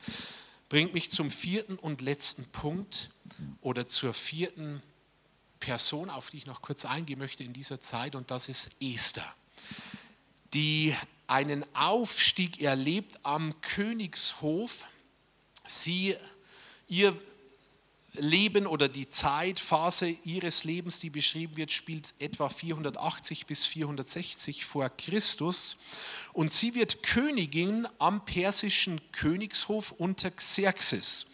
Bringt 0.71 0.95
mich 0.95 1.11
zum 1.11 1.31
vierten 1.31 1.77
und 1.77 2.01
letzten 2.01 2.45
Punkt 2.53 3.11
oder 3.61 3.87
zur 3.87 4.15
vierten 4.15 4.83
Person, 5.61 6.11
auf 6.11 6.31
die 6.31 6.39
ich 6.39 6.47
noch 6.47 6.63
kurz 6.63 6.85
eingehen 6.85 7.19
möchte 7.19 7.45
in 7.45 7.53
dieser 7.53 7.81
Zeit, 7.81 8.15
und 8.15 8.31
das 8.31 8.49
ist 8.49 8.77
Esther, 8.81 9.35
die 10.55 10.95
einen 11.27 11.65
Aufstieg 11.77 12.61
erlebt 12.61 13.21
am 13.23 13.61
Königshof. 13.61 14.87
Sie, 15.67 16.17
ihr 16.89 17.15
Leben 18.15 18.67
oder 18.67 18.89
die 18.89 19.09
Zeitphase 19.09 20.09
ihres 20.25 20.65
Lebens, 20.65 20.99
die 20.99 21.11
beschrieben 21.11 21.57
wird, 21.57 21.71
spielt 21.71 22.15
etwa 22.19 22.49
480 22.49 23.47
bis 23.47 23.67
460 23.67 24.65
vor 24.65 24.89
Christus. 24.89 25.83
Und 26.33 26.53
sie 26.53 26.75
wird 26.75 27.05
Königin 27.05 27.87
am 27.99 28.25
persischen 28.25 29.01
Königshof 29.13 29.93
unter 29.93 30.31
Xerxes. 30.31 31.27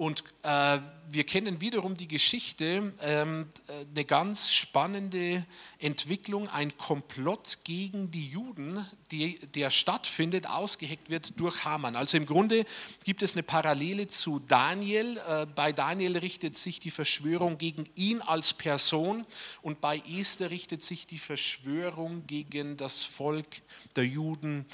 Und 0.00 0.24
äh, 0.44 0.78
wir 1.10 1.24
kennen 1.24 1.60
wiederum 1.60 1.94
die 1.94 2.08
Geschichte, 2.08 2.94
ähm, 3.02 3.46
eine 3.94 4.04
ganz 4.06 4.50
spannende 4.50 5.44
Entwicklung, 5.78 6.48
ein 6.48 6.74
Komplott 6.78 7.58
gegen 7.64 8.10
die 8.10 8.26
Juden, 8.28 8.82
die, 9.10 9.38
der 9.54 9.70
stattfindet, 9.70 10.46
ausgeheckt 10.46 11.10
wird 11.10 11.38
durch 11.38 11.66
Haman. 11.66 11.96
Also 11.96 12.16
im 12.16 12.24
Grunde 12.24 12.64
gibt 13.04 13.22
es 13.22 13.34
eine 13.34 13.42
Parallele 13.42 14.06
zu 14.06 14.38
Daniel. 14.38 15.18
Äh, 15.28 15.44
bei 15.54 15.70
Daniel 15.70 16.16
richtet 16.16 16.56
sich 16.56 16.80
die 16.80 16.90
Verschwörung 16.90 17.58
gegen 17.58 17.86
ihn 17.94 18.22
als 18.22 18.54
Person 18.54 19.26
und 19.60 19.82
bei 19.82 19.98
Esther 19.98 20.50
richtet 20.50 20.82
sich 20.82 21.06
die 21.06 21.18
Verschwörung 21.18 22.26
gegen 22.26 22.78
das 22.78 23.04
Volk 23.04 23.60
der 23.96 24.06
Juden 24.06 24.64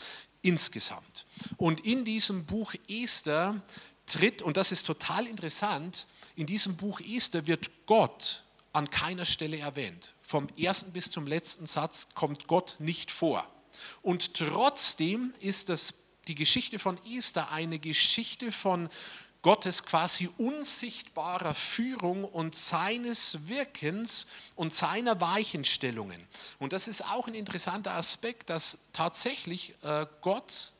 insgesamt. 0.42 1.26
Und 1.56 1.80
in 1.84 2.04
diesem 2.04 2.46
Buch 2.46 2.74
Esther 2.88 3.60
tritt, 4.06 4.42
und 4.42 4.56
das 4.56 4.72
ist 4.72 4.86
total 4.86 5.26
interessant, 5.26 6.06
in 6.36 6.46
diesem 6.46 6.76
Buch 6.76 7.00
Esther 7.00 7.46
wird 7.46 7.86
Gott 7.86 8.44
an 8.72 8.90
keiner 8.90 9.24
Stelle 9.24 9.58
erwähnt. 9.58 10.12
Vom 10.22 10.48
ersten 10.56 10.92
bis 10.92 11.10
zum 11.10 11.26
letzten 11.26 11.66
Satz 11.66 12.08
kommt 12.14 12.46
Gott 12.46 12.76
nicht 12.78 13.10
vor. 13.10 13.48
Und 14.02 14.34
trotzdem 14.34 15.32
ist 15.40 15.68
das, 15.68 16.02
die 16.28 16.34
Geschichte 16.34 16.78
von 16.78 16.98
Esther 17.06 17.50
eine 17.52 17.78
Geschichte 17.78 18.52
von 18.52 18.88
Gottes 19.42 19.84
quasi 19.84 20.28
unsichtbarer 20.38 21.54
Führung 21.54 22.24
und 22.24 22.56
seines 22.56 23.46
Wirkens 23.48 24.26
und 24.56 24.74
seiner 24.74 25.20
Weichenstellungen. 25.20 26.20
Und 26.58 26.72
das 26.72 26.88
ist 26.88 27.04
auch 27.04 27.28
ein 27.28 27.34
interessanter 27.34 27.94
Aspekt, 27.94 28.50
dass 28.50 28.88
tatsächlich 28.92 29.74
äh, 29.82 30.06
Gott 30.20 30.72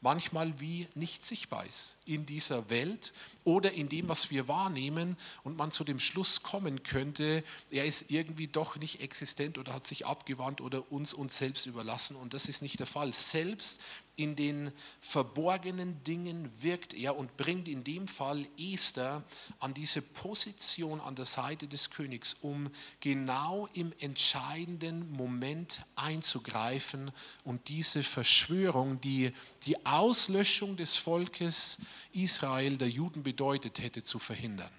manchmal 0.00 0.60
wie 0.60 0.86
nicht 0.94 1.24
sichtbar 1.24 1.66
ist 1.66 1.98
in 2.04 2.26
dieser 2.26 2.70
Welt 2.70 3.12
oder 3.44 3.72
in 3.72 3.88
dem, 3.88 4.08
was 4.08 4.30
wir 4.30 4.48
wahrnehmen 4.48 5.16
und 5.42 5.56
man 5.56 5.70
zu 5.72 5.84
dem 5.84 5.98
Schluss 5.98 6.42
kommen 6.42 6.82
könnte, 6.82 7.42
er 7.70 7.84
ist 7.84 8.10
irgendwie 8.10 8.46
doch 8.46 8.76
nicht 8.76 9.00
existent 9.00 9.58
oder 9.58 9.74
hat 9.74 9.86
sich 9.86 10.06
abgewandt 10.06 10.60
oder 10.60 10.92
uns 10.92 11.14
uns 11.14 11.38
selbst 11.38 11.66
überlassen 11.66 12.16
und 12.16 12.34
das 12.34 12.48
ist 12.48 12.62
nicht 12.62 12.78
der 12.78 12.86
Fall. 12.86 13.12
Selbst 13.12 13.82
in 14.18 14.34
den 14.34 14.72
verborgenen 15.00 16.02
Dingen 16.02 16.50
wirkt 16.60 16.92
er 16.92 17.16
und 17.16 17.36
bringt 17.36 17.68
in 17.68 17.84
dem 17.84 18.08
Fall 18.08 18.46
Esther 18.58 19.22
an 19.60 19.74
diese 19.74 20.02
Position 20.02 21.00
an 21.00 21.14
der 21.14 21.24
Seite 21.24 21.68
des 21.68 21.90
Königs, 21.90 22.34
um 22.42 22.68
genau 23.00 23.68
im 23.74 23.92
entscheidenden 24.00 25.10
Moment 25.12 25.82
einzugreifen 25.94 27.12
und 27.44 27.68
diese 27.68 28.02
Verschwörung, 28.02 29.00
die 29.00 29.32
die 29.62 29.86
Auslöschung 29.86 30.76
des 30.76 30.96
Volkes 30.96 31.86
Israel, 32.12 32.76
der 32.76 32.88
Juden 32.88 33.22
bedeutet 33.22 33.80
hätte, 33.80 34.02
zu 34.02 34.18
verhindern. 34.18 34.70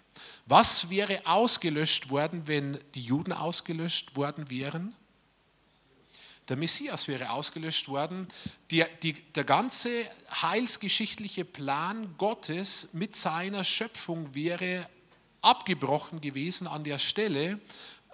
Was 0.48 0.90
wäre 0.90 1.26
ausgelöscht 1.26 2.10
worden, 2.10 2.48
wenn 2.48 2.78
die 2.94 3.04
Juden 3.04 3.32
ausgelöscht 3.32 4.18
worden 4.18 4.50
wären? 4.50 4.96
Der 6.50 6.58
Messias 6.58 7.08
wäre 7.08 7.30
ausgelöscht 7.30 7.88
worden. 7.90 8.28
Die, 8.72 8.84
die, 9.04 9.14
der 9.14 9.44
ganze 9.44 9.90
heilsgeschichtliche 10.42 11.46
Plan 11.46 12.16
Gottes 12.18 12.94
mit 12.94 13.16
seiner 13.16 13.64
Schöpfung 13.64 14.34
wäre 14.34 14.88
abgebrochen 15.42 16.22
gewesen 16.22 16.68
an 16.68 16.84
der 16.84 17.00
Stelle, 17.00 17.60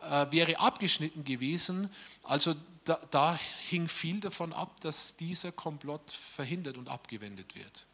äh, 0.02 0.26
wäre 0.32 0.60
abgeschnitten 0.60 1.24
gewesen. 1.24 1.90
Also 2.24 2.54
da, 2.84 3.00
da 3.10 3.40
hing 3.70 3.88
viel 3.88 4.20
davon 4.20 4.54
ab, 4.54 4.80
dass 4.82 5.18
dieser 5.18 5.52
Komplott 5.52 6.12
verhindert 6.12 6.78
und 6.78 6.90
abgewendet 6.90 7.56
wird. 7.56 7.86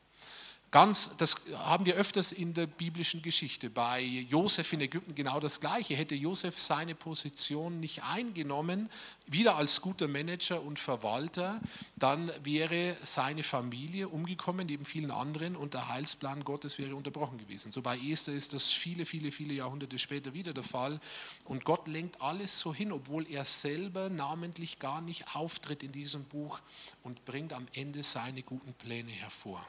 Ganz, 0.72 1.18
das 1.18 1.48
haben 1.66 1.86
wir 1.86 1.96
öfters 1.96 2.32
in 2.32 2.54
der 2.54 2.66
biblischen 2.66 3.22
Geschichte. 3.22 3.70
Bei 3.70 4.00
Josef 4.00 4.72
in 4.72 4.80
Ägypten 4.80 5.14
genau 5.16 5.42
das 5.42 5.60
Gleiche. 5.60 5.96
Hätte 5.96 6.16
Josef 6.16 6.62
seine 6.62 6.96
Position 6.96 7.82
nicht 7.82 8.04
eingenommen, 8.04 8.90
wieder 9.28 9.58
als 9.58 9.82
guter 9.82 10.08
Manager 10.08 10.62
und 10.64 10.80
Verwalter, 10.80 11.60
dann 11.98 12.32
wäre 12.46 12.96
seine 13.04 13.44
Familie 13.44 14.08
umgekommen, 14.08 14.66
neben 14.66 14.86
vielen 14.86 15.12
anderen, 15.12 15.58
und 15.58 15.74
der 15.74 15.90
Heilsplan 15.90 16.46
Gottes 16.46 16.80
wäre 16.80 16.96
unterbrochen 16.96 17.38
gewesen. 17.38 17.74
So 17.74 17.82
bei 17.82 17.98
Esther 17.98 18.34
ist 18.34 18.54
das 18.54 18.72
viele, 18.72 19.06
viele, 19.06 19.34
viele 19.34 19.54
Jahrhunderte 19.54 20.00
später 20.00 20.34
wieder 20.34 20.54
der 20.54 20.64
Fall. 20.64 21.02
Und 21.44 21.66
Gott 21.66 21.90
lenkt 21.90 22.22
alles 22.22 22.58
so 22.58 22.74
hin, 22.74 22.94
obwohl 22.94 23.30
er 23.30 23.44
selber 23.44 24.10
namentlich 24.10 24.80
gar 24.80 25.02
nicht 25.02 25.36
auftritt 25.36 25.84
in 25.84 25.92
diesem 25.92 26.24
Buch 26.24 26.62
und 27.04 27.26
bringt 27.26 27.52
am 27.52 27.68
Ende 27.74 28.04
seine 28.04 28.42
guten 28.42 28.74
Pläne 28.74 29.12
hervor. 29.12 29.62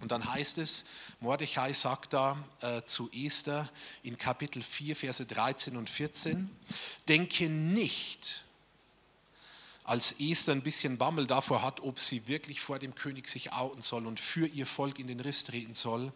Und 0.00 0.10
dann 0.10 0.32
heißt 0.32 0.58
es, 0.58 0.86
Mordechai 1.20 1.72
sagt 1.72 2.12
da 2.12 2.36
äh, 2.60 2.82
zu 2.82 3.10
Esther 3.12 3.68
in 4.02 4.18
Kapitel 4.18 4.62
4, 4.62 4.96
Verse 4.96 5.24
13 5.24 5.76
und 5.76 5.88
14, 5.88 6.50
denke 7.08 7.48
nicht, 7.48 8.44
als 9.84 10.20
Esther 10.20 10.54
ein 10.54 10.62
bisschen 10.62 10.96
Bammel 10.96 11.26
davor 11.26 11.62
hat, 11.62 11.80
ob 11.80 11.98
sie 11.98 12.28
wirklich 12.28 12.60
vor 12.60 12.78
dem 12.78 12.94
König 12.94 13.28
sich 13.28 13.52
outen 13.52 13.82
soll 13.82 14.06
und 14.06 14.20
für 14.20 14.46
ihr 14.46 14.66
Volk 14.66 14.98
in 14.98 15.08
den 15.08 15.18
Riss 15.18 15.44
treten 15.44 15.74
soll, 15.74 16.12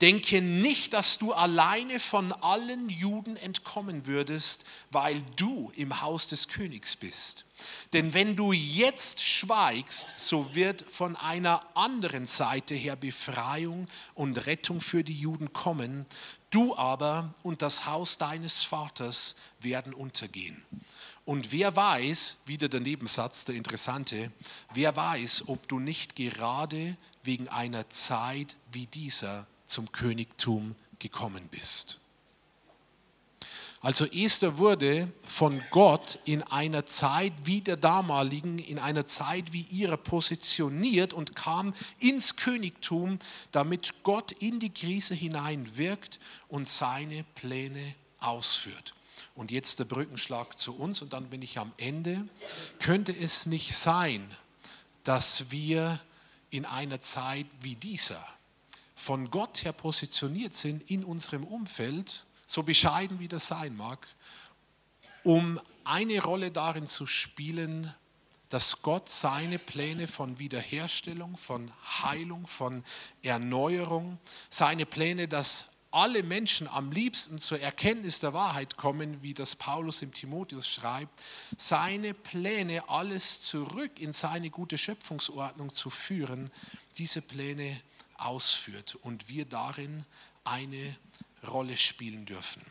denke 0.00 0.40
nicht, 0.40 0.92
dass 0.92 1.18
du 1.18 1.32
alleine 1.32 1.98
von 1.98 2.32
allen 2.32 2.88
Juden 2.88 3.36
entkommen 3.36 4.06
würdest, 4.06 4.66
weil 4.92 5.20
du 5.36 5.72
im 5.74 6.00
Haus 6.00 6.28
des 6.28 6.48
Königs 6.48 6.94
bist. 6.94 7.46
Denn 7.92 8.14
wenn 8.14 8.36
du 8.36 8.52
jetzt 8.52 9.20
schweigst, 9.20 10.14
so 10.16 10.54
wird 10.54 10.82
von 10.88 11.16
einer 11.16 11.60
anderen 11.76 12.26
Seite 12.26 12.74
her 12.74 12.94
Befreiung 12.94 13.88
und 14.14 14.46
Rettung 14.46 14.80
für 14.80 15.02
die 15.02 15.18
Juden 15.18 15.52
kommen. 15.52 16.06
Du 16.50 16.76
aber 16.76 17.34
und 17.42 17.62
das 17.62 17.86
Haus 17.86 18.18
deines 18.18 18.62
Vaters 18.62 19.40
werden 19.60 19.92
untergehen. 19.92 20.62
Und 21.28 21.52
wer 21.52 21.76
weiß, 21.76 22.44
wieder 22.46 22.70
der 22.70 22.80
Nebensatz, 22.80 23.44
der 23.44 23.54
interessante, 23.54 24.32
wer 24.72 24.96
weiß, 24.96 25.48
ob 25.48 25.68
du 25.68 25.78
nicht 25.78 26.16
gerade 26.16 26.96
wegen 27.22 27.48
einer 27.48 27.90
Zeit 27.90 28.56
wie 28.72 28.86
dieser 28.86 29.46
zum 29.66 29.92
Königtum 29.92 30.74
gekommen 30.98 31.46
bist. 31.50 31.98
Also 33.82 34.06
Esther 34.06 34.56
wurde 34.56 35.12
von 35.22 35.62
Gott 35.70 36.18
in 36.24 36.42
einer 36.44 36.86
Zeit 36.86 37.34
wie 37.44 37.60
der 37.60 37.76
damaligen, 37.76 38.58
in 38.58 38.78
einer 38.78 39.04
Zeit 39.04 39.52
wie 39.52 39.66
ihrer 39.70 39.98
positioniert 39.98 41.12
und 41.12 41.36
kam 41.36 41.74
ins 41.98 42.36
Königtum, 42.36 43.18
damit 43.52 44.02
Gott 44.02 44.32
in 44.32 44.60
die 44.60 44.72
Krise 44.72 45.14
hinein 45.14 45.76
wirkt 45.76 46.20
und 46.48 46.66
seine 46.66 47.22
Pläne 47.34 47.82
ausführt. 48.18 48.94
Und 49.34 49.50
jetzt 49.50 49.78
der 49.78 49.84
Brückenschlag 49.84 50.58
zu 50.58 50.76
uns 50.76 51.02
und 51.02 51.12
dann 51.12 51.30
bin 51.30 51.42
ich 51.42 51.58
am 51.58 51.72
Ende. 51.76 52.26
Könnte 52.80 53.12
es 53.12 53.46
nicht 53.46 53.74
sein, 53.74 54.28
dass 55.04 55.50
wir 55.50 56.00
in 56.50 56.64
einer 56.64 57.00
Zeit 57.00 57.46
wie 57.60 57.76
dieser 57.76 58.24
von 58.94 59.30
Gott 59.30 59.64
her 59.64 59.72
positioniert 59.72 60.56
sind 60.56 60.90
in 60.90 61.04
unserem 61.04 61.44
Umfeld, 61.44 62.24
so 62.46 62.62
bescheiden 62.62 63.20
wie 63.20 63.28
das 63.28 63.46
sein 63.46 63.76
mag, 63.76 64.06
um 65.22 65.60
eine 65.84 66.22
Rolle 66.22 66.50
darin 66.50 66.86
zu 66.86 67.06
spielen, 67.06 67.92
dass 68.48 68.82
Gott 68.82 69.08
seine 69.08 69.58
Pläne 69.58 70.08
von 70.08 70.38
Wiederherstellung, 70.38 71.36
von 71.36 71.70
Heilung, 72.02 72.46
von 72.46 72.82
Erneuerung, 73.22 74.18
seine 74.50 74.86
Pläne, 74.86 75.28
dass 75.28 75.77
alle 75.98 76.22
Menschen 76.22 76.68
am 76.68 76.92
liebsten 76.92 77.38
zur 77.38 77.60
Erkenntnis 77.60 78.20
der 78.20 78.32
Wahrheit 78.32 78.76
kommen, 78.76 79.20
wie 79.20 79.34
das 79.34 79.56
Paulus 79.56 80.00
im 80.00 80.14
Timotheus 80.14 80.68
schreibt, 80.68 81.12
seine 81.56 82.14
Pläne 82.14 82.88
alles 82.88 83.42
zurück 83.42 83.98
in 83.98 84.12
seine 84.12 84.48
gute 84.48 84.78
Schöpfungsordnung 84.78 85.70
zu 85.70 85.90
führen, 85.90 86.52
diese 86.98 87.20
Pläne 87.20 87.80
ausführt 88.16 88.94
und 89.02 89.28
wir 89.28 89.44
darin 89.44 90.04
eine 90.44 90.96
Rolle 91.48 91.76
spielen 91.76 92.26
dürfen. 92.26 92.62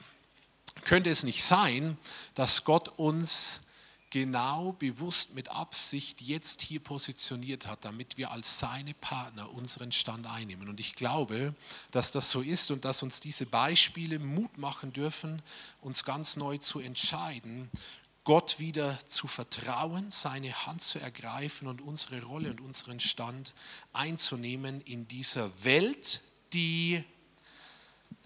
Könnte 0.86 1.10
es 1.10 1.24
nicht 1.24 1.44
sein, 1.44 1.98
dass 2.34 2.64
Gott 2.64 2.88
uns 2.98 3.67
genau 4.10 4.72
bewusst 4.74 5.36
mit 5.36 5.50
Absicht 5.50 6.22
jetzt 6.22 6.62
hier 6.62 6.80
positioniert 6.80 7.68
hat, 7.68 7.84
damit 7.84 8.18
wir 8.18 8.32
als 8.32 8.60
seine 8.60 8.94
Partner 8.94 9.52
unseren 9.54 9.92
Stand 9.92 10.28
einnehmen. 10.28 10.70
Und 10.70 10.80
ich 10.80 10.96
glaube, 10.96 11.54
dass 11.92 12.12
das 12.12 12.30
so 12.30 12.42
ist 12.42 12.72
und 12.72 12.86
dass 12.86 13.04
uns 13.04 13.20
diese 13.20 13.46
Beispiele 13.46 14.20
Mut 14.20 14.58
machen 14.58 14.94
dürfen, 14.94 15.42
uns 15.82 16.04
ganz 16.04 16.38
neu 16.38 16.58
zu 16.58 16.80
entscheiden, 16.80 17.70
Gott 18.24 18.60
wieder 18.60 19.00
zu 19.08 19.28
vertrauen, 19.28 20.12
seine 20.12 20.54
Hand 20.66 20.82
zu 20.82 21.00
ergreifen 21.00 21.68
und 21.68 21.82
unsere 21.82 22.22
Rolle 22.24 22.50
und 22.50 22.60
unseren 22.60 23.00
Stand 23.00 23.54
einzunehmen 23.94 24.82
in 24.82 25.08
dieser 25.08 25.64
Welt, 25.64 26.22
die 26.52 27.04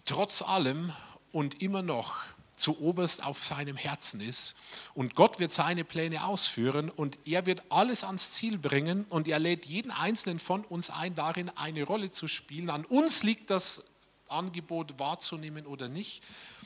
trotz 0.06 0.42
allem 0.42 0.92
und 1.32 1.62
immer 1.62 1.84
noch 1.84 2.18
zu 2.62 2.80
oberst 2.80 3.26
auf 3.26 3.44
seinem 3.44 3.76
Herzen 3.76 4.22
ist. 4.22 4.60
Und 4.94 5.16
Gott 5.16 5.40
wird 5.40 5.52
seine 5.52 5.84
Pläne 5.84 6.24
ausführen 6.24 6.90
und 6.90 7.18
er 7.26 7.46
wird 7.46 7.64
alles 7.70 8.04
ans 8.04 8.32
Ziel 8.32 8.58
bringen 8.58 9.06
und 9.10 9.28
er 9.28 9.40
lädt 9.40 9.66
jeden 9.66 9.92
Einzelnen 9.92 10.40
von 10.40 10.64
uns 10.64 10.90
ein, 10.90 11.16
darin 11.16 11.50
eine 11.56 11.84
Rolle 11.84 12.12
zu 12.12 12.28
spielen. 12.28 12.70
An 12.70 12.86
uns 12.86 13.24
liegt 13.24 13.50
das 13.50 13.92
Angebot 14.32 14.98
wahrzunehmen 14.98 15.66
oder 15.66 15.90
nicht. 15.90 16.24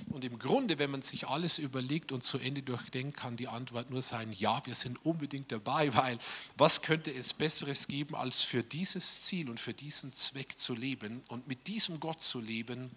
Und 0.09 0.23
im 0.23 0.39
Grunde, 0.39 0.77
wenn 0.77 0.91
man 0.91 1.01
sich 1.01 1.27
alles 1.27 1.57
überlegt 1.57 2.11
und 2.11 2.23
zu 2.23 2.37
Ende 2.37 2.61
durchdenkt, 2.61 3.17
kann 3.17 3.37
die 3.37 3.47
Antwort 3.47 3.89
nur 3.89 4.01
sein, 4.01 4.31
ja, 4.33 4.61
wir 4.65 4.75
sind 4.75 5.03
unbedingt 5.05 5.51
dabei, 5.51 5.93
weil 5.95 6.19
was 6.57 6.81
könnte 6.81 7.13
es 7.13 7.33
Besseres 7.33 7.87
geben, 7.87 8.15
als 8.15 8.41
für 8.41 8.61
dieses 8.61 9.21
Ziel 9.21 9.49
und 9.49 9.59
für 9.59 9.73
diesen 9.73 10.13
Zweck 10.13 10.59
zu 10.59 10.75
leben 10.75 11.21
und 11.29 11.47
mit 11.47 11.67
diesem 11.67 11.99
Gott 11.99 12.21
zu 12.21 12.41
leben 12.41 12.91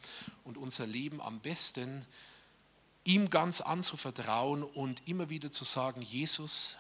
und 0.45 0.59
unser 0.59 0.87
Leben 0.87 1.21
am 1.21 1.41
besten 1.41 2.05
ihm 3.05 3.31
ganz 3.31 3.61
anzuvertrauen 3.61 4.63
und 4.63 5.03
immer 5.07 5.31
wieder 5.31 5.51
zu 5.51 5.65
sagen, 5.65 6.03
Jesus, 6.03 6.77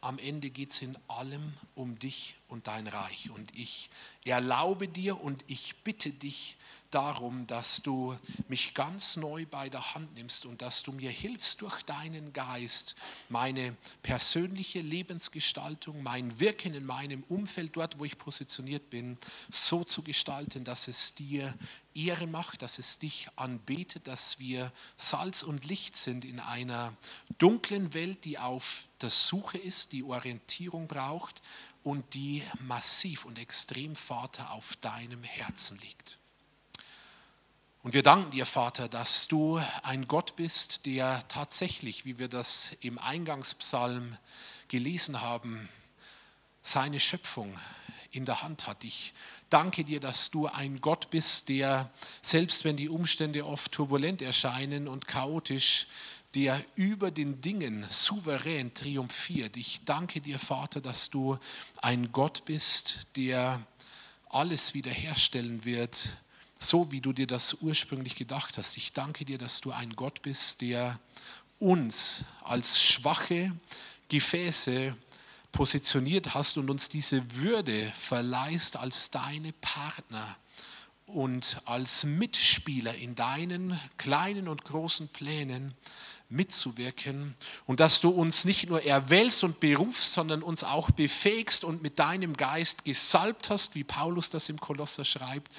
am 0.00 0.18
Ende 0.18 0.50
geht 0.50 0.70
es 0.70 0.82
in 0.82 0.96
allem 1.08 1.54
um 1.74 1.98
dich 1.98 2.34
und 2.48 2.66
dein 2.66 2.86
Reich. 2.86 3.30
Und 3.30 3.56
ich 3.56 3.90
erlaube 4.24 4.88
dir 4.88 5.20
und 5.20 5.44
ich 5.48 5.76
bitte 5.82 6.10
dich, 6.10 6.56
darum, 6.94 7.46
dass 7.48 7.82
du 7.82 8.16
mich 8.48 8.72
ganz 8.74 9.16
neu 9.16 9.46
bei 9.46 9.68
der 9.68 9.94
Hand 9.94 10.14
nimmst 10.14 10.46
und 10.46 10.62
dass 10.62 10.84
du 10.84 10.92
mir 10.92 11.10
hilfst 11.10 11.60
durch 11.60 11.82
deinen 11.82 12.32
Geist, 12.32 12.94
meine 13.28 13.76
persönliche 14.02 14.80
Lebensgestaltung, 14.80 16.02
mein 16.02 16.38
Wirken 16.38 16.72
in 16.72 16.86
meinem 16.86 17.24
Umfeld, 17.24 17.76
dort 17.76 17.98
wo 17.98 18.04
ich 18.04 18.16
positioniert 18.16 18.90
bin, 18.90 19.18
so 19.50 19.82
zu 19.82 20.02
gestalten, 20.02 20.62
dass 20.62 20.86
es 20.86 21.14
dir 21.14 21.52
Ehre 21.94 22.26
macht, 22.26 22.62
dass 22.62 22.78
es 22.78 22.98
dich 22.98 23.28
anbetet, 23.36 24.06
dass 24.06 24.38
wir 24.38 24.72
Salz 24.96 25.42
und 25.42 25.64
Licht 25.64 25.96
sind 25.96 26.24
in 26.24 26.40
einer 26.40 26.92
dunklen 27.38 27.94
Welt, 27.94 28.24
die 28.24 28.38
auf 28.38 28.84
der 29.00 29.10
Suche 29.10 29.58
ist, 29.58 29.92
die 29.92 30.02
Orientierung 30.02 30.88
braucht 30.88 31.42
und 31.82 32.14
die 32.14 32.42
massiv 32.60 33.24
und 33.24 33.38
extrem, 33.38 33.94
Vater, 33.94 34.50
auf 34.50 34.76
deinem 34.76 35.22
Herzen 35.22 35.78
liegt. 35.78 36.18
Und 37.84 37.92
wir 37.92 38.02
danken 38.02 38.30
dir, 38.30 38.46
Vater, 38.46 38.88
dass 38.88 39.28
du 39.28 39.60
ein 39.82 40.08
Gott 40.08 40.36
bist, 40.36 40.86
der 40.86 41.22
tatsächlich, 41.28 42.06
wie 42.06 42.18
wir 42.18 42.28
das 42.28 42.72
im 42.80 42.98
Eingangspsalm 42.98 44.16
gelesen 44.68 45.20
haben, 45.20 45.68
seine 46.62 46.98
Schöpfung 46.98 47.54
in 48.10 48.24
der 48.24 48.40
Hand 48.40 48.66
hat. 48.66 48.84
Ich 48.84 49.12
danke 49.54 49.84
dir, 49.84 50.00
dass 50.00 50.32
du 50.32 50.48
ein 50.48 50.80
Gott 50.80 51.10
bist, 51.10 51.48
der, 51.48 51.88
selbst 52.22 52.64
wenn 52.64 52.76
die 52.76 52.88
Umstände 52.88 53.46
oft 53.46 53.70
turbulent 53.70 54.20
erscheinen 54.20 54.88
und 54.88 55.06
chaotisch, 55.06 55.86
der 56.34 56.60
über 56.74 57.12
den 57.12 57.40
Dingen 57.40 57.86
souverän 57.88 58.74
triumphiert. 58.74 59.56
Ich 59.56 59.84
danke 59.84 60.20
dir, 60.20 60.40
Vater, 60.40 60.80
dass 60.80 61.08
du 61.08 61.38
ein 61.76 62.10
Gott 62.10 62.44
bist, 62.46 63.16
der 63.16 63.64
alles 64.28 64.74
wiederherstellen 64.74 65.64
wird, 65.64 66.08
so 66.58 66.90
wie 66.90 67.00
du 67.00 67.12
dir 67.12 67.28
das 67.28 67.54
ursprünglich 67.62 68.16
gedacht 68.16 68.58
hast. 68.58 68.76
Ich 68.76 68.92
danke 68.92 69.24
dir, 69.24 69.38
dass 69.38 69.60
du 69.60 69.70
ein 69.70 69.94
Gott 69.94 70.22
bist, 70.22 70.62
der 70.62 70.98
uns 71.60 72.24
als 72.42 72.82
schwache 72.82 73.52
Gefäße 74.08 74.96
positioniert 75.54 76.34
hast 76.34 76.58
und 76.58 76.68
uns 76.68 76.88
diese 76.88 77.36
Würde 77.36 77.90
verleihst 77.94 78.76
als 78.76 79.10
deine 79.10 79.52
Partner 79.52 80.36
und 81.06 81.58
als 81.64 82.04
Mitspieler 82.04 82.94
in 82.96 83.14
deinen 83.14 83.78
kleinen 83.96 84.48
und 84.48 84.64
großen 84.64 85.08
Plänen 85.08 85.74
mitzuwirken 86.28 87.36
und 87.66 87.78
dass 87.78 88.00
du 88.00 88.10
uns 88.10 88.44
nicht 88.44 88.68
nur 88.68 88.84
erwählst 88.84 89.44
und 89.44 89.60
berufst, 89.60 90.12
sondern 90.12 90.42
uns 90.42 90.64
auch 90.64 90.90
befähigst 90.90 91.62
und 91.62 91.82
mit 91.82 92.00
deinem 92.00 92.36
Geist 92.36 92.84
gesalbt 92.84 93.48
hast, 93.48 93.76
wie 93.76 93.84
Paulus 93.84 94.30
das 94.30 94.48
im 94.48 94.58
Kolosser 94.58 95.04
schreibt. 95.04 95.52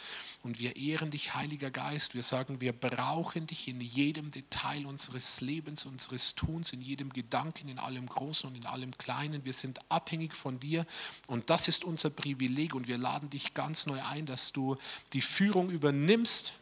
Und 0.45 0.59
wir 0.59 0.75
ehren 0.75 1.09
dich, 1.09 1.33
Heiliger 1.33 1.71
Geist. 1.71 2.13
Wir 2.13 2.21
sagen, 2.21 2.61
wir 2.61 2.71
brauchen 2.71 3.47
dich 3.47 3.67
in 3.67 3.81
jedem 3.81 4.29
Detail 4.29 4.85
unseres 4.85 5.41
Lebens, 5.41 5.85
unseres 5.85 6.35
Tuns, 6.35 6.71
in 6.71 6.83
jedem 6.83 7.11
Gedanken, 7.11 7.67
in 7.67 7.79
allem 7.79 8.05
Großen 8.05 8.47
und 8.47 8.55
in 8.55 8.67
allem 8.67 8.95
Kleinen. 8.95 9.43
Wir 9.43 9.53
sind 9.53 9.79
abhängig 9.89 10.35
von 10.35 10.59
dir 10.59 10.85
und 11.25 11.49
das 11.49 11.67
ist 11.67 11.83
unser 11.83 12.11
Privileg. 12.11 12.75
Und 12.75 12.87
wir 12.87 12.99
laden 12.99 13.31
dich 13.31 13.55
ganz 13.55 13.87
neu 13.87 13.99
ein, 14.03 14.27
dass 14.27 14.51
du 14.51 14.77
die 15.13 15.23
Führung 15.23 15.71
übernimmst 15.71 16.59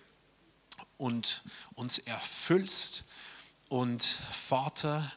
und 0.96 1.44
uns 1.74 2.00
erfüllst 2.00 3.10
und 3.68 4.02
Vater, 4.02 5.12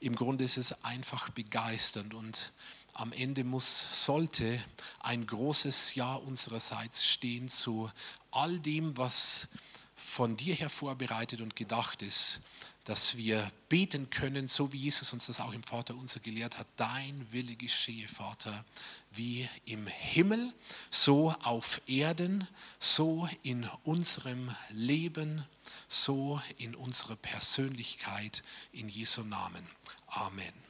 im 0.00 0.16
Grunde 0.16 0.44
ist 0.44 0.56
es 0.56 0.84
einfach 0.84 1.28
begeisternd 1.28 2.14
und 2.14 2.54
am 2.94 3.12
Ende 3.12 3.44
muss, 3.44 4.04
sollte 4.04 4.62
ein 5.00 5.26
großes 5.26 5.94
Ja 5.94 6.14
unsererseits 6.14 7.06
stehen 7.06 7.48
zu 7.48 7.90
all 8.30 8.58
dem, 8.58 8.96
was 8.96 9.48
von 9.94 10.36
dir 10.36 10.54
her 10.54 10.70
vorbereitet 10.70 11.40
und 11.40 11.56
gedacht 11.56 12.02
ist, 12.02 12.40
dass 12.84 13.16
wir 13.16 13.50
beten 13.68 14.10
können, 14.10 14.48
so 14.48 14.72
wie 14.72 14.78
Jesus 14.78 15.12
uns 15.12 15.26
das 15.26 15.40
auch 15.40 15.52
im 15.52 15.62
Vater 15.62 15.94
unser 15.94 16.20
gelehrt 16.20 16.58
hat, 16.58 16.66
dein 16.76 17.26
Wille 17.30 17.54
geschehe, 17.54 18.08
Vater, 18.08 18.64
wie 19.12 19.48
im 19.66 19.86
Himmel, 19.86 20.52
so 20.90 21.34
auf 21.42 21.82
Erden, 21.86 22.48
so 22.78 23.28
in 23.42 23.68
unserem 23.84 24.54
Leben 24.70 25.44
so 25.90 26.40
in 26.56 26.74
unsere 26.74 27.16
Persönlichkeit 27.16 28.42
in 28.72 28.88
Jesu 28.88 29.22
Namen. 29.22 29.66
Amen. 30.06 30.69